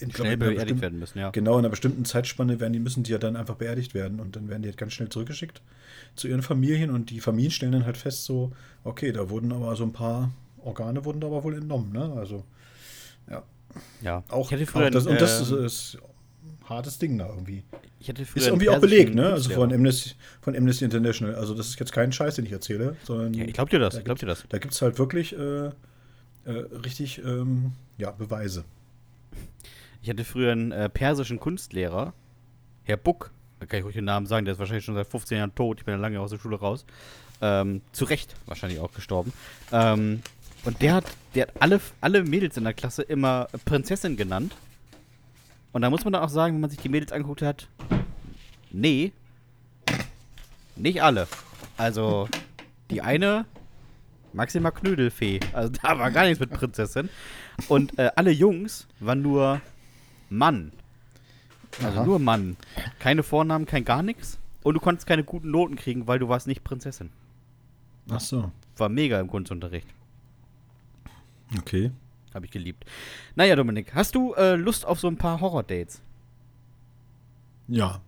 in, 0.00 0.08
glaub, 0.08 0.26
schnell 0.26 0.34
einer 0.34 0.54
beerdigt 0.54 0.80
werden 0.80 0.98
müssen, 0.98 1.18
ja. 1.18 1.30
Genau, 1.30 1.52
in 1.54 1.60
einer 1.60 1.70
bestimmten 1.70 2.04
Zeitspanne 2.04 2.60
werden 2.60 2.72
die, 2.72 2.80
müssen 2.80 3.02
die 3.02 3.12
ja 3.12 3.18
dann 3.18 3.36
einfach 3.36 3.56
beerdigt 3.56 3.94
werden 3.94 4.20
und 4.20 4.36
dann 4.36 4.48
werden 4.48 4.62
die 4.62 4.68
halt 4.68 4.78
ganz 4.78 4.92
schnell 4.92 5.08
zurückgeschickt 5.08 5.62
zu 6.16 6.28
ihren 6.28 6.42
Familien 6.42 6.90
und 6.90 7.10
die 7.10 7.20
Familien 7.20 7.50
stellen 7.50 7.72
dann 7.72 7.86
halt 7.86 7.96
fest, 7.96 8.24
so, 8.24 8.52
okay, 8.84 9.12
da 9.12 9.30
wurden 9.30 9.52
aber 9.52 9.74
so 9.76 9.84
ein 9.84 9.92
paar 9.92 10.30
Organe 10.62 11.04
wurden 11.04 11.20
da 11.20 11.28
aber 11.28 11.44
wohl 11.44 11.54
entnommen, 11.54 11.92
ne? 11.92 12.12
Also, 12.16 12.44
ja. 13.30 13.42
ja. 14.02 14.24
Auch, 14.28 14.52
ich 14.52 14.68
früher 14.68 14.86
auch 14.86 14.90
das, 14.90 15.06
und 15.06 15.20
das 15.20 15.40
ist, 15.40 15.50
ähm, 15.50 15.64
ist 15.64 15.98
ein 16.42 16.68
hartes 16.68 16.98
Ding 16.98 17.18
da 17.18 17.28
irgendwie. 17.28 17.62
Ist 18.00 18.46
irgendwie 18.46 18.68
auch 18.68 18.80
belegt, 18.80 19.14
ne? 19.14 19.32
Also 19.32 19.50
von 19.50 19.72
Amnesty, 19.72 20.12
von 20.40 20.56
Amnesty 20.56 20.84
International. 20.84 21.34
Also 21.34 21.54
das 21.54 21.68
ist 21.68 21.80
jetzt 21.80 21.92
kein 21.92 22.12
Scheiß, 22.12 22.36
den 22.36 22.46
ich 22.46 22.52
erzähle, 22.52 22.96
sondern 23.04 23.34
Ja, 23.34 23.44
ich 23.44 23.52
glaub 23.52 23.70
dir 23.70 23.78
das, 23.78 23.94
da 23.94 23.98
ich 24.00 24.04
glaub 24.04 24.18
dir 24.18 24.26
das. 24.26 24.44
Da 24.48 24.58
gibt 24.58 24.74
es 24.74 24.82
halt 24.82 24.98
wirklich 24.98 25.34
äh, 25.34 25.66
äh, 25.66 25.72
richtig 26.84 27.22
ähm, 27.24 27.72
ja, 27.98 28.10
Beweise. 28.10 28.64
Ich 30.02 30.08
hatte 30.08 30.24
früher 30.24 30.52
einen 30.52 30.72
äh, 30.72 30.88
persischen 30.88 31.38
Kunstlehrer, 31.38 32.14
Herr 32.84 32.96
Buck, 32.96 33.30
da 33.58 33.66
kann 33.66 33.80
ich 33.80 33.84
ruhig 33.84 33.94
den 33.94 34.06
Namen 34.06 34.26
sagen, 34.26 34.46
der 34.46 34.52
ist 34.52 34.58
wahrscheinlich 34.58 34.84
schon 34.84 34.94
seit 34.94 35.06
15 35.06 35.38
Jahren 35.38 35.54
tot, 35.54 35.80
ich 35.80 35.84
bin 35.84 35.94
ja 35.94 36.00
lange 36.00 36.20
aus 36.20 36.30
der 36.30 36.38
Schule 36.38 36.58
raus. 36.58 36.86
Ähm, 37.42 37.82
zu 37.92 38.04
Recht 38.04 38.34
wahrscheinlich 38.46 38.80
auch 38.80 38.92
gestorben. 38.92 39.32
Ähm, 39.72 40.22
und 40.64 40.82
der 40.82 40.94
hat, 40.94 41.04
der 41.34 41.46
hat 41.46 41.54
alle, 41.60 41.80
alle 42.00 42.22
Mädels 42.22 42.56
in 42.56 42.64
der 42.64 42.74
Klasse 42.74 43.02
immer 43.02 43.48
Prinzessin 43.64 44.16
genannt. 44.16 44.54
Und 45.72 45.82
da 45.82 45.90
muss 45.90 46.04
man 46.04 46.12
dann 46.12 46.22
auch 46.22 46.28
sagen, 46.28 46.54
wenn 46.54 46.60
man 46.60 46.70
sich 46.70 46.80
die 46.80 46.88
Mädels 46.88 47.12
angeguckt 47.12 47.42
hat, 47.42 47.68
nee, 48.70 49.12
nicht 50.76 51.02
alle. 51.02 51.28
Also, 51.76 52.28
die 52.90 53.00
eine, 53.00 53.46
Maxima 54.32 54.70
Knödelfee. 54.70 55.40
Also 55.52 55.72
da 55.82 55.98
war 55.98 56.10
gar 56.10 56.24
nichts 56.24 56.40
mit 56.40 56.50
Prinzessin. 56.50 57.08
Und 57.68 57.98
äh, 57.98 58.10
alle 58.16 58.30
Jungs 58.30 58.86
waren 59.00 59.22
nur 59.22 59.60
Mann. 60.30 60.72
Also 61.82 61.98
Aha. 61.98 62.06
nur 62.06 62.18
Mann. 62.18 62.56
Keine 62.98 63.22
Vornamen, 63.22 63.66
kein 63.66 63.84
gar 63.84 64.02
nichts. 64.02 64.38
Und 64.62 64.74
du 64.74 64.80
konntest 64.80 65.06
keine 65.06 65.24
guten 65.24 65.50
Noten 65.50 65.76
kriegen, 65.76 66.06
weil 66.06 66.18
du 66.18 66.28
warst 66.28 66.46
nicht 66.46 66.64
Prinzessin. 66.64 67.10
Ach 68.10 68.20
so. 68.20 68.50
War 68.76 68.88
mega 68.88 69.20
im 69.20 69.28
Kunstunterricht. 69.28 69.86
Okay. 71.58 71.90
Habe 72.34 72.46
ich 72.46 72.52
geliebt. 72.52 72.84
Naja, 73.34 73.56
Dominik, 73.56 73.94
hast 73.94 74.14
du 74.14 74.34
äh, 74.34 74.54
Lust 74.54 74.86
auf 74.86 75.00
so 75.00 75.08
ein 75.08 75.16
paar 75.16 75.40
Horror-Dates? 75.40 76.00
Ja. 77.68 78.00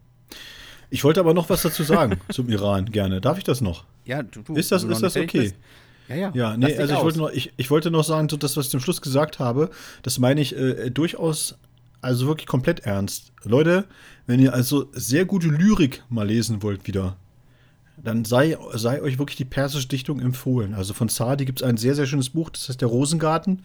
Ich 0.90 1.04
wollte 1.04 1.20
aber 1.20 1.34
noch 1.34 1.48
was 1.48 1.62
dazu 1.62 1.82
sagen 1.82 2.20
zum 2.30 2.48
Iran, 2.48 2.86
gerne. 2.86 3.20
Darf 3.20 3.38
ich 3.38 3.44
das 3.44 3.60
noch? 3.60 3.84
Ja, 4.04 4.22
du, 4.22 4.42
du, 4.42 4.54
Ist 4.54 4.70
das, 4.72 4.84
ist 4.84 5.02
das 5.02 5.16
okay? 5.16 5.40
bist. 5.40 5.56
Ja, 6.08 6.16
ja. 6.16 6.32
Ja, 6.34 6.56
nee, 6.56 6.76
also 6.76 6.92
ich 6.92 6.98
aus. 6.98 7.04
wollte, 7.04 7.18
noch, 7.18 7.30
ich, 7.30 7.52
ich 7.56 7.70
wollte 7.70 7.90
noch 7.90 8.04
sagen, 8.04 8.28
so 8.28 8.36
das, 8.36 8.56
was 8.56 8.66
ich 8.66 8.70
zum 8.70 8.80
Schluss 8.80 9.00
gesagt 9.00 9.38
habe, 9.38 9.70
das 10.02 10.18
meine 10.18 10.40
ich 10.40 10.56
äh, 10.56 10.90
durchaus, 10.90 11.56
also 12.02 12.26
wirklich 12.26 12.46
komplett 12.46 12.80
ernst. 12.80 13.32
Leute, 13.44 13.86
wenn 14.26 14.40
ihr 14.40 14.52
also 14.52 14.90
sehr 14.92 15.24
gute 15.24 15.48
Lyrik 15.48 16.02
mal 16.10 16.26
lesen 16.26 16.62
wollt 16.62 16.86
wieder, 16.86 17.16
dann 17.96 18.24
sei, 18.24 18.58
sei 18.74 19.00
euch 19.00 19.18
wirklich 19.18 19.36
die 19.36 19.44
persische 19.44 19.88
Dichtung 19.88 20.20
empfohlen. 20.20 20.74
Also 20.74 20.94
von 20.94 21.08
Saadi 21.08 21.44
gibt 21.44 21.60
es 21.60 21.66
ein 21.66 21.76
sehr, 21.76 21.94
sehr 21.94 22.06
schönes 22.06 22.30
Buch, 22.30 22.50
das 22.50 22.68
heißt 22.68 22.80
Der 22.80 22.88
Rosengarten. 22.88 23.62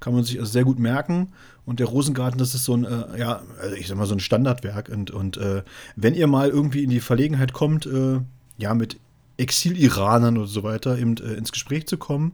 Kann 0.00 0.14
man 0.14 0.24
sich 0.24 0.40
also 0.40 0.50
sehr 0.50 0.64
gut 0.64 0.78
merken. 0.78 1.32
Und 1.64 1.78
der 1.78 1.86
Rosengarten, 1.86 2.38
das 2.38 2.54
ist 2.54 2.64
so 2.64 2.74
ein, 2.74 2.84
äh, 2.84 3.18
ja, 3.18 3.42
also 3.60 3.76
ich 3.76 3.86
sag 3.86 3.96
mal, 3.96 4.06
so 4.06 4.14
ein 4.14 4.20
Standardwerk. 4.20 4.88
Und, 4.88 5.10
und 5.12 5.36
äh, 5.36 5.62
wenn 5.94 6.14
ihr 6.14 6.26
mal 6.26 6.48
irgendwie 6.48 6.82
in 6.82 6.90
die 6.90 7.00
Verlegenheit 7.00 7.52
kommt, 7.52 7.86
äh, 7.86 8.20
ja, 8.58 8.74
mit 8.74 8.98
Exil-Iranern 9.36 10.38
und 10.38 10.46
so 10.46 10.62
weiter 10.64 10.98
eben 10.98 11.16
äh, 11.18 11.34
ins 11.34 11.52
Gespräch 11.52 11.86
zu 11.86 11.98
kommen, 11.98 12.32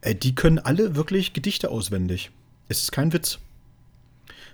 äh, 0.00 0.14
die 0.14 0.34
können 0.34 0.58
alle 0.58 0.96
wirklich 0.96 1.34
Gedichte 1.34 1.70
auswendig. 1.70 2.30
Es 2.68 2.82
ist 2.82 2.92
kein 2.92 3.12
Witz. 3.12 3.38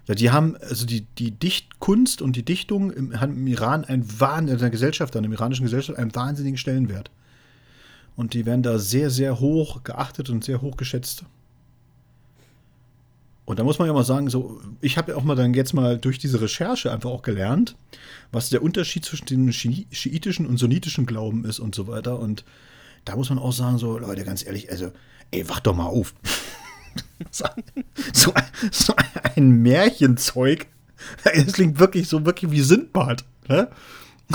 Die 0.08 0.30
haben, 0.30 0.56
also 0.56 0.84
die, 0.84 1.02
die 1.18 1.30
Dichtkunst 1.30 2.22
und 2.22 2.34
die 2.34 2.44
Dichtung 2.44 2.90
im, 2.90 3.20
haben 3.20 3.36
im 3.36 3.46
Iran 3.46 3.84
ein 3.84 4.04
Wahn, 4.20 4.48
in 4.48 4.58
der 4.58 4.70
Gesellschaft, 4.70 5.14
in 5.14 5.22
der 5.22 5.32
iranischen 5.32 5.64
Gesellschaft, 5.64 5.98
einen 5.98 6.14
wahnsinnigen 6.14 6.58
Stellenwert. 6.58 7.10
Und 8.16 8.34
die 8.34 8.44
werden 8.44 8.62
da 8.62 8.78
sehr, 8.78 9.10
sehr 9.10 9.40
hoch 9.40 9.84
geachtet 9.84 10.28
und 10.28 10.44
sehr 10.44 10.60
hoch 10.60 10.76
geschätzt. 10.76 11.24
Und 13.44 13.58
da 13.58 13.64
muss 13.64 13.78
man 13.78 13.88
ja 13.88 13.94
mal 13.94 14.04
sagen, 14.04 14.28
so, 14.30 14.60
ich 14.80 14.96
habe 14.98 15.12
ja 15.12 15.18
auch 15.18 15.24
mal 15.24 15.34
dann 15.34 15.54
jetzt 15.54 15.72
mal 15.72 15.98
durch 15.98 16.18
diese 16.18 16.40
Recherche 16.40 16.92
einfach 16.92 17.10
auch 17.10 17.22
gelernt, 17.22 17.76
was 18.30 18.50
der 18.50 18.62
Unterschied 18.62 19.04
zwischen 19.04 19.26
dem 19.26 19.48
Schi- 19.50 19.86
schiitischen 19.90 20.46
und 20.46 20.58
sunnitischen 20.58 21.06
Glauben 21.06 21.44
ist 21.44 21.58
und 21.58 21.74
so 21.74 21.86
weiter. 21.86 22.18
Und 22.18 22.44
da 23.04 23.16
muss 23.16 23.30
man 23.30 23.38
auch 23.38 23.52
sagen, 23.52 23.78
so, 23.78 23.98
Leute, 23.98 24.24
ganz 24.24 24.44
ehrlich, 24.44 24.70
also, 24.70 24.92
ey, 25.32 25.48
wach 25.48 25.60
doch 25.60 25.74
mal 25.74 25.86
auf. 25.86 26.14
so, 27.30 27.46
so, 28.12 28.32
so 28.70 28.94
ein 29.36 29.62
Märchenzeug. 29.62 30.66
Es 31.24 31.54
klingt 31.54 31.80
wirklich 31.80 32.08
so 32.08 32.24
wirklich 32.24 32.52
wie 32.52 32.60
Sindbad. 32.60 33.24
Ne? 33.48 33.68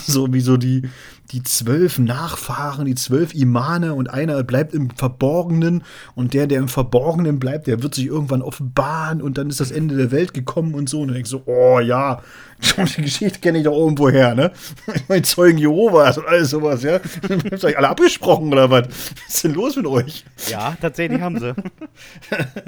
So 0.06 0.34
wie 0.34 0.42
so 0.42 0.58
die, 0.58 0.84
die 1.32 1.44
zwölf 1.44 2.00
Nachfahren, 2.00 2.86
die 2.86 2.96
zwölf 2.96 3.34
Imane 3.34 3.94
und 3.94 4.10
einer 4.10 4.44
bleibt 4.44 4.74
im 4.74 4.90
Verborgenen 4.92 5.84
und 6.16 6.34
der, 6.34 6.48
der 6.48 6.60
im 6.60 6.68
Verborgenen 6.68 7.40
bleibt, 7.40 7.68
der 7.68 7.84
wird 7.84 7.96
sich 7.96 8.06
irgendwann 8.06 8.42
offenbaren 8.42 9.22
und 9.22 9.38
dann 9.38 9.50
ist 9.50 9.60
das 9.60 9.72
Ende 9.72 9.98
der 9.98 10.12
Welt 10.12 10.34
gekommen 10.34 10.74
und 10.74 10.88
so. 10.88 11.02
Und 11.02 11.08
dann 11.08 11.16
denkst 11.16 11.32
du, 11.32 11.42
oh 11.46 11.80
ja, 11.80 12.22
die 12.98 13.02
Geschichte 13.02 13.40
kenne 13.40 13.60
ich 13.60 13.66
doch 13.66 13.78
irgendwo 13.78 14.10
her, 14.10 14.36
ne? 14.36 14.52
Ich 14.96 15.10
meine, 15.10 15.24
Zeugen 15.24 15.58
Jehovas 15.58 16.18
und 16.18 16.28
alles 16.28 16.50
sowas, 16.52 16.84
ja? 16.84 16.94
Habt 16.94 17.46
ihr 17.46 17.64
euch 17.64 17.78
alle 17.78 17.90
abgesprochen 17.90 18.52
oder 18.52 18.70
was? 18.70 18.88
Was 18.88 19.36
ist 19.36 19.44
denn 19.44 19.54
los 19.54 19.76
mit 19.76 19.88
euch? 19.88 20.26
Ja, 20.50 20.78
tatsächlich 20.80 21.22
haben 21.22 21.40
sie. 21.40 21.54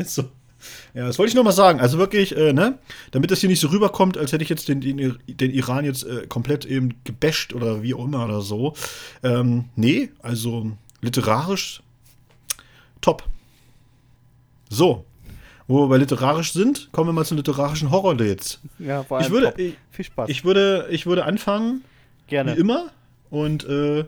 So. 0.05 0.25
Ja, 0.93 1.05
das 1.05 1.18
wollte 1.20 1.30
ich 1.30 1.36
noch 1.36 1.43
mal 1.43 1.51
sagen. 1.51 1.80
Also 1.80 1.97
wirklich, 1.97 2.36
äh, 2.36 2.53
ne, 2.53 2.78
damit 3.12 3.32
das 3.32 3.39
hier 3.39 3.49
nicht 3.49 3.60
so 3.60 3.70
rüberkommt, 3.70 4.18
als 4.18 4.32
hätte 4.32 4.43
ich 4.43 4.49
jetzt 4.49 4.68
den, 4.68 4.82
den, 4.82 5.18
den 5.28 5.51
Iran 5.51 5.86
jetzt 5.86 6.03
äh, 6.03 6.28
komplett 6.28 6.66
eben 6.66 6.95
gebasht 7.03 7.53
oder 7.53 7.82
wie 7.84 7.93
auch 7.93 8.05
immer 8.05 8.26
oder 8.26 8.41
so. 8.41 8.74
Ähm, 9.24 9.66
nee, 9.76 10.10
also 10.22 10.72
literarisch 11.01 11.82
top. 13.01 13.24
So. 14.70 15.05
Wo 15.68 15.84
wir 15.84 15.88
bei 15.89 15.97
literarisch 15.97 16.51
sind, 16.53 16.89
kommen 16.91 17.10
wir 17.10 17.14
mal 17.14 17.26
zu 17.26 17.36
literarischen 17.36 17.91
Horror-Dates. 17.91 18.60
Ja, 18.80 19.03
vor 19.03 19.22
Ich 19.22 19.30
würde, 19.30 19.53
ich, 19.57 19.76
Viel 19.91 20.05
Spaß. 20.05 20.28
ich, 20.28 20.43
würde, 20.43 20.88
ich 20.89 21.05
würde 21.05 21.26
anfangen, 21.26 21.84
Gerne. 22.26 22.55
wie 22.55 22.60
immer. 22.60 22.89
Und 23.30 23.66
äh, 23.66 24.05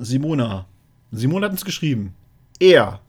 Simona. 0.00 0.66
Simona 1.12 1.46
hat 1.46 1.52
uns 1.52 1.66
geschrieben. 1.66 2.14
Er 2.58 3.00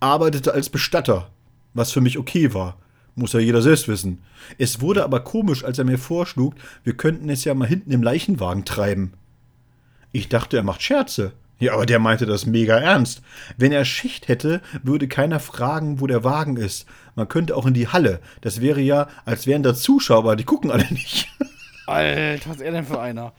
arbeitete 0.00 0.52
als 0.52 0.70
Bestatter, 0.70 1.28
was 1.74 1.92
für 1.92 2.00
mich 2.00 2.18
okay 2.18 2.54
war. 2.54 2.76
Muss 3.14 3.32
ja 3.32 3.40
jeder 3.40 3.62
selbst 3.62 3.88
wissen. 3.88 4.22
Es 4.58 4.80
wurde 4.80 5.02
aber 5.02 5.20
komisch, 5.20 5.64
als 5.64 5.78
er 5.78 5.84
mir 5.84 5.98
vorschlug, 5.98 6.54
wir 6.84 6.96
könnten 6.96 7.28
es 7.30 7.44
ja 7.44 7.54
mal 7.54 7.66
hinten 7.66 7.90
im 7.90 8.02
Leichenwagen 8.02 8.64
treiben. 8.64 9.12
Ich 10.12 10.28
dachte, 10.28 10.56
er 10.56 10.62
macht 10.62 10.82
Scherze. 10.82 11.32
Ja, 11.58 11.74
aber 11.74 11.86
der 11.86 11.98
meinte 11.98 12.24
das 12.24 12.46
mega 12.46 12.78
ernst. 12.78 13.22
Wenn 13.56 13.72
er 13.72 13.84
Schicht 13.84 14.28
hätte, 14.28 14.60
würde 14.84 15.08
keiner 15.08 15.40
fragen, 15.40 16.00
wo 16.00 16.06
der 16.06 16.22
Wagen 16.22 16.56
ist. 16.56 16.86
Man 17.16 17.28
könnte 17.28 17.56
auch 17.56 17.66
in 17.66 17.74
die 17.74 17.88
Halle. 17.88 18.20
Das 18.40 18.60
wäre 18.60 18.80
ja, 18.80 19.08
als 19.24 19.48
wären 19.48 19.64
da 19.64 19.74
Zuschauer, 19.74 20.36
die 20.36 20.44
gucken 20.44 20.70
alle 20.70 20.86
nicht. 20.92 21.28
Alter, 21.86 22.50
was 22.50 22.56
ist 22.58 22.62
er 22.62 22.72
denn 22.72 22.84
für 22.84 23.00
einer? 23.00 23.32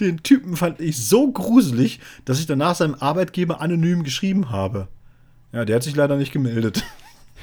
Den 0.00 0.22
Typen 0.24 0.56
fand 0.56 0.80
ich 0.80 0.98
so 1.06 1.30
gruselig, 1.30 2.00
dass 2.24 2.40
ich 2.40 2.46
danach 2.46 2.74
seinem 2.74 2.96
Arbeitgeber 2.96 3.60
anonym 3.60 4.02
geschrieben 4.02 4.50
habe. 4.50 4.88
Ja, 5.52 5.64
der 5.64 5.76
hat 5.76 5.84
sich 5.84 5.94
leider 5.94 6.16
nicht 6.16 6.32
gemeldet. 6.32 6.84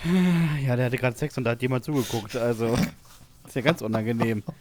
Ja, 0.66 0.76
der 0.76 0.86
hatte 0.86 0.98
gerade 0.98 1.18
Sex 1.18 1.38
und 1.38 1.44
da 1.44 1.52
hat 1.52 1.62
jemand 1.62 1.84
zugeguckt. 1.86 2.36
Also, 2.36 2.76
ist 3.48 3.56
ja 3.56 3.62
ganz 3.62 3.82
unangenehm. 3.82 4.44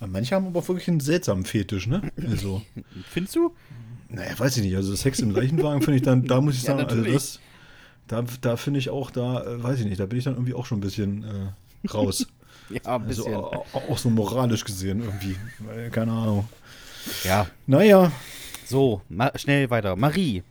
Manche 0.00 0.34
haben 0.36 0.46
aber 0.46 0.66
wirklich 0.68 0.88
einen 0.88 1.00
seltsamen 1.00 1.44
Fetisch, 1.44 1.86
ne? 1.86 2.02
Also, 2.26 2.62
Findest 3.10 3.36
du? 3.36 3.54
naja, 4.08 4.38
weiß 4.38 4.56
ich 4.56 4.62
nicht. 4.64 4.76
Also 4.76 4.94
Sex 4.94 5.18
im 5.20 5.30
Leichenwagen 5.32 5.82
finde 5.82 5.96
ich 5.96 6.02
dann, 6.02 6.24
da 6.26 6.40
muss 6.40 6.54
ich 6.54 6.62
Ja, 6.62 6.66
sagen, 6.68 6.80
also 6.84 6.96
natürlich. 6.96 7.14
das, 7.14 7.40
Da, 8.06 8.24
da 8.40 8.56
finde 8.56 8.78
ich 8.78 8.90
auch, 8.90 9.10
da, 9.10 9.42
äh, 9.44 9.62
weiß 9.62 9.80
ich 9.80 9.86
nicht, 9.86 9.98
da 10.00 10.06
bin 10.06 10.18
ich 10.18 10.24
dann 10.24 10.34
irgendwie 10.34 10.54
auch 10.54 10.66
schon 10.66 10.78
ein 10.78 10.82
bisschen 10.82 11.24
äh, 11.24 11.88
raus. 11.88 12.26
Ja, 12.70 12.96
ein 12.96 13.04
also 13.06 13.24
bisschen. 13.24 13.34
au- 13.34 13.64
au- 13.72 13.92
auch 13.92 13.96
so 13.96 14.10
moralisch 14.10 14.62
gesehen 14.62 15.02
irgendwie. 15.02 15.36
Weil, 15.60 15.88
Keine 15.88 16.12
Ahnung. 16.12 16.46
ja. 17.24 17.46
Naja, 17.66 18.12
So, 18.66 19.00
schnell 19.36 19.70
weiter. 19.70 19.96
Marie. 19.96 20.42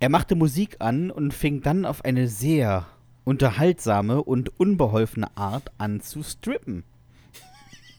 Er 0.00 0.08
machte 0.08 0.34
Musik 0.34 0.76
an 0.80 1.10
und 1.10 1.32
fing 1.32 1.62
dann 1.62 1.86
auf 1.86 2.04
eine 2.04 2.28
sehr 2.28 2.86
unterhaltsame 3.24 4.22
und 4.22 4.58
unbeholfene 4.60 5.36
Art 5.36 5.70
an 5.78 6.00
zu 6.00 6.22
strippen. 6.22 6.84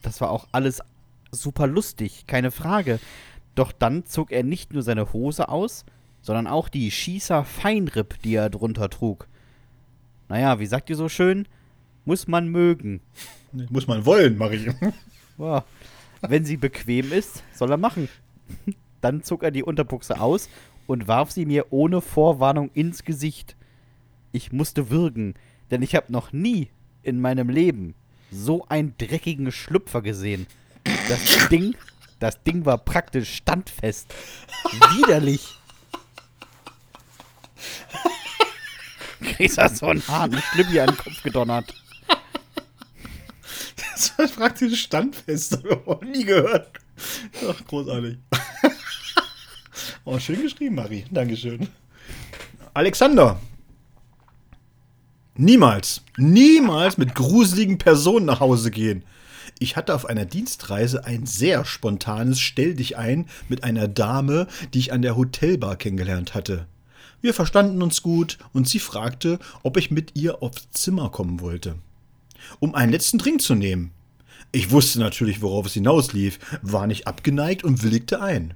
Das 0.02 0.20
war 0.20 0.30
auch 0.30 0.46
alles 0.52 0.82
super 1.32 1.66
lustig, 1.66 2.26
keine 2.26 2.50
Frage. 2.50 3.00
Doch 3.54 3.72
dann 3.72 4.04
zog 4.06 4.30
er 4.30 4.44
nicht 4.44 4.72
nur 4.72 4.82
seine 4.82 5.12
Hose 5.12 5.48
aus, 5.48 5.84
sondern 6.22 6.46
auch 6.46 6.68
die 6.68 6.90
Schießer 6.90 7.44
Feinripp, 7.44 8.20
die 8.22 8.34
er 8.34 8.50
drunter 8.50 8.88
trug. 8.90 9.26
Naja, 10.28 10.58
wie 10.60 10.66
sagt 10.66 10.90
ihr 10.90 10.96
so 10.96 11.08
schön? 11.08 11.48
Muss 12.04 12.28
man 12.28 12.48
mögen. 12.48 13.00
muss 13.70 13.86
man 13.86 14.04
wollen, 14.04 14.38
Marie. 14.38 14.72
Ja. 15.38 15.64
Wenn 16.20 16.44
sie 16.44 16.56
bequem 16.56 17.12
ist, 17.12 17.42
soll 17.52 17.70
er 17.70 17.76
machen. 17.76 18.08
Dann 19.00 19.22
zog 19.22 19.42
er 19.42 19.50
die 19.50 19.62
Unterbuchse 19.62 20.20
aus 20.20 20.48
und 20.86 21.08
warf 21.08 21.30
sie 21.30 21.46
mir 21.46 21.66
ohne 21.70 22.00
Vorwarnung 22.00 22.70
ins 22.72 23.04
Gesicht. 23.04 23.56
Ich 24.32 24.52
musste 24.52 24.90
würgen, 24.90 25.34
denn 25.70 25.82
ich 25.82 25.94
habe 25.94 26.12
noch 26.12 26.32
nie 26.32 26.68
in 27.02 27.20
meinem 27.20 27.48
Leben 27.48 27.94
so 28.30 28.66
einen 28.68 28.94
dreckigen 28.98 29.52
Schlüpfer 29.52 30.02
gesehen. 30.02 30.46
Das 31.08 31.48
Ding, 31.48 31.76
das 32.18 32.42
Ding 32.42 32.64
war 32.64 32.78
praktisch 32.78 33.34
standfest. 33.34 34.12
Widerlich. 34.96 35.58
Chris 39.22 39.58
hat 39.58 39.76
so 39.76 39.86
einen 39.86 40.06
harten 40.06 40.38
Schlüppi 40.38 40.80
an 40.80 40.88
den 40.88 40.96
Kopf 40.96 41.22
gedonnert. 41.22 41.74
Das 43.92 44.18
war 44.18 44.28
praktisch 44.28 44.82
standfest. 44.82 45.52
Das 45.52 45.62
habe 45.64 45.98
ich 46.02 46.18
nie 46.18 46.24
gehört. 46.24 46.70
Ach, 47.48 47.64
großartig. 47.66 48.18
Oh, 50.06 50.18
schön 50.18 50.40
geschrieben, 50.40 50.76
Marie. 50.76 51.04
Dankeschön. 51.10 51.68
Alexander. 52.72 53.38
Niemals, 55.34 56.02
niemals 56.16 56.96
mit 56.96 57.14
gruseligen 57.14 57.76
Personen 57.76 58.24
nach 58.24 58.40
Hause 58.40 58.70
gehen. 58.70 59.04
Ich 59.58 59.76
hatte 59.76 59.94
auf 59.94 60.06
einer 60.06 60.24
Dienstreise 60.24 61.04
ein 61.04 61.26
sehr 61.26 61.66
spontanes 61.66 62.40
Stell 62.40 62.74
dich 62.74 62.96
ein 62.96 63.26
mit 63.50 63.64
einer 63.64 63.88
Dame, 63.88 64.46
die 64.72 64.78
ich 64.78 64.92
an 64.94 65.02
der 65.02 65.16
Hotelbar 65.16 65.76
kennengelernt 65.76 66.34
hatte. 66.34 66.66
Wir 67.20 67.34
verstanden 67.34 67.82
uns 67.82 68.00
gut 68.00 68.38
und 68.54 68.66
sie 68.66 68.78
fragte, 68.78 69.38
ob 69.62 69.76
ich 69.76 69.90
mit 69.90 70.12
ihr 70.14 70.42
aufs 70.42 70.70
Zimmer 70.70 71.10
kommen 71.10 71.40
wollte 71.40 71.76
um 72.60 72.74
einen 72.74 72.92
letzten 72.92 73.18
Drink 73.18 73.42
zu 73.42 73.54
nehmen. 73.54 73.92
Ich 74.52 74.70
wusste 74.70 75.00
natürlich, 75.00 75.42
worauf 75.42 75.66
es 75.66 75.74
hinauslief, 75.74 76.38
war 76.62 76.86
nicht 76.86 77.06
abgeneigt 77.06 77.64
und 77.64 77.82
willigte 77.82 78.22
ein. 78.22 78.54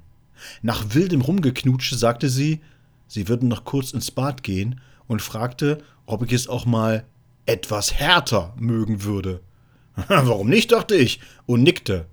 Nach 0.63 0.95
wildem 0.95 1.21
Rumgeknutsche 1.21 1.97
sagte 1.97 2.29
sie, 2.29 2.61
sie 3.07 3.29
würden 3.29 3.49
noch 3.49 3.65
kurz 3.65 3.93
ins 3.93 4.11
Bad 4.11 4.43
gehen 4.43 4.81
und 5.07 5.23
fragte, 5.23 5.79
ob 6.07 6.25
ich 6.25 6.33
es 6.33 6.49
auch 6.49 6.67
mal 6.67 7.05
etwas 7.47 7.95
härter 7.95 8.55
mögen 8.59 9.03
würde. 9.03 9.41
Warum 10.09 10.49
nicht, 10.49 10.73
dachte 10.73 10.95
ich 10.95 11.21
und 11.47 11.63
nickte. 11.63 12.07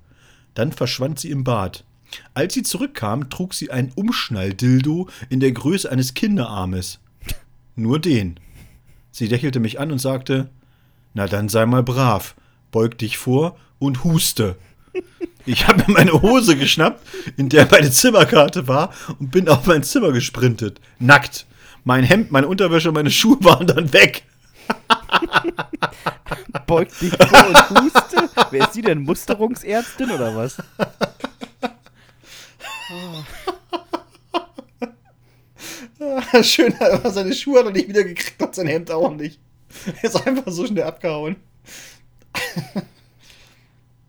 Dann 0.53 0.71
verschwand 0.71 1.19
sie 1.19 1.29
im 1.29 1.43
Bad. 1.43 1.83
Als 2.33 2.53
sie 2.53 2.63
zurückkam, 2.63 3.29
trug 3.29 3.53
sie 3.53 3.69
ein 3.69 3.91
Umschnalldildo 3.93 5.09
in 5.29 5.39
der 5.39 5.51
Größe 5.51 5.91
eines 5.91 6.13
Kinderarmes. 6.13 6.99
Nur 7.75 7.99
den. 7.99 8.39
Sie 9.11 9.27
lächelte 9.27 9.59
mich 9.59 9.79
an 9.79 9.91
und 9.91 9.99
sagte, 9.99 10.49
na 11.13 11.27
dann 11.27 11.49
sei 11.49 11.65
mal 11.65 11.83
brav, 11.83 12.35
beug 12.71 12.97
dich 12.97 13.17
vor 13.17 13.57
und 13.79 14.03
huste. 14.03 14.55
Ich 15.47 15.65
habe 15.65 15.81
mir 15.87 15.93
meine 15.93 16.11
Hose 16.11 16.57
geschnappt, 16.57 17.01
in 17.37 17.47
der 17.47 17.67
meine 17.71 17.89
Zimmerkarte 17.89 18.67
war, 18.67 18.93
und 19.17 19.31
bin 19.31 19.47
auf 19.47 19.65
mein 19.65 19.81
Zimmer 19.81 20.11
gesprintet. 20.11 20.81
Nackt. 20.99 21.45
Mein 21.85 22.03
Hemd, 22.03 22.31
meine 22.31 22.49
Unterwäsche 22.49 22.89
und 22.89 22.95
meine 22.95 23.09
Schuhe 23.09 23.37
waren 23.41 23.65
dann 23.65 23.93
weg. 23.93 24.23
Beugt 26.67 27.01
dich 27.01 27.13
vor 27.15 27.47
und 27.47 27.69
huste. 27.69 28.29
Wer 28.51 28.67
ist 28.67 28.73
sie 28.73 28.81
denn? 28.81 29.03
Musterungsärztin 29.03 30.11
oder 30.11 30.35
was? 30.35 30.57
Schön, 36.45 36.73
aber 36.77 37.09
seine 37.09 37.33
Schuhe 37.33 37.59
hat 37.59 37.67
er 37.67 37.71
nicht 37.71 37.87
wieder 37.87 38.03
gekriegt 38.03 38.41
und 38.41 38.53
sein 38.53 38.67
Hemd 38.67 38.91
auch 38.91 39.13
nicht. 39.13 39.39
Er 39.85 40.03
ist 40.03 40.27
einfach 40.27 40.51
so 40.51 40.67
schnell 40.67 40.83
abgehauen. 40.83 41.37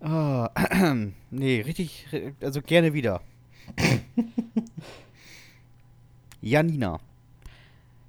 Ah, 0.01 0.51
nee, 1.31 1.61
richtig, 1.61 2.07
also 2.41 2.63
gerne 2.63 2.93
wieder. 2.95 3.21
Janina. 6.41 7.01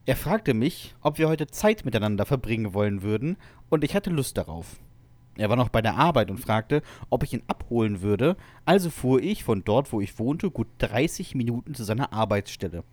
Er 0.06 0.16
fragte 0.16 0.54
mich, 0.54 0.96
ob 1.02 1.18
wir 1.18 1.28
heute 1.30 1.48
Zeit 1.48 1.86
miteinander 1.86 2.26
verbringen 2.26 2.74
wollen 2.74 3.02
würden, 3.02 3.38
und 3.70 3.84
ich 3.84 3.96
hatte 3.96 4.10
Lust 4.10 4.38
darauf. 4.38 4.78
Er 5.38 5.50
war 5.50 5.56
noch 5.56 5.70
bei 5.70 5.82
der 5.82 5.96
Arbeit 5.96 6.30
und 6.30 6.40
fragte, 6.40 6.82
ob 7.10 7.24
ich 7.24 7.34
ihn 7.34 7.44
abholen 7.48 8.02
würde, 8.02 8.36
also 8.66 8.90
fuhr 8.90 9.22
ich 9.22 9.44
von 9.44 9.64
dort, 9.64 9.92
wo 9.94 10.02
ich 10.02 10.20
wohnte, 10.20 10.52
gut 10.52 10.68
30 10.80 11.34
Minuten 11.36 11.74
zu 11.76 11.84
seiner 11.84 12.12
Arbeitsstelle. 12.14 12.84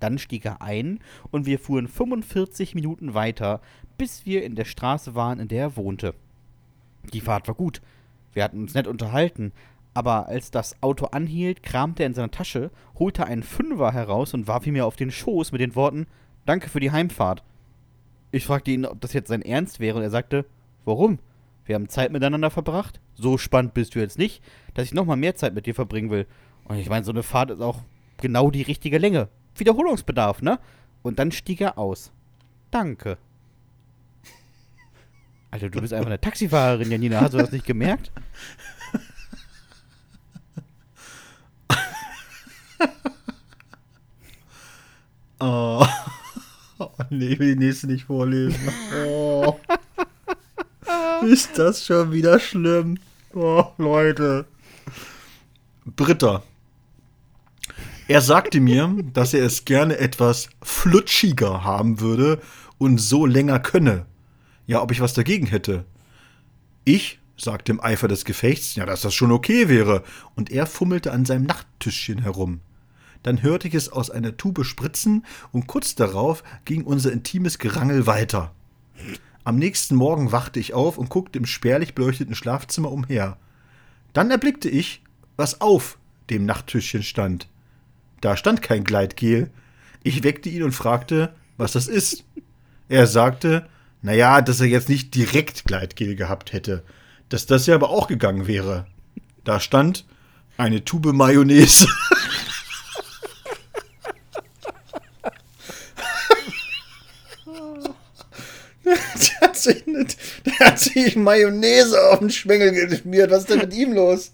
Dann 0.00 0.18
stieg 0.18 0.44
er 0.44 0.62
ein 0.62 1.00
und 1.30 1.44
wir 1.44 1.58
fuhren 1.58 1.88
45 1.88 2.74
Minuten 2.74 3.14
weiter, 3.14 3.60
bis 3.96 4.26
wir 4.26 4.44
in 4.44 4.54
der 4.54 4.64
Straße 4.64 5.14
waren, 5.14 5.40
in 5.40 5.48
der 5.48 5.62
er 5.62 5.76
wohnte. 5.76 6.14
Die 7.12 7.20
Fahrt 7.20 7.48
war 7.48 7.54
gut. 7.54 7.80
Wir 8.32 8.44
hatten 8.44 8.62
uns 8.62 8.74
nett 8.74 8.86
unterhalten, 8.86 9.52
aber 9.94 10.28
als 10.28 10.50
das 10.50 10.80
Auto 10.82 11.06
anhielt, 11.06 11.62
kramte 11.62 12.02
er 12.02 12.08
in 12.08 12.14
seiner 12.14 12.30
Tasche, 12.30 12.70
holte 12.98 13.26
einen 13.26 13.42
Fünfer 13.42 13.92
heraus 13.92 14.34
und 14.34 14.46
warf 14.46 14.66
ihn 14.66 14.74
mir 14.74 14.86
auf 14.86 14.96
den 14.96 15.10
Schoß 15.10 15.52
mit 15.52 15.60
den 15.60 15.74
Worten: 15.74 16.06
Danke 16.46 16.68
für 16.68 16.80
die 16.80 16.92
Heimfahrt. 16.92 17.42
Ich 18.30 18.44
fragte 18.44 18.70
ihn, 18.70 18.86
ob 18.86 19.00
das 19.00 19.12
jetzt 19.12 19.28
sein 19.28 19.42
Ernst 19.42 19.80
wäre, 19.80 19.96
und 19.96 20.02
er 20.02 20.10
sagte: 20.10 20.44
Warum? 20.84 21.18
Wir 21.64 21.74
haben 21.74 21.88
Zeit 21.88 22.12
miteinander 22.12 22.50
verbracht. 22.50 23.00
So 23.14 23.36
spannend 23.36 23.74
bist 23.74 23.94
du 23.94 23.98
jetzt 23.98 24.18
nicht, 24.18 24.42
dass 24.74 24.86
ich 24.86 24.94
nochmal 24.94 25.16
mehr 25.16 25.34
Zeit 25.34 25.54
mit 25.54 25.66
dir 25.66 25.74
verbringen 25.74 26.10
will. 26.10 26.26
Und 26.64 26.78
ich 26.78 26.88
meine, 26.88 27.04
so 27.04 27.12
eine 27.12 27.22
Fahrt 27.22 27.50
ist 27.50 27.60
auch 27.60 27.80
genau 28.18 28.50
die 28.50 28.62
richtige 28.62 28.98
Länge. 28.98 29.28
Wiederholungsbedarf, 29.56 30.40
ne? 30.40 30.58
Und 31.02 31.18
dann 31.18 31.32
stieg 31.32 31.60
er 31.60 31.76
aus. 31.76 32.12
Danke. 32.70 33.18
Alter, 35.50 35.70
du 35.70 35.80
bist 35.80 35.92
einfach 35.92 36.08
eine 36.08 36.20
Taxifahrerin, 36.20 36.90
Janina. 36.90 37.20
Hast 37.20 37.34
du 37.34 37.38
das 37.38 37.52
nicht 37.52 37.66
gemerkt? 37.66 38.10
Oh. 45.40 45.86
oh 46.80 46.90
nee, 47.10 47.28
ich 47.28 47.38
will 47.38 47.54
die 47.54 47.64
nächste 47.66 47.86
nicht 47.86 48.06
vorlesen. 48.06 48.58
Oh. 49.06 49.56
Ist 51.24 51.56
das 51.58 51.86
schon 51.86 52.10
wieder 52.10 52.40
schlimm? 52.40 52.98
Oh, 53.34 53.66
Leute. 53.78 54.46
Britta. 55.84 56.42
Er 58.08 58.20
sagte 58.20 58.58
mir, 58.60 58.96
dass 59.12 59.34
er 59.34 59.44
es 59.44 59.64
gerne 59.64 59.98
etwas 59.98 60.48
flutschiger 60.62 61.62
haben 61.62 62.00
würde 62.00 62.40
und 62.78 62.98
so 62.98 63.26
länger 63.26 63.60
könne. 63.60 64.06
Ja, 64.68 64.82
ob 64.82 64.92
ich 64.92 65.00
was 65.00 65.14
dagegen 65.14 65.46
hätte. 65.46 65.86
Ich 66.84 67.18
sagte 67.38 67.72
im 67.72 67.80
Eifer 67.80 68.06
des 68.06 68.26
Gefechts, 68.26 68.74
ja, 68.74 68.84
dass 68.84 69.00
das 69.00 69.14
schon 69.14 69.32
okay 69.32 69.68
wäre, 69.68 70.04
und 70.36 70.50
er 70.50 70.66
fummelte 70.66 71.10
an 71.10 71.24
seinem 71.24 71.44
Nachttischchen 71.44 72.20
herum. 72.20 72.60
Dann 73.22 73.42
hörte 73.42 73.66
ich 73.66 73.74
es 73.74 73.88
aus 73.88 74.10
einer 74.10 74.36
Tube 74.36 74.64
spritzen 74.64 75.24
und 75.52 75.66
kurz 75.66 75.94
darauf 75.94 76.44
ging 76.66 76.84
unser 76.84 77.10
intimes 77.12 77.58
Gerangel 77.58 78.06
weiter. 78.06 78.54
Am 79.42 79.56
nächsten 79.56 79.96
Morgen 79.96 80.32
wachte 80.32 80.60
ich 80.60 80.74
auf 80.74 80.98
und 80.98 81.08
guckte 81.08 81.38
im 81.38 81.46
spärlich 81.46 81.94
beleuchteten 81.94 82.34
Schlafzimmer 82.34 82.92
umher. 82.92 83.38
Dann 84.12 84.30
erblickte 84.30 84.68
ich, 84.68 85.02
was 85.36 85.62
auf 85.62 85.98
dem 86.28 86.44
Nachttischchen 86.44 87.02
stand. 87.02 87.48
Da 88.20 88.36
stand 88.36 88.60
kein 88.60 88.84
Gleitgel. 88.84 89.50
Ich 90.02 90.24
weckte 90.24 90.50
ihn 90.50 90.62
und 90.62 90.72
fragte, 90.72 91.34
was 91.56 91.72
das 91.72 91.88
ist. 91.88 92.24
Er 92.90 93.06
sagte, 93.06 93.66
naja, 94.02 94.40
dass 94.40 94.60
er 94.60 94.66
jetzt 94.66 94.88
nicht 94.88 95.14
direkt 95.14 95.64
Gleitgel 95.64 96.14
gehabt 96.16 96.52
hätte, 96.52 96.84
dass 97.28 97.46
das 97.46 97.66
ja 97.66 97.74
aber 97.74 97.90
auch 97.90 98.06
gegangen 98.08 98.46
wäre. 98.46 98.86
Da 99.44 99.60
stand 99.60 100.06
eine 100.56 100.84
Tube 100.84 101.12
Mayonnaise. 101.12 101.86
Der 108.84 109.40
hat, 109.40 109.56
sich 109.56 109.86
nicht, 109.86 110.16
der 110.46 110.58
hat 110.60 110.78
sich 110.78 111.14
Mayonnaise 111.14 112.00
auf 112.10 112.20
den 112.20 112.30
Schwengel 112.30 112.72
geschmiert. 112.72 113.30
Was 113.30 113.40
ist 113.40 113.50
denn 113.50 113.58
mit 113.58 113.74
ihm 113.74 113.92
los? 113.92 114.32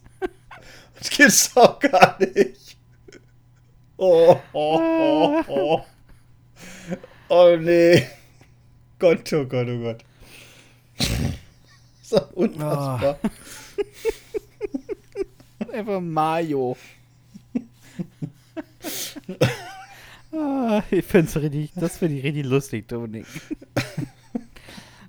Das 0.98 1.10
gibt's 1.10 1.52
doch 1.52 1.80
gar 1.80 2.16
nicht. 2.20 2.76
Oh, 3.96 4.38
oh, 4.52 4.80
oh, 4.80 5.42
oh. 5.48 5.84
Oh 7.28 7.56
nee. 7.56 8.06
Gott, 9.04 9.32
oh 9.34 9.44
Gott, 9.44 9.68
oh 9.68 9.78
Gott. 9.80 10.04
So 12.02 12.22
unfassbar. 12.36 13.18
Einfach 15.70 16.00
Mayo. 16.00 16.74
ah, 20.32 20.82
ich 20.90 21.04
find's 21.04 21.36
richtig, 21.36 21.72
das 21.76 21.98
finde 21.98 22.16
ich 22.16 22.24
richtig 22.24 22.46
lustig, 22.46 22.88
Dominik. 22.88 23.26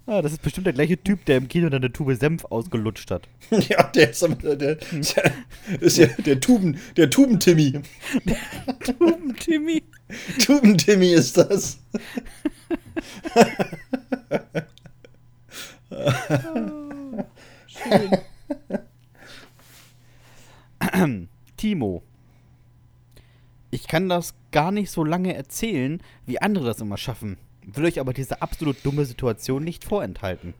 ah, 0.08 0.22
das 0.22 0.34
ist 0.34 0.42
bestimmt 0.42 0.68
der 0.68 0.74
gleiche 0.74 1.02
Typ, 1.02 1.24
der 1.24 1.38
im 1.38 1.48
Kino 1.48 1.70
dann 1.70 1.82
eine 1.82 1.94
Tube 1.94 2.18
Senf 2.18 2.44
ausgelutscht 2.44 3.12
hat. 3.12 3.30
Ja, 3.70 3.84
der 3.84 4.10
ist, 4.10 4.28
der, 4.44 4.56
der 4.58 4.78
ist 5.80 5.98
ja 5.98 6.08
der 6.08 6.42
Tuben, 6.42 6.78
der 6.98 7.10
Tuben-Timmy. 7.10 7.80
Timmy. 9.40 9.84
Tuben-Timmy 10.46 11.14
ist 11.14 11.38
das. 11.38 11.80
Timo. 21.58 22.04
Ich 23.72 23.88
kann 23.88 24.08
das 24.08 24.36
gar 24.52 24.72
nicht 24.72 24.90
so 24.90 25.04
lange 25.04 25.36
erzählen, 25.36 26.02
wie 26.26 26.42
andere 26.42 26.66
das 26.66 26.80
immer 26.80 26.98
schaffen, 26.98 27.38
will 27.66 27.86
euch 27.86 28.00
aber 28.00 28.14
diese 28.14 28.42
absolut 28.42 28.78
dumme 28.86 29.06
Situation 29.06 29.64
nicht 29.64 29.84
vorenthalten. 29.84 30.54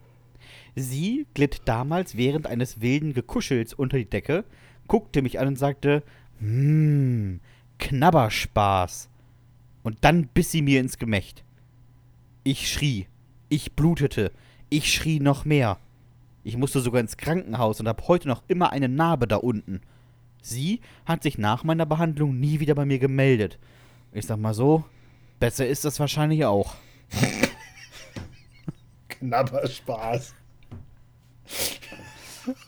Sie 0.76 1.26
glitt 1.34 1.62
damals 1.66 2.18
während 2.18 2.48
eines 2.48 2.82
wilden 2.82 3.14
Gekuschels 3.14 3.74
unter 3.74 3.98
die 3.98 4.10
Decke, 4.10 4.44
guckte 4.88 5.22
mich 5.22 5.40
an 5.40 5.48
und 5.48 5.58
sagte, 5.58 6.04
Mmm, 6.40 7.40
Knabberspaß. 7.80 9.10
Und 9.84 10.00
dann 10.02 10.28
biss 10.28 10.52
sie 10.52 10.62
mir 10.62 10.82
ins 10.82 10.98
Gemächt. 10.98 11.45
Ich 12.48 12.72
schrie, 12.72 13.08
ich 13.50 13.74
blutete, 13.74 14.32
ich 14.70 14.94
schrie 14.94 15.20
noch 15.20 15.46
mehr. 15.46 15.80
Ich 16.44 16.58
musste 16.58 16.80
sogar 16.80 17.02
ins 17.02 17.18
Krankenhaus 17.18 17.80
und 17.80 17.88
habe 17.88 18.08
heute 18.08 18.28
noch 18.28 18.44
immer 18.48 18.72
eine 18.72 18.88
Narbe 18.88 19.28
da 19.28 19.38
unten. 19.38 19.82
Sie 20.44 20.80
hat 21.08 21.24
sich 21.24 21.40
nach 21.40 21.64
meiner 21.64 21.88
Behandlung 21.88 22.40
nie 22.40 22.60
wieder 22.60 22.76
bei 22.76 22.86
mir 22.86 23.00
gemeldet. 23.00 23.58
Ich 24.12 24.28
sag 24.28 24.38
mal 24.38 24.54
so, 24.54 24.84
besser 25.40 25.68
ist 25.68 25.86
das 25.86 26.00
wahrscheinlich 26.00 26.46
auch. 26.46 26.76
Knapper 29.08 29.68
Spaß. 29.68 30.36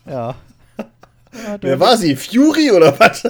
Ja. 0.06 0.34
Wer 1.60 1.78
war 1.78 1.96
sie? 1.96 2.16
Fury 2.16 2.72
oder 2.72 2.98
was? 2.98 3.22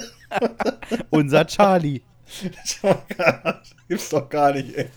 Unser 1.11 1.45
Charlie. 1.45 2.01
Das 2.41 2.79
gibt's 3.87 4.09
doch 4.09 4.27
gar 4.27 4.51
nicht, 4.53 4.75
ey. 4.75 4.89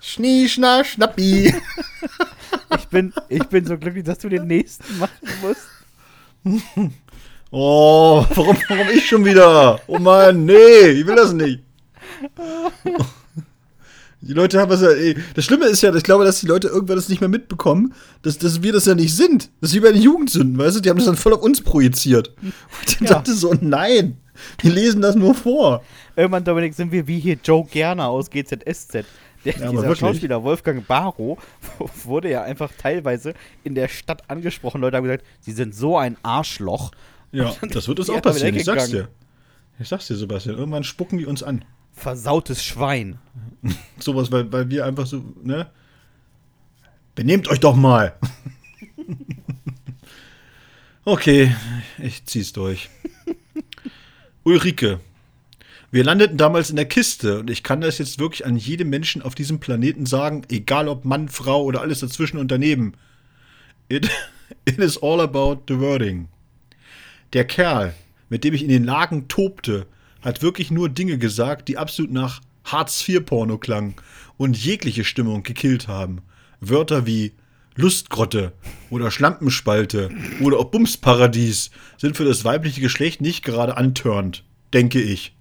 Schnie, 0.00 0.48
schna, 0.48 0.84
schnappi. 0.84 1.54
Ich 2.78 2.86
bin, 2.88 3.12
ich 3.28 3.44
bin 3.44 3.66
so 3.66 3.76
glücklich, 3.76 4.04
dass 4.04 4.18
du 4.18 4.28
den 4.28 4.46
nächsten 4.46 4.98
machen 4.98 5.10
musst. 5.42 6.60
Oh, 7.50 8.24
warum, 8.34 8.56
warum 8.68 8.88
ich 8.94 9.06
schon 9.06 9.24
wieder? 9.24 9.80
Oh 9.86 9.98
Mann, 9.98 10.44
nee, 10.44 10.86
ich 10.88 11.06
will 11.06 11.16
das 11.16 11.32
nicht. 11.32 11.60
Die 14.20 14.32
Leute 14.32 14.58
haben 14.60 14.70
das 14.70 14.80
ja. 14.82 14.88
ey, 14.90 15.16
Das 15.34 15.44
Schlimme 15.44 15.66
ist 15.66 15.80
ja, 15.82 15.94
ich 15.94 16.02
glaube, 16.02 16.24
dass 16.24 16.40
die 16.40 16.46
Leute 16.46 16.68
irgendwann 16.68 16.96
das 16.96 17.08
nicht 17.08 17.20
mehr 17.20 17.28
mitbekommen, 17.28 17.94
dass, 18.22 18.38
dass 18.38 18.62
wir 18.62 18.72
das 18.72 18.86
ja 18.86 18.94
nicht 18.94 19.14
sind. 19.14 19.50
Das 19.60 19.70
ist 19.70 19.76
wie 19.76 19.80
bei 19.80 19.92
den 19.92 20.02
Jugendsünden, 20.02 20.58
weißt 20.58 20.76
du? 20.76 20.80
Die 20.80 20.90
haben 20.90 20.96
das 20.98 21.06
dann 21.06 21.16
voll 21.16 21.34
auf 21.34 21.42
uns 21.42 21.60
projiziert. 21.62 22.34
Und 22.42 22.52
ich 22.86 23.00
Ja. 23.00 23.06
dachte 23.14 23.32
so, 23.34 23.54
nein, 23.60 24.16
wir 24.60 24.72
lesen 24.72 25.00
das 25.02 25.14
nur 25.16 25.34
vor. 25.34 25.82
Irgendwann, 26.16 26.44
Dominik, 26.44 26.74
sind 26.74 26.92
wir 26.92 27.06
wie 27.06 27.18
hier 27.20 27.36
Joe 27.44 27.64
Gerner 27.64 28.08
aus 28.08 28.30
GZSZ. 28.30 29.04
Der, 29.44 29.56
Ja, 29.56 29.70
dieser. 29.70 29.96
Schauspieler 29.96 30.42
Wolfgang 30.42 30.86
Barrow 30.86 31.38
wurde 32.04 32.30
ja 32.30 32.42
einfach 32.42 32.72
teilweise 32.76 33.34
in 33.64 33.74
der 33.74 33.88
Stadt 33.88 34.28
angesprochen. 34.28 34.80
Leute 34.80 34.96
haben 34.96 35.04
gesagt, 35.04 35.24
sie 35.40 35.52
sind 35.52 35.74
so 35.74 35.96
ein 35.96 36.16
Arschloch. 36.22 36.92
Ja, 37.32 37.54
das 37.70 37.88
wird 37.88 38.00
uns 38.00 38.10
auch 38.10 38.16
er 38.16 38.20
passieren, 38.22 38.54
ich 38.54 38.64
sag's 38.64 38.90
dir. 38.90 39.08
Ich 39.78 39.88
sag's 39.88 40.06
dir, 40.08 40.16
Sebastian, 40.16 40.56
irgendwann 40.56 40.84
spucken 40.84 41.18
die 41.18 41.26
uns 41.26 41.42
an. 41.42 41.64
Versautes 41.92 42.64
Schwein. 42.64 43.18
Sowas, 43.98 44.32
weil, 44.32 44.50
weil 44.52 44.70
wir 44.70 44.84
einfach 44.84 45.06
so, 45.06 45.22
ne? 45.42 45.70
Benehmt 47.14 47.48
euch 47.48 47.60
doch 47.60 47.74
mal. 47.74 48.14
okay, 51.04 51.54
ich 51.98 52.24
zieh's 52.24 52.52
durch. 52.52 52.88
Ulrike. 54.44 55.00
Wir 55.90 56.04
landeten 56.04 56.36
damals 56.36 56.68
in 56.68 56.76
der 56.76 56.84
Kiste 56.84 57.40
und 57.40 57.48
ich 57.48 57.62
kann 57.62 57.80
das 57.80 57.96
jetzt 57.96 58.18
wirklich 58.18 58.44
an 58.44 58.56
jedem 58.56 58.90
Menschen 58.90 59.22
auf 59.22 59.34
diesem 59.34 59.58
Planeten 59.58 60.04
sagen, 60.04 60.42
egal 60.50 60.86
ob 60.86 61.06
Mann, 61.06 61.30
Frau 61.30 61.62
oder 61.62 61.80
alles 61.80 62.00
dazwischen 62.00 62.36
und 62.36 62.50
daneben. 62.50 62.92
It, 63.88 64.10
it 64.66 64.78
is 64.78 65.02
all 65.02 65.20
about 65.20 65.62
the 65.66 65.78
wording. 65.78 66.28
Der 67.32 67.46
Kerl, 67.46 67.94
mit 68.28 68.44
dem 68.44 68.52
ich 68.52 68.62
in 68.62 68.68
den 68.68 68.84
Lagen 68.84 69.28
tobte, 69.28 69.86
hat 70.20 70.42
wirklich 70.42 70.70
nur 70.70 70.90
Dinge 70.90 71.16
gesagt, 71.16 71.68
die 71.68 71.78
absolut 71.78 72.12
nach 72.12 72.42
Hartz-IV-Porno 72.64 73.56
klangen 73.56 73.94
und 74.36 74.62
jegliche 74.62 75.04
Stimmung 75.04 75.42
gekillt 75.42 75.88
haben. 75.88 76.20
Wörter 76.60 77.06
wie 77.06 77.32
Lustgrotte 77.76 78.52
oder 78.90 79.10
Schlampenspalte 79.10 80.10
oder 80.40 80.58
auch 80.58 80.64
Bumsparadies 80.66 81.70
sind 81.96 82.16
für 82.16 82.24
das 82.24 82.44
weibliche 82.44 82.82
Geschlecht 82.82 83.22
nicht 83.22 83.42
gerade 83.42 83.78
antörend, 83.78 84.44
denke 84.74 85.00
ich. 85.00 85.32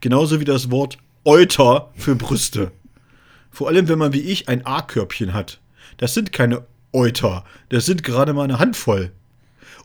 Genauso 0.00 0.40
wie 0.40 0.44
das 0.44 0.70
Wort 0.70 0.98
Euter 1.24 1.90
für 1.96 2.14
Brüste. 2.14 2.70
Vor 3.50 3.68
allem, 3.68 3.88
wenn 3.88 3.98
man 3.98 4.12
wie 4.12 4.20
ich 4.20 4.48
ein 4.48 4.64
A-Körbchen 4.66 5.32
hat. 5.32 5.60
Das 5.96 6.14
sind 6.14 6.32
keine 6.32 6.64
Euter, 6.92 7.44
das 7.68 7.86
sind 7.86 8.02
gerade 8.02 8.32
mal 8.32 8.44
eine 8.44 8.58
Handvoll. 8.58 9.12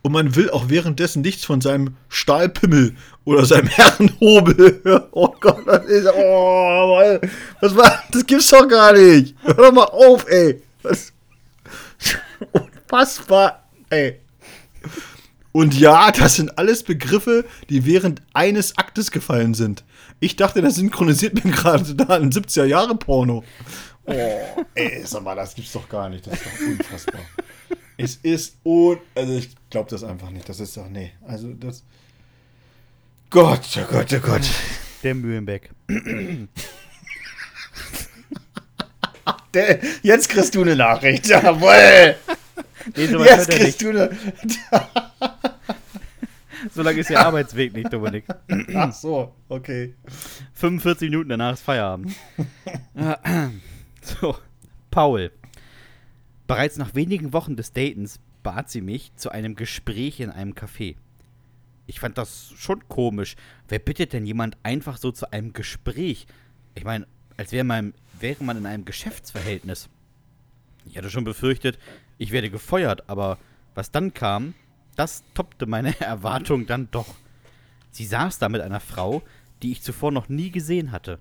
Und 0.04 0.14
man 0.14 0.36
will 0.36 0.50
auch 0.50 0.70
währenddessen 0.70 1.22
nichts 1.22 1.46
von 1.46 1.62
seinem 1.62 1.96
Stahlpimmel 2.10 2.96
oder 3.24 3.46
seinem 3.46 3.68
Herrenhobel. 3.68 5.08
Oh 5.12 5.34
Gott, 5.40 5.62
das 5.68 5.86
ist. 5.86 6.10
Oh, 6.16 6.98
Mann. 6.98 7.76
war. 7.76 8.04
Das 8.12 8.26
gibt's 8.26 8.50
doch 8.50 8.68
gar 8.68 8.94
nicht. 8.94 9.36
Hör 9.44 9.54
doch 9.54 9.72
mal 9.72 9.84
auf, 9.84 10.28
ey. 10.28 10.62
Was. 10.82 11.14
Unfassbar, 12.52 13.68
ey. 13.90 14.20
Und 15.52 15.78
ja, 15.78 16.12
das 16.12 16.36
sind 16.36 16.58
alles 16.58 16.84
Begriffe, 16.84 17.46
die 17.70 17.86
während 17.86 18.22
eines 18.34 18.78
Aktes 18.78 19.12
gefallen 19.12 19.54
sind. 19.54 19.84
Ich 20.20 20.36
dachte, 20.36 20.62
das 20.62 20.76
synchronisiert 20.76 21.44
mir 21.44 21.52
gerade 21.52 21.96
da 21.96 22.16
ein 22.16 22.32
70er-Jahre-Porno. 22.32 23.44
Oh, 24.06 24.64
ey, 24.76 25.02
sag 25.06 25.24
mal, 25.24 25.36
das 25.36 25.56
gibt's 25.56 25.74
doch 25.74 25.88
gar 25.90 26.10
nicht. 26.10 26.26
Das 26.28 26.34
ist 26.34 26.46
doch 26.46 26.68
unfassbar. 26.68 27.22
es 27.98 28.16
ist 28.18 28.56
un... 28.64 28.98
Also 29.14 29.34
ich 29.34 29.50
glaube 29.70 29.90
das 29.90 30.04
einfach 30.04 30.30
nicht. 30.30 30.48
Das 30.48 30.60
ist 30.60 30.78
doch... 30.78 30.88
Nee, 30.90 31.12
also 31.28 31.54
das... 31.54 31.84
Gott, 33.30 33.62
oh 33.78 33.92
Gott, 33.92 34.14
oh 34.14 34.20
Gott. 34.20 34.42
Der 35.04 35.16
Mühlenbeck. 35.16 35.70
Der, 39.54 39.80
jetzt 40.02 40.30
kriegst 40.30 40.56
du 40.56 40.62
eine 40.62 40.76
Nachricht. 40.76 41.28
Jawohl. 41.28 42.16
Nee, 42.96 43.08
so 43.08 43.20
weit 43.20 43.38
hört 43.38 43.50
er 43.50 43.64
nicht. 43.64 43.82
du. 43.82 44.18
So 46.74 46.84
lange 46.84 47.00
ist 47.00 47.10
der 47.10 47.26
Arbeitsweg 47.26 47.74
nicht, 47.74 47.92
Dominik. 47.92 48.26
Ach 48.76 48.94
so, 48.94 49.34
okay. 49.50 49.96
45 50.54 51.10
Minuten 51.10 51.30
danach 51.30 51.54
ist 51.54 51.64
Feierabend. 51.64 52.14
so, 54.02 54.38
Paul. 54.92 55.32
Bereits 56.48 56.78
nach 56.78 56.94
wenigen 56.94 57.34
Wochen 57.34 57.56
des 57.56 57.74
Datens 57.74 58.20
bat 58.44 58.70
sie 58.70 58.82
mich 58.82 59.12
zu 59.16 59.32
einem 59.32 59.56
Gespräch 59.56 60.20
in 60.20 60.30
einem 60.30 60.54
Café. 60.54 60.96
Ich 61.88 62.00
fand 62.00 62.18
das 62.18 62.54
schon 62.58 62.88
komisch. 62.88 63.36
Wer 63.68 63.80
bittet 63.80 64.14
denn 64.14 64.26
jemand 64.26 64.58
einfach 64.64 64.98
so 64.98 65.12
zu 65.12 65.32
einem 65.32 65.54
Gespräch? 65.54 66.28
Ich 66.76 66.84
meine, 66.84 67.08
als 67.38 67.52
wäre 67.52 67.64
man, 67.64 67.94
wäre 68.20 68.44
man 68.44 68.58
in 68.58 68.66
einem 68.66 68.86
Geschäftsverhältnis. 68.86 69.90
Ich 70.86 70.98
hatte 70.98 71.10
schon 71.10 71.24
befürchtet, 71.24 71.80
ich 72.22 72.32
werde 72.32 72.52
gefeuert, 72.52 73.10
aber 73.10 73.40
was 73.74 73.90
dann 73.90 74.14
kam, 74.14 74.54
das 74.96 75.24
toppte 75.34 75.66
meine 75.66 76.00
Erwartung 76.00 76.68
dann 76.68 76.88
doch. 76.92 77.16
Sie 77.90 78.06
saß 78.06 78.38
da 78.38 78.48
mit 78.48 78.62
einer 78.62 78.80
Frau, 78.80 79.24
die 79.64 79.72
ich 79.72 79.82
zuvor 79.82 80.12
noch 80.12 80.30
nie 80.30 80.52
gesehen 80.52 80.92
hatte. 80.92 81.18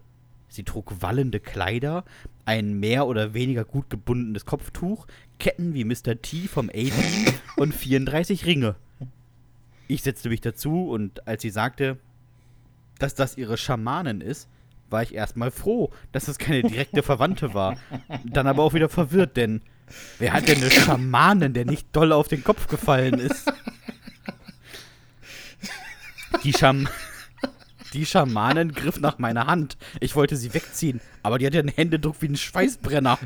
Sie 0.48 0.62
trug 0.62 1.00
wallende 1.00 1.40
Kleider, 1.40 2.04
ein 2.44 2.78
mehr 2.78 3.06
oder 3.06 3.32
weniger 3.32 3.64
gut 3.64 3.88
gebundenes 3.88 4.44
Kopftuch, 4.44 5.06
Ketten 5.38 5.72
wie 5.72 5.84
Mr. 5.84 6.20
T 6.20 6.48
vom 6.48 6.68
A-Team 6.68 7.32
und 7.56 7.74
34 7.74 8.44
Ringe. 8.44 8.74
Ich 9.88 10.02
setzte 10.02 10.28
mich 10.28 10.42
dazu 10.42 10.86
und 10.90 11.26
als 11.26 11.40
sie 11.40 11.50
sagte, 11.50 11.96
dass 12.98 13.14
das 13.14 13.38
ihre 13.38 13.56
Schamanin 13.56 14.20
ist, 14.20 14.50
war 14.90 15.02
ich 15.02 15.14
erstmal 15.14 15.50
froh, 15.50 15.90
dass 16.12 16.28
es 16.28 16.36
keine 16.36 16.68
direkte 16.68 17.02
Verwandte 17.02 17.54
war. 17.54 17.78
Dann 18.24 18.46
aber 18.46 18.64
auch 18.64 18.74
wieder 18.74 18.90
verwirrt, 18.90 19.38
denn 19.38 19.62
wer 20.18 20.32
hat 20.32 20.48
denn 20.48 20.60
eine 20.60 20.70
Schamanin, 20.70 21.52
der 21.52 21.64
nicht 21.64 21.88
doll 21.92 22.12
auf 22.12 22.28
den 22.28 22.44
Kopf 22.44 22.66
gefallen 22.68 23.18
ist? 23.18 23.52
Die 26.44 26.52
Scham 26.52 26.88
Die 27.92 28.06
Schamanin 28.06 28.72
griff 28.72 29.00
nach 29.00 29.18
meiner 29.18 29.46
Hand. 29.46 29.76
Ich 30.00 30.16
wollte 30.16 30.36
sie 30.36 30.54
wegziehen, 30.54 31.00
aber 31.22 31.38
die 31.38 31.46
hatte 31.46 31.58
einen 31.58 31.68
Händedruck 31.68 32.16
wie 32.20 32.28
ein 32.28 32.36
Schweißbrenner. 32.36 33.18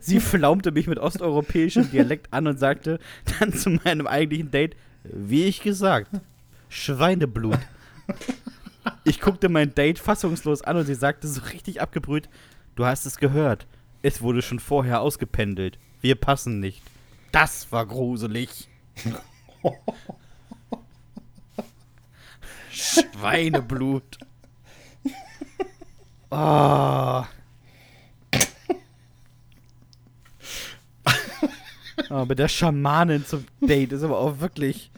sie 0.00 0.20
flaumte 0.20 0.72
mich 0.72 0.86
mit 0.86 0.98
osteuropäischem 0.98 1.90
Dialekt 1.90 2.32
an 2.32 2.46
und 2.46 2.58
sagte 2.58 2.98
dann 3.38 3.52
zu 3.52 3.70
meinem 3.70 4.06
eigentlichen 4.06 4.50
Date, 4.50 4.76
wie 5.04 5.44
ich 5.44 5.62
gesagt, 5.62 6.08
Schweineblut. 6.68 7.58
Ich 9.04 9.20
guckte 9.20 9.48
mein 9.48 9.74
Date 9.74 9.98
fassungslos 9.98 10.62
an 10.62 10.76
und 10.76 10.86
sie 10.86 10.94
sagte 10.94 11.28
so 11.28 11.40
richtig 11.52 11.80
abgebrüht, 11.80 12.28
du 12.74 12.84
hast 12.84 13.06
es 13.06 13.16
gehört. 13.16 13.66
Es 14.02 14.22
wurde 14.22 14.42
schon 14.42 14.58
vorher 14.60 15.00
ausgependelt. 15.00 15.78
Wir 16.00 16.16
passen 16.16 16.60
nicht. 16.60 16.82
Das 17.30 17.70
war 17.72 17.86
gruselig. 17.86 18.68
Schweineblut. 22.70 24.18
Oh. 26.30 27.24
Oh, 32.10 32.24
mit 32.26 32.38
der 32.38 32.48
Schamanin 32.48 33.24
zum 33.24 33.46
Date 33.60 33.92
ist 33.92 34.02
aber 34.02 34.18
auch 34.18 34.40
wirklich. 34.40 34.90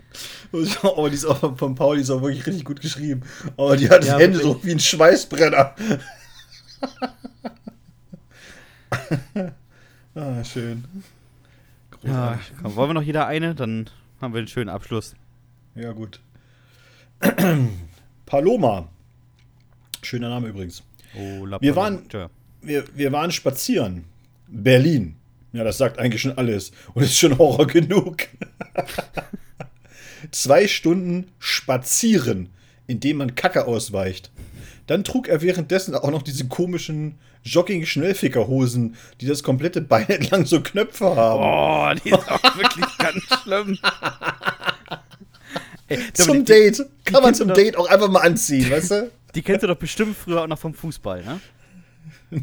Aber 0.82 1.08
die 1.08 1.16
ist 1.16 1.26
auch 1.26 1.56
von 1.58 1.74
Paul, 1.74 1.96
die 1.96 2.02
ist 2.02 2.10
auch 2.10 2.22
wirklich 2.22 2.46
richtig 2.46 2.64
gut 2.64 2.80
geschrieben. 2.80 3.22
Aber 3.56 3.76
die 3.76 3.88
hat 3.88 4.04
ja, 4.04 4.18
Hände 4.18 4.38
so 4.38 4.62
wie 4.62 4.72
ein 4.72 4.80
Schweißbrenner. 4.80 5.74
ah, 10.14 10.44
schön. 10.44 10.84
Ja, 12.02 12.38
komm, 12.62 12.76
wollen 12.76 12.90
wir 12.90 12.94
noch 12.94 13.02
jeder 13.02 13.26
eine? 13.26 13.54
Dann 13.54 13.88
haben 14.20 14.34
wir 14.34 14.38
einen 14.38 14.48
schönen 14.48 14.68
Abschluss. 14.68 15.14
Ja, 15.74 15.92
gut. 15.92 16.20
Paloma. 18.26 18.88
Schöner 20.02 20.28
Name 20.28 20.48
übrigens. 20.48 20.82
Oh, 21.16 21.46
La 21.46 21.60
wir, 21.60 21.76
waren, 21.76 22.02
wir, 22.60 22.84
wir 22.94 23.12
waren 23.12 23.30
spazieren. 23.30 24.04
Berlin. 24.48 25.16
Ja, 25.52 25.64
das 25.64 25.78
sagt 25.78 25.98
eigentlich 25.98 26.22
schon 26.22 26.36
alles. 26.36 26.72
Und 26.94 27.04
ist 27.04 27.18
schon 27.18 27.38
Horror 27.38 27.66
genug. 27.66 28.28
Zwei 30.30 30.66
Stunden 30.66 31.28
spazieren, 31.38 32.50
indem 32.86 33.18
man 33.18 33.34
Kacke 33.34 33.66
ausweicht. 33.66 34.30
Dann 34.86 35.04
trug 35.04 35.28
er 35.28 35.40
währenddessen 35.40 35.94
auch 35.94 36.10
noch 36.10 36.22
diese 36.22 36.46
komischen 36.46 37.18
Jogging-Schnellfickerhosen, 37.44 38.96
die 39.20 39.26
das 39.26 39.42
komplette 39.42 39.80
Bein 39.80 40.06
entlang 40.08 40.46
so 40.46 40.60
Knöpfe 40.60 41.16
haben. 41.16 41.40
Oh, 41.42 42.00
die 42.04 42.10
ist 42.10 42.30
auch 42.30 42.56
wirklich 42.56 42.86
ganz 42.98 43.22
schlimm. 43.42 43.78
Ey, 45.88 45.98
zum 46.12 46.38
die, 46.38 46.44
Date. 46.44 46.86
Kann 47.04 47.22
man 47.22 47.34
zum 47.34 47.48
doch, 47.48 47.54
Date 47.54 47.76
auch 47.76 47.88
einfach 47.88 48.08
mal 48.08 48.20
anziehen, 48.20 48.70
weißt 48.70 48.90
du? 48.90 49.10
Die 49.34 49.42
kennst 49.42 49.62
du 49.62 49.66
doch 49.66 49.76
bestimmt 49.76 50.16
früher 50.16 50.42
auch 50.42 50.46
noch 50.46 50.58
vom 50.58 50.74
Fußball, 50.74 51.24
ne? 51.24 51.40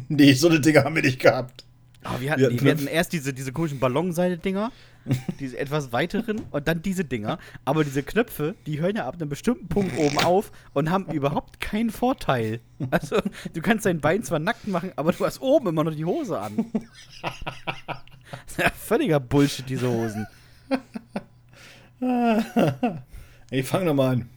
Nee, 0.08 0.32
so 0.34 0.48
eine 0.48 0.60
Dinger 0.60 0.84
haben 0.84 0.94
wir 0.94 1.02
nicht 1.02 1.20
gehabt. 1.20 1.64
Oh, 2.04 2.20
wir, 2.20 2.32
hatten, 2.32 2.40
wir, 2.40 2.50
die, 2.50 2.60
wir 2.60 2.72
hatten 2.72 2.86
erst 2.86 3.12
diese, 3.12 3.32
diese 3.32 3.52
komischen 3.52 3.78
Ballonseile-Dinger, 3.78 4.72
diese 5.40 5.58
etwas 5.58 5.92
weiteren 5.92 6.40
und 6.50 6.66
dann 6.66 6.82
diese 6.82 7.04
Dinger. 7.04 7.38
Aber 7.64 7.84
diese 7.84 8.02
Knöpfe, 8.02 8.54
die 8.66 8.80
hören 8.80 8.96
ja 8.96 9.06
ab 9.06 9.14
einem 9.14 9.28
bestimmten 9.28 9.68
Punkt 9.68 9.96
oben 9.96 10.18
auf 10.18 10.50
und 10.72 10.90
haben 10.90 11.06
überhaupt 11.12 11.60
keinen 11.60 11.90
Vorteil. 11.90 12.60
Also, 12.90 13.16
du 13.52 13.60
kannst 13.60 13.86
dein 13.86 14.00
Bein 14.00 14.24
zwar 14.24 14.40
nackt 14.40 14.66
machen, 14.66 14.92
aber 14.96 15.12
du 15.12 15.24
hast 15.24 15.40
oben 15.40 15.68
immer 15.68 15.84
noch 15.84 15.94
die 15.94 16.04
Hose 16.04 16.38
an. 16.38 16.66
Das 17.22 18.52
ist 18.52 18.58
ja 18.58 18.70
völliger 18.70 19.20
Bullshit, 19.20 19.68
diese 19.68 19.88
Hosen. 19.88 20.26
Ich 23.52 23.66
fang 23.66 23.84
nochmal 23.84 24.14
an. 24.14 24.28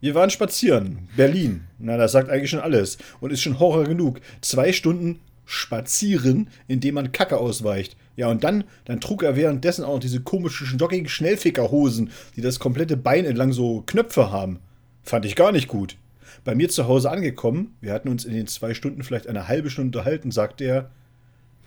Wir 0.00 0.14
waren 0.14 0.30
spazieren. 0.30 1.08
Berlin. 1.14 1.64
Na, 1.78 1.98
das 1.98 2.12
sagt 2.12 2.30
eigentlich 2.30 2.48
schon 2.48 2.60
alles. 2.60 2.96
Und 3.20 3.32
ist 3.32 3.42
schon 3.42 3.58
Horror 3.58 3.84
genug. 3.84 4.20
Zwei 4.40 4.72
Stunden 4.72 5.20
spazieren, 5.50 6.48
indem 6.68 6.94
man 6.94 7.10
Kacke 7.10 7.38
ausweicht. 7.38 7.96
Ja, 8.14 8.28
und 8.28 8.44
dann, 8.44 8.64
dann 8.84 9.00
trug 9.00 9.24
er 9.24 9.34
währenddessen 9.34 9.84
auch 9.84 9.94
noch 9.94 9.98
diese 10.00 10.20
komischen 10.20 10.66
stockigen 10.66 11.08
Schnellfickerhosen, 11.08 12.10
die 12.36 12.40
das 12.40 12.60
komplette 12.60 12.96
Bein 12.96 13.24
entlang 13.24 13.52
so 13.52 13.82
Knöpfe 13.84 14.30
haben. 14.30 14.60
Fand 15.02 15.24
ich 15.24 15.34
gar 15.34 15.50
nicht 15.50 15.66
gut. 15.66 15.96
Bei 16.44 16.54
mir 16.54 16.68
zu 16.68 16.86
Hause 16.86 17.10
angekommen, 17.10 17.74
wir 17.80 17.92
hatten 17.92 18.08
uns 18.08 18.24
in 18.24 18.32
den 18.32 18.46
zwei 18.46 18.74
Stunden 18.74 19.02
vielleicht 19.02 19.26
eine 19.26 19.48
halbe 19.48 19.70
Stunde 19.70 19.98
unterhalten, 19.98 20.30
sagte 20.30 20.64
er, 20.64 20.90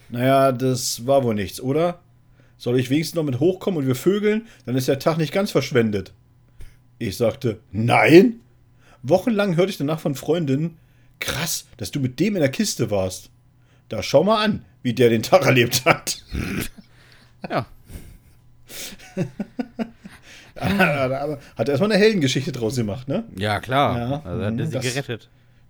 naja, 0.09 0.53
das 0.53 1.05
war 1.05 1.23
wohl 1.23 1.35
nichts, 1.35 1.59
oder? 1.59 1.99
Soll 2.57 2.79
ich 2.79 2.89
wenigstens 2.89 3.15
noch 3.15 3.23
mit 3.23 3.41
hochkommen 3.41 3.79
und 3.79 3.87
wir 3.87 3.95
vögeln? 3.95 4.47
Dann 4.65 4.77
ist 4.77 4.87
der 4.87 4.99
Tag 4.99 5.17
nicht 5.17 5.33
ganz 5.33 5.51
verschwendet. 5.51 6.13
Ich 6.99 7.17
sagte, 7.17 7.59
nein. 7.73 8.39
Wochenlang 9.01 9.57
hörte 9.57 9.71
ich 9.71 9.77
danach 9.77 9.99
von 9.99 10.15
Freundinnen, 10.15 10.77
krass, 11.19 11.67
dass 11.75 11.91
du 11.91 11.99
mit 11.99 12.21
dem 12.21 12.35
in 12.35 12.41
der 12.41 12.51
Kiste 12.51 12.89
warst. 12.89 13.29
Da 13.89 14.01
schau 14.03 14.23
mal 14.23 14.43
an, 14.43 14.65
wie 14.81 14.93
der 14.93 15.09
den 15.09 15.23
Tag 15.23 15.45
erlebt 15.45 15.85
hat. 15.85 16.23
Ja. 17.49 17.65
hat 20.55 21.67
er 21.67 21.69
erstmal 21.69 21.91
eine 21.91 21.99
Heldengeschichte 21.99 22.51
draus 22.51 22.75
gemacht, 22.75 23.07
ne? 23.07 23.23
Ja, 23.35 23.59
klar. 23.59 23.97
Ja, 23.97 24.21
also 24.23 24.45
hat 24.45 24.59
er 24.59 24.65
sie 24.65 24.71
das, 24.71 24.83
gerettet. 24.83 25.29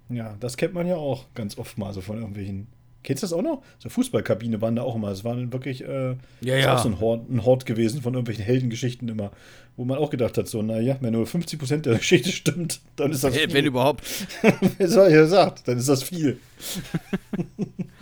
Ja, 0.09 0.35
das 0.39 0.57
kennt 0.57 0.73
man 0.73 0.87
ja 0.87 0.95
auch 0.95 1.25
ganz 1.33 1.57
oft 1.57 1.77
mal 1.77 1.93
so 1.93 2.01
von 2.01 2.17
irgendwelchen 2.17 2.67
Kennst 3.03 3.21
du 3.21 3.25
das 3.25 3.33
auch 3.33 3.41
noch? 3.41 3.61
So 3.79 3.89
Fußballkabine 3.89 4.61
waren 4.61 4.77
da 4.77 4.83
auch 4.83 4.95
immer. 4.95 5.09
Es 5.09 5.25
waren 5.25 5.51
wirklich 5.51 5.83
äh, 5.83 6.15
ja, 6.41 6.55
ja. 6.55 6.75
auch 6.75 6.79
so 6.79 6.87
ein 6.87 7.01
Hort, 7.01 7.29
ein 7.29 7.43
Hort 7.43 7.65
gewesen 7.65 8.01
von 8.01 8.13
irgendwelchen 8.13 8.45
Heldengeschichten 8.45 9.09
immer, 9.09 9.31
wo 9.75 9.83
man 9.83 9.97
auch 9.97 10.09
gedacht 10.09 10.37
hat, 10.37 10.47
so, 10.47 10.61
naja, 10.61 10.95
wenn 11.01 11.11
nur 11.11 11.25
50% 11.25 11.81
der 11.81 11.97
Geschichte 11.97 12.31
stimmt, 12.31 12.79
dann 12.95 13.11
ist 13.11 13.23
das 13.23 13.35
viel. 13.35 13.51
Wenn 13.51 13.65
überhaupt. 13.65 14.03
Wer 14.77 14.87
soll 14.87 15.11
ja 15.11 15.21
gesagt, 15.21 15.67
dann 15.67 15.77
ist 15.77 15.89
das 15.89 16.03
viel. 16.03 16.39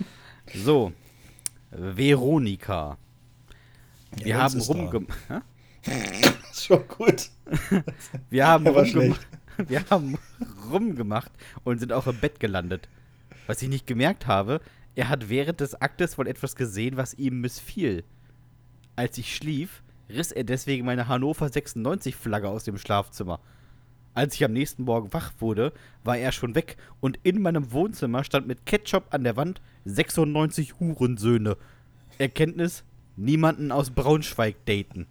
so, 0.54 0.92
Veronika. 1.70 2.98
Wir 4.16 4.26
ja, 4.26 4.38
haben 4.42 4.60
rumgemacht. 4.60 5.18
Schon 6.52 6.86
gut. 6.88 7.30
Wir 8.30 8.46
haben, 8.46 8.66
rumgemacht. 8.66 9.26
Wir 9.68 9.84
haben 9.90 10.18
rumgemacht 10.70 11.32
und 11.64 11.78
sind 11.78 11.92
auch 11.92 12.06
im 12.06 12.16
Bett 12.18 12.40
gelandet. 12.40 12.88
Was 13.46 13.62
ich 13.62 13.68
nicht 13.68 13.86
gemerkt 13.86 14.26
habe, 14.26 14.60
er 14.94 15.08
hat 15.08 15.28
während 15.28 15.60
des 15.60 15.80
Aktes 15.80 16.18
wohl 16.18 16.28
etwas 16.28 16.54
gesehen, 16.54 16.96
was 16.96 17.14
ihm 17.14 17.40
missfiel. 17.40 18.04
Als 18.94 19.18
ich 19.18 19.34
schlief, 19.34 19.82
riss 20.08 20.32
er 20.32 20.44
deswegen 20.44 20.84
meine 20.84 21.08
Hannover 21.08 21.46
96-Flagge 21.46 22.48
aus 22.48 22.64
dem 22.64 22.78
Schlafzimmer. 22.78 23.40
Als 24.14 24.34
ich 24.34 24.44
am 24.44 24.52
nächsten 24.52 24.84
Morgen 24.84 25.12
wach 25.12 25.32
wurde, 25.38 25.72
war 26.04 26.18
er 26.18 26.32
schon 26.32 26.54
weg 26.54 26.76
und 27.00 27.18
in 27.22 27.40
meinem 27.40 27.72
Wohnzimmer 27.72 28.24
stand 28.24 28.46
mit 28.46 28.66
Ketchup 28.66 29.04
an 29.10 29.24
der 29.24 29.36
Wand 29.36 29.62
96 29.86 30.78
Hurensöhne. 30.78 31.56
Erkenntnis: 32.18 32.84
niemanden 33.16 33.72
aus 33.72 33.90
Braunschweig 33.90 34.56
daten. 34.66 35.06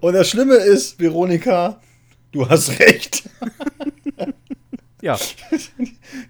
Und 0.00 0.14
das 0.14 0.28
Schlimme 0.28 0.56
ist, 0.56 0.98
Veronika, 0.98 1.80
du 2.32 2.48
hast 2.48 2.80
recht. 2.80 3.28
Ja. 5.00 5.16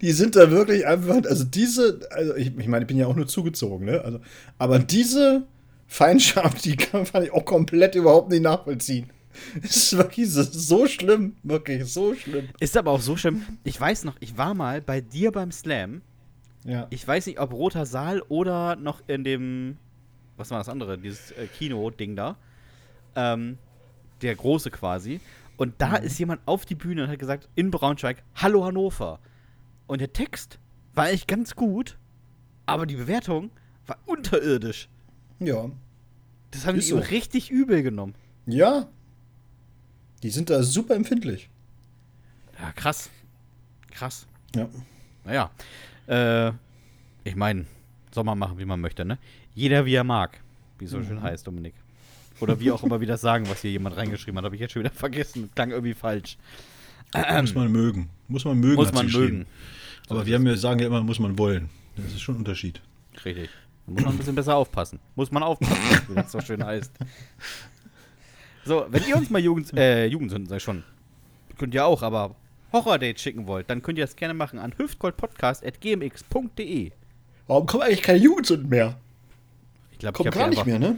Die 0.01 0.11
sind 0.11 0.35
da 0.35 0.51
wirklich 0.51 0.85
einfach, 0.85 1.15
also 1.25 1.43
diese, 1.43 2.07
also 2.11 2.35
ich, 2.35 2.55
ich 2.55 2.67
meine, 2.67 2.83
ich 2.83 2.87
bin 2.87 2.97
ja 2.97 3.07
auch 3.07 3.15
nur 3.15 3.27
zugezogen, 3.27 3.85
ne? 3.85 4.01
Also, 4.01 4.19
aber 4.59 4.77
diese 4.77 5.47
Feindschaft, 5.87 6.65
die 6.65 6.75
kann, 6.75 7.05
kann 7.05 7.23
ich 7.23 7.31
auch 7.31 7.45
komplett 7.45 7.95
überhaupt 7.95 8.29
nicht 8.29 8.43
nachvollziehen. 8.43 9.09
Es 9.61 9.75
ist 9.75 9.97
wirklich 9.97 10.31
so 10.31 10.87
schlimm, 10.87 11.35
wirklich 11.43 11.85
so 11.85 12.15
schlimm. 12.15 12.49
Ist 12.59 12.75
aber 12.75 12.91
auch 12.91 13.01
so 13.01 13.15
schlimm. 13.15 13.43
Ich 13.63 13.79
weiß 13.79 14.03
noch, 14.03 14.15
ich 14.19 14.37
war 14.37 14.53
mal 14.53 14.81
bei 14.81 15.01
dir 15.01 15.31
beim 15.31 15.51
Slam. 15.51 16.01
Ja. 16.63 16.87
Ich 16.89 17.07
weiß 17.07 17.27
nicht, 17.27 17.39
ob 17.39 17.53
Roter 17.53 17.85
Saal 17.85 18.21
oder 18.27 18.75
noch 18.75 19.01
in 19.07 19.23
dem, 19.23 19.77
was 20.35 20.51
war 20.51 20.57
das 20.57 20.69
andere, 20.69 20.97
dieses 20.97 21.31
äh, 21.31 21.47
Kino-Ding 21.47 22.15
da. 22.15 22.37
Ähm, 23.15 23.57
der 24.21 24.35
große 24.35 24.71
quasi. 24.71 25.21
Und 25.55 25.75
da 25.77 25.99
mhm. 25.99 26.05
ist 26.05 26.19
jemand 26.19 26.41
auf 26.45 26.65
die 26.65 26.75
Bühne 26.75 27.03
und 27.03 27.09
hat 27.09 27.19
gesagt, 27.19 27.47
in 27.55 27.71
Braunschweig, 27.71 28.23
Hallo 28.35 28.65
Hannover. 28.65 29.19
Und 29.87 30.01
der 30.01 30.13
Text 30.13 30.59
war 30.93 31.05
eigentlich 31.05 31.27
ganz 31.27 31.55
gut, 31.55 31.97
aber 32.65 32.85
die 32.85 32.95
Bewertung 32.95 33.51
war 33.85 33.97
unterirdisch. 34.05 34.89
Ja. 35.39 35.69
Das 36.51 36.65
haben 36.65 36.75
die 36.75 36.81
so. 36.81 36.97
richtig 36.97 37.51
übel 37.51 37.83
genommen. 37.83 38.15
Ja. 38.45 38.87
Die 40.23 40.29
sind 40.29 40.49
da 40.49 40.63
super 40.63 40.95
empfindlich. 40.95 41.49
Ja, 42.59 42.71
krass. 42.71 43.09
Krass. 43.91 44.27
Ja. 44.55 44.67
Naja. 45.25 45.51
Äh, 46.07 46.53
ich 47.23 47.35
meine, 47.35 47.65
soll 48.11 48.23
man 48.23 48.39
machen, 48.39 48.57
wie 48.57 48.65
man 48.65 48.79
möchte, 48.79 49.05
ne? 49.05 49.17
Jeder 49.53 49.85
wie 49.85 49.93
er 49.93 50.03
mag. 50.03 50.39
Wie 50.79 50.85
es 50.85 50.91
so 50.91 50.99
mhm. 50.99 51.07
schön 51.07 51.21
heißt, 51.21 51.45
Dominik. 51.45 51.73
Oder 52.39 52.59
wie 52.59 52.71
auch 52.71 52.83
immer 52.83 52.99
wir 53.01 53.07
das 53.07 53.21
sagen, 53.21 53.47
was 53.49 53.61
hier 53.61 53.71
jemand 53.71 53.97
reingeschrieben 53.97 54.37
hat. 54.37 54.45
Habe 54.45 54.55
ich 54.55 54.61
jetzt 54.61 54.73
schon 54.73 54.83
wieder 54.83 54.93
vergessen. 54.93 55.49
Klang 55.53 55.71
irgendwie 55.71 55.93
falsch. 55.93 56.37
Muss 57.13 57.55
man 57.55 57.71
mögen. 57.71 58.09
Muss 58.27 58.45
man 58.45 58.59
mögen. 58.59 58.75
Muss 58.75 58.93
man 58.93 59.07
mögen. 59.07 59.45
Aber 60.09 60.25
wir 60.25 60.35
haben 60.35 60.47
ja, 60.47 60.55
sagen 60.55 60.79
ja 60.79 60.87
immer, 60.87 61.03
muss 61.03 61.19
man 61.19 61.37
wollen. 61.37 61.69
Das 61.95 62.05
ist 62.05 62.21
schon 62.21 62.35
ein 62.35 62.39
Unterschied. 62.39 62.81
Richtig. 63.25 63.49
Da 63.87 63.93
muss 63.93 64.03
man 64.03 64.13
ein 64.13 64.17
bisschen 64.17 64.35
besser 64.35 64.55
aufpassen. 64.55 64.99
Muss 65.15 65.31
man 65.31 65.41
aufpassen, 65.43 65.75
wie 66.09 66.15
das 66.15 66.31
so 66.31 66.41
schön 66.41 66.63
heißt. 66.63 66.91
So, 68.65 68.85
wenn 68.89 69.03
ihr 69.07 69.15
uns 69.15 69.29
mal 69.29 69.39
Jugend, 69.39 69.73
äh, 69.77 70.05
Jugendsünden, 70.07 70.49
sag 70.49 70.57
ich 70.57 70.63
schon, 70.63 70.83
könnt 71.57 71.73
ihr 71.73 71.85
auch, 71.85 72.01
aber 72.03 72.35
Horror-Date 72.73 73.17
schicken 73.19 73.47
wollt, 73.47 73.69
dann 73.69 73.81
könnt 73.81 73.97
ihr 73.97 74.03
das 74.03 74.17
gerne 74.17 74.33
machen 74.33 74.59
an 74.59 74.73
hüftgoldpodcast.gmx.de. 74.77 76.91
Warum 77.47 77.65
kommen 77.65 77.83
eigentlich 77.83 78.03
keine 78.03 78.19
Jugendsünden 78.19 78.67
mehr? 78.69 78.97
Ich 79.93 79.99
glaube, 79.99 80.21
ich 80.21 80.31
gar 80.31 80.49
nicht 80.49 80.65
mehr, 80.65 80.79
ne? 80.79 80.97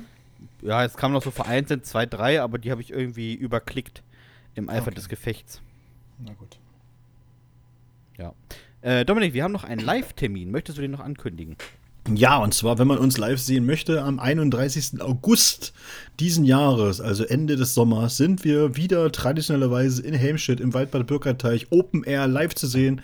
Ja, 0.61 0.83
es 0.83 0.97
kamen 0.97 1.13
noch 1.13 1.21
so 1.23 1.29
vereinzelt 1.31 1.85
zwei, 1.85 2.05
drei, 2.07 2.41
aber 2.41 2.57
die 2.57 2.71
habe 2.71 2.81
ich 2.81 2.89
irgendwie 2.91 3.33
überklickt 3.35 4.01
im 4.55 4.67
Eifer 4.67 4.87
Okay. 4.87 4.95
des 4.95 5.07
Gefechts. 5.09 5.61
Na 6.17 6.33
gut. 6.33 6.57
Ja. 8.17 8.33
Äh, 8.81 9.05
Dominik, 9.05 9.33
wir 9.33 9.43
haben 9.43 9.51
noch 9.51 9.63
einen 9.63 9.81
Live-Termin. 9.81 10.49
Möchtest 10.51 10.77
du 10.77 10.81
den 10.81 10.91
noch 10.91 10.99
ankündigen? 11.01 11.55
Ja, 12.07 12.37
und 12.37 12.53
zwar, 12.53 12.79
wenn 12.79 12.87
man 12.87 12.97
uns 12.97 13.17
live 13.17 13.39
sehen 13.39 13.65
möchte, 13.65 14.01
am 14.01 14.19
31. 14.19 15.01
August 15.01 15.73
diesen 16.19 16.43
Jahres, 16.45 17.01
also 17.01 17.23
Ende 17.23 17.55
des 17.55 17.73
Sommers, 17.73 18.17
sind 18.17 18.43
wir 18.43 18.75
wieder 18.75 19.11
traditionellerweise 19.11 20.01
in 20.01 20.13
Helmstedt 20.13 20.59
im 20.59 20.73
Waldbad 20.73 21.07
Bürgerteich 21.07 21.67
Open 21.71 22.03
Air 22.03 22.27
live 22.27 22.55
zu 22.55 22.67
sehen, 22.67 23.01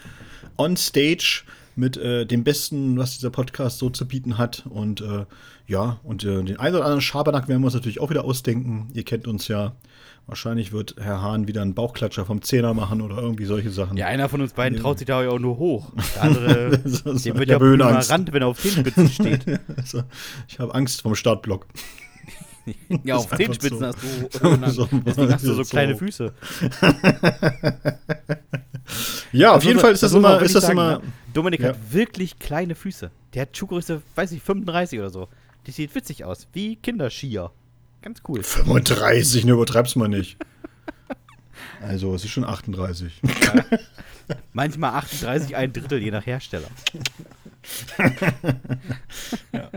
on 0.58 0.76
stage 0.78 1.44
mit 1.76 1.98
äh, 1.98 2.26
dem 2.26 2.44
Besten, 2.44 2.98
was 2.98 3.16
dieser 3.16 3.30
Podcast 3.30 3.80
so 3.80 3.90
zu 3.90 4.08
bieten 4.08 4.38
hat. 4.38 4.64
Und 4.70 5.02
äh, 5.02 5.26
ja, 5.68 6.00
und 6.04 6.24
äh, 6.24 6.44
den 6.44 6.58
einen 6.58 6.76
oder 6.76 6.86
anderen 6.86 7.02
Schabernack 7.02 7.48
werden 7.48 7.62
wir 7.62 7.66
uns 7.66 7.74
natürlich 7.74 8.00
auch 8.00 8.10
wieder 8.10 8.24
ausdenken. 8.24 8.90
Ihr 8.94 9.04
kennt 9.04 9.28
uns 9.28 9.48
ja. 9.48 9.74
Wahrscheinlich 10.28 10.72
wird 10.72 10.96
Herr 11.00 11.22
Hahn 11.22 11.48
wieder 11.48 11.62
einen 11.62 11.76
Bauchklatscher 11.76 12.26
vom 12.26 12.42
Zehner 12.42 12.74
machen 12.74 13.02
oder 13.02 13.18
irgendwie 13.18 13.46
solche 13.46 13.70
Sachen. 13.70 13.96
Ja, 13.96 14.08
einer 14.08 14.28
von 14.28 14.42
uns 14.42 14.54
beiden 14.54 14.80
traut 14.80 14.98
sich 14.98 15.06
da 15.06 15.22
ja 15.24 15.30
auch 15.30 15.38
nur 15.40 15.58
hoch. 15.58 15.92
Der 16.16 16.24
andere, 16.24 16.78
dem 16.80 17.04
wird 17.16 17.42
ich 17.44 17.48
ja 17.48 17.60
Höhenangst. 17.60 18.10
Rand, 18.10 18.34
wenn 18.34 18.42
er 18.42 18.48
auf 18.48 18.60
Zehenspitzen 18.60 19.10
steht. 19.10 19.46
Also, 19.78 20.02
ich 20.48 20.58
habe 20.60 20.74
Angst 20.74 21.02
vom 21.04 21.14
Startblock. 21.16 21.68
Ja, 23.04 23.18
auf 23.18 23.30
Zehenspitzen 23.30 23.78
so. 23.78 23.86
hast 23.86 24.00
du. 24.02 24.72
So- 24.72 24.90
Deswegen 25.06 25.32
hast 25.32 25.44
du 25.46 25.54
so 25.54 25.62
so. 25.62 25.70
kleine 25.70 25.96
Füße. 25.96 26.34
Ja, 29.32 29.52
auf 29.52 29.58
Das 29.58 29.64
jeden 29.66 29.80
Fall 29.80 29.92
ist 29.92 30.02
das, 30.04 30.14
man 30.14 30.20
immer, 30.24 30.42
ist 30.42 30.56
das 30.56 30.64
sagen, 30.64 30.78
immer. 30.80 30.98
ne? 30.98 31.02
Dominik 31.34 31.60
Ja. 31.62 31.70
hat 31.70 31.94
wirklich 31.94 32.40
kleine 32.40 32.74
Füße. 32.74 33.12
Der 33.36 33.42
hat 33.44 33.56
Schuhgröße, 33.56 34.02
weiß 34.16 34.32
ich, 34.32 34.42
35 34.42 34.98
oder 35.00 35.10
so. 35.12 35.28
Die 35.68 35.72
sieht 35.72 35.94
witzig 35.94 36.24
aus. 36.26 36.48
Wie 36.54 36.76
Kinderskier. 36.78 37.52
Ganz 38.06 38.22
cool. 38.28 38.44
35, 38.44 39.46
ne, 39.46 39.54
übertreib's 39.54 39.96
mal 39.96 40.08
nicht. 40.08 40.38
Also, 41.82 42.14
es 42.14 42.24
ist 42.24 42.30
schon 42.30 42.44
38. 42.44 43.20
Manchmal 44.54 44.92
38, 44.94 45.56
ein 45.56 45.74
Drittel, 45.74 46.04
je 46.04 46.12
nach 46.12 46.24
Hersteller. 46.24 46.68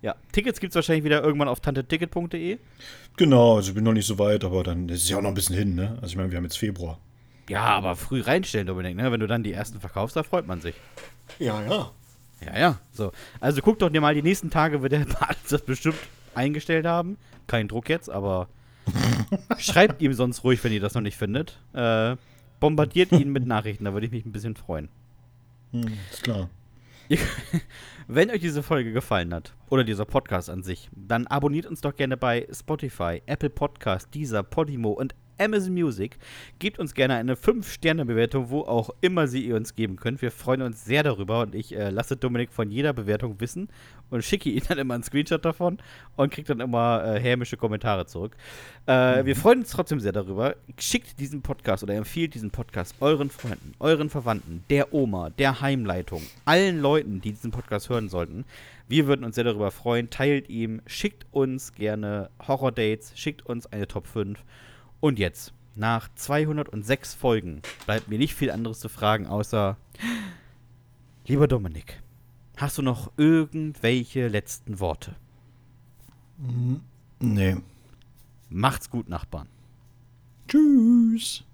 ja. 0.00 0.14
Tickets 0.32 0.58
gibt 0.58 0.70
es 0.70 0.74
wahrscheinlich 0.74 1.04
wieder 1.04 1.22
irgendwann 1.22 1.48
auf 1.48 1.60
tanteticket.de. 1.60 2.56
genau, 3.18 3.56
also 3.56 3.68
ich 3.68 3.74
bin 3.74 3.84
noch 3.84 3.92
nicht 3.92 4.06
so 4.06 4.18
weit, 4.18 4.42
aber 4.42 4.62
dann 4.62 4.88
ist 4.88 5.06
ja 5.10 5.18
auch 5.18 5.22
noch 5.22 5.28
ein 5.28 5.34
bisschen 5.34 5.56
hin, 5.56 5.74
ne? 5.74 5.96
Also, 5.96 6.06
ich 6.06 6.16
meine, 6.16 6.30
wir 6.30 6.38
haben 6.38 6.44
jetzt 6.44 6.56
Februar. 6.56 6.98
Ja, 7.50 7.64
aber 7.64 7.94
früh 7.94 8.22
reinstellen, 8.22 8.66
Dominik, 8.66 8.96
ne? 8.96 9.12
Wenn 9.12 9.20
du 9.20 9.26
dann 9.26 9.42
die 9.42 9.52
ersten 9.52 9.80
verkaufst, 9.80 10.16
da 10.16 10.22
freut 10.22 10.46
man 10.46 10.62
sich. 10.62 10.76
Ja, 11.38 11.62
ja. 11.62 11.90
Ja, 12.40 12.58
ja. 12.58 12.80
So. 12.94 13.12
Also 13.38 13.60
guckt 13.60 13.82
doch 13.82 13.90
dir 13.90 14.00
mal 14.00 14.14
die 14.14 14.22
nächsten 14.22 14.48
Tage, 14.48 14.80
wird 14.80 14.92
der 14.92 15.04
Bart 15.04 15.36
das 15.50 15.60
bestimmt 15.60 15.98
eingestellt 16.36 16.86
haben. 16.86 17.16
Kein 17.46 17.68
Druck 17.68 17.88
jetzt, 17.88 18.10
aber 18.10 18.48
schreibt 19.58 20.02
ihm 20.02 20.12
sonst 20.12 20.44
ruhig, 20.44 20.62
wenn 20.64 20.72
ihr 20.72 20.80
das 20.80 20.94
noch 20.94 21.02
nicht 21.02 21.16
findet. 21.16 21.58
Äh, 21.72 22.16
bombardiert 22.60 23.12
ihn 23.12 23.32
mit 23.32 23.46
Nachrichten, 23.46 23.84
da 23.84 23.92
würde 23.92 24.06
ich 24.06 24.12
mich 24.12 24.24
ein 24.24 24.32
bisschen 24.32 24.56
freuen. 24.56 24.88
Hm, 25.72 25.92
ist 26.10 26.22
klar. 26.22 26.48
Wenn 28.06 28.30
euch 28.30 28.40
diese 28.40 28.62
Folge 28.62 28.92
gefallen 28.92 29.34
hat 29.34 29.54
oder 29.68 29.84
dieser 29.84 30.04
Podcast 30.04 30.48
an 30.48 30.62
sich, 30.62 30.88
dann 30.94 31.26
abonniert 31.26 31.66
uns 31.66 31.80
doch 31.80 31.94
gerne 31.94 32.16
bei 32.16 32.46
Spotify, 32.50 33.22
Apple 33.26 33.50
Podcast, 33.50 34.14
Deezer, 34.14 34.42
Podimo 34.42 34.90
und 34.90 35.14
Amazon 35.38 35.74
Music. 35.74 36.18
Gebt 36.58 36.78
uns 36.78 36.94
gerne 36.94 37.16
eine 37.16 37.34
5-Sterne-Bewertung, 37.34 38.50
wo 38.50 38.60
auch 38.60 38.90
immer 39.00 39.26
sie 39.26 39.46
ihr 39.46 39.56
uns 39.56 39.74
geben 39.74 39.96
könnt. 39.96 40.22
Wir 40.22 40.30
freuen 40.30 40.62
uns 40.62 40.84
sehr 40.84 41.02
darüber 41.02 41.40
und 41.40 41.54
ich 41.54 41.74
äh, 41.74 41.90
lasse 41.90 42.16
Dominik 42.16 42.52
von 42.52 42.70
jeder 42.70 42.92
Bewertung 42.92 43.40
wissen 43.40 43.68
und 44.10 44.22
schicke 44.24 44.50
ihm 44.50 44.62
dann 44.68 44.78
immer 44.78 44.94
einen 44.94 45.02
Screenshot 45.02 45.44
davon 45.44 45.78
und 46.16 46.32
kriege 46.32 46.46
dann 46.48 46.60
immer 46.60 47.04
äh, 47.04 47.20
hämische 47.20 47.56
Kommentare 47.56 48.06
zurück. 48.06 48.36
Äh, 48.86 49.24
Wir 49.24 49.36
freuen 49.36 49.60
uns 49.60 49.70
trotzdem 49.70 50.00
sehr 50.00 50.12
darüber. 50.12 50.56
Schickt 50.78 51.18
diesen 51.18 51.42
Podcast 51.42 51.82
oder 51.82 51.94
empfiehlt 51.94 52.34
diesen 52.34 52.50
Podcast 52.50 52.94
euren 53.00 53.30
Freunden, 53.30 53.74
euren 53.78 54.10
Verwandten, 54.10 54.64
der 54.70 54.92
Oma, 54.94 55.30
der 55.30 55.60
Heimleitung, 55.60 56.22
allen 56.44 56.80
Leuten, 56.80 57.20
die 57.20 57.32
diesen 57.32 57.50
Podcast 57.50 57.88
hören 57.88 58.08
sollten. 58.08 58.44
Wir 58.86 59.06
würden 59.06 59.24
uns 59.24 59.34
sehr 59.34 59.44
darüber 59.44 59.70
freuen. 59.70 60.10
Teilt 60.10 60.48
ihm, 60.50 60.82
schickt 60.86 61.26
uns 61.32 61.72
gerne 61.72 62.28
Horror-Dates, 62.46 63.12
schickt 63.18 63.46
uns 63.46 63.66
eine 63.66 63.88
Top 63.88 64.06
5. 64.06 64.38
Und 65.00 65.18
jetzt, 65.18 65.52
nach 65.74 66.08
206 66.14 67.14
Folgen, 67.14 67.62
bleibt 67.86 68.08
mir 68.08 68.18
nicht 68.18 68.34
viel 68.34 68.50
anderes 68.50 68.78
zu 68.80 68.88
fragen, 68.88 69.26
außer, 69.26 69.76
lieber 71.26 71.48
Dominik, 71.48 72.00
hast 72.56 72.78
du 72.78 72.82
noch 72.82 73.10
irgendwelche 73.16 74.28
letzten 74.28 74.80
Worte? 74.80 75.16
Nee. 77.20 77.56
Macht's 78.50 78.90
gut, 78.90 79.08
Nachbarn. 79.08 79.48
Tschüss. 80.48 81.44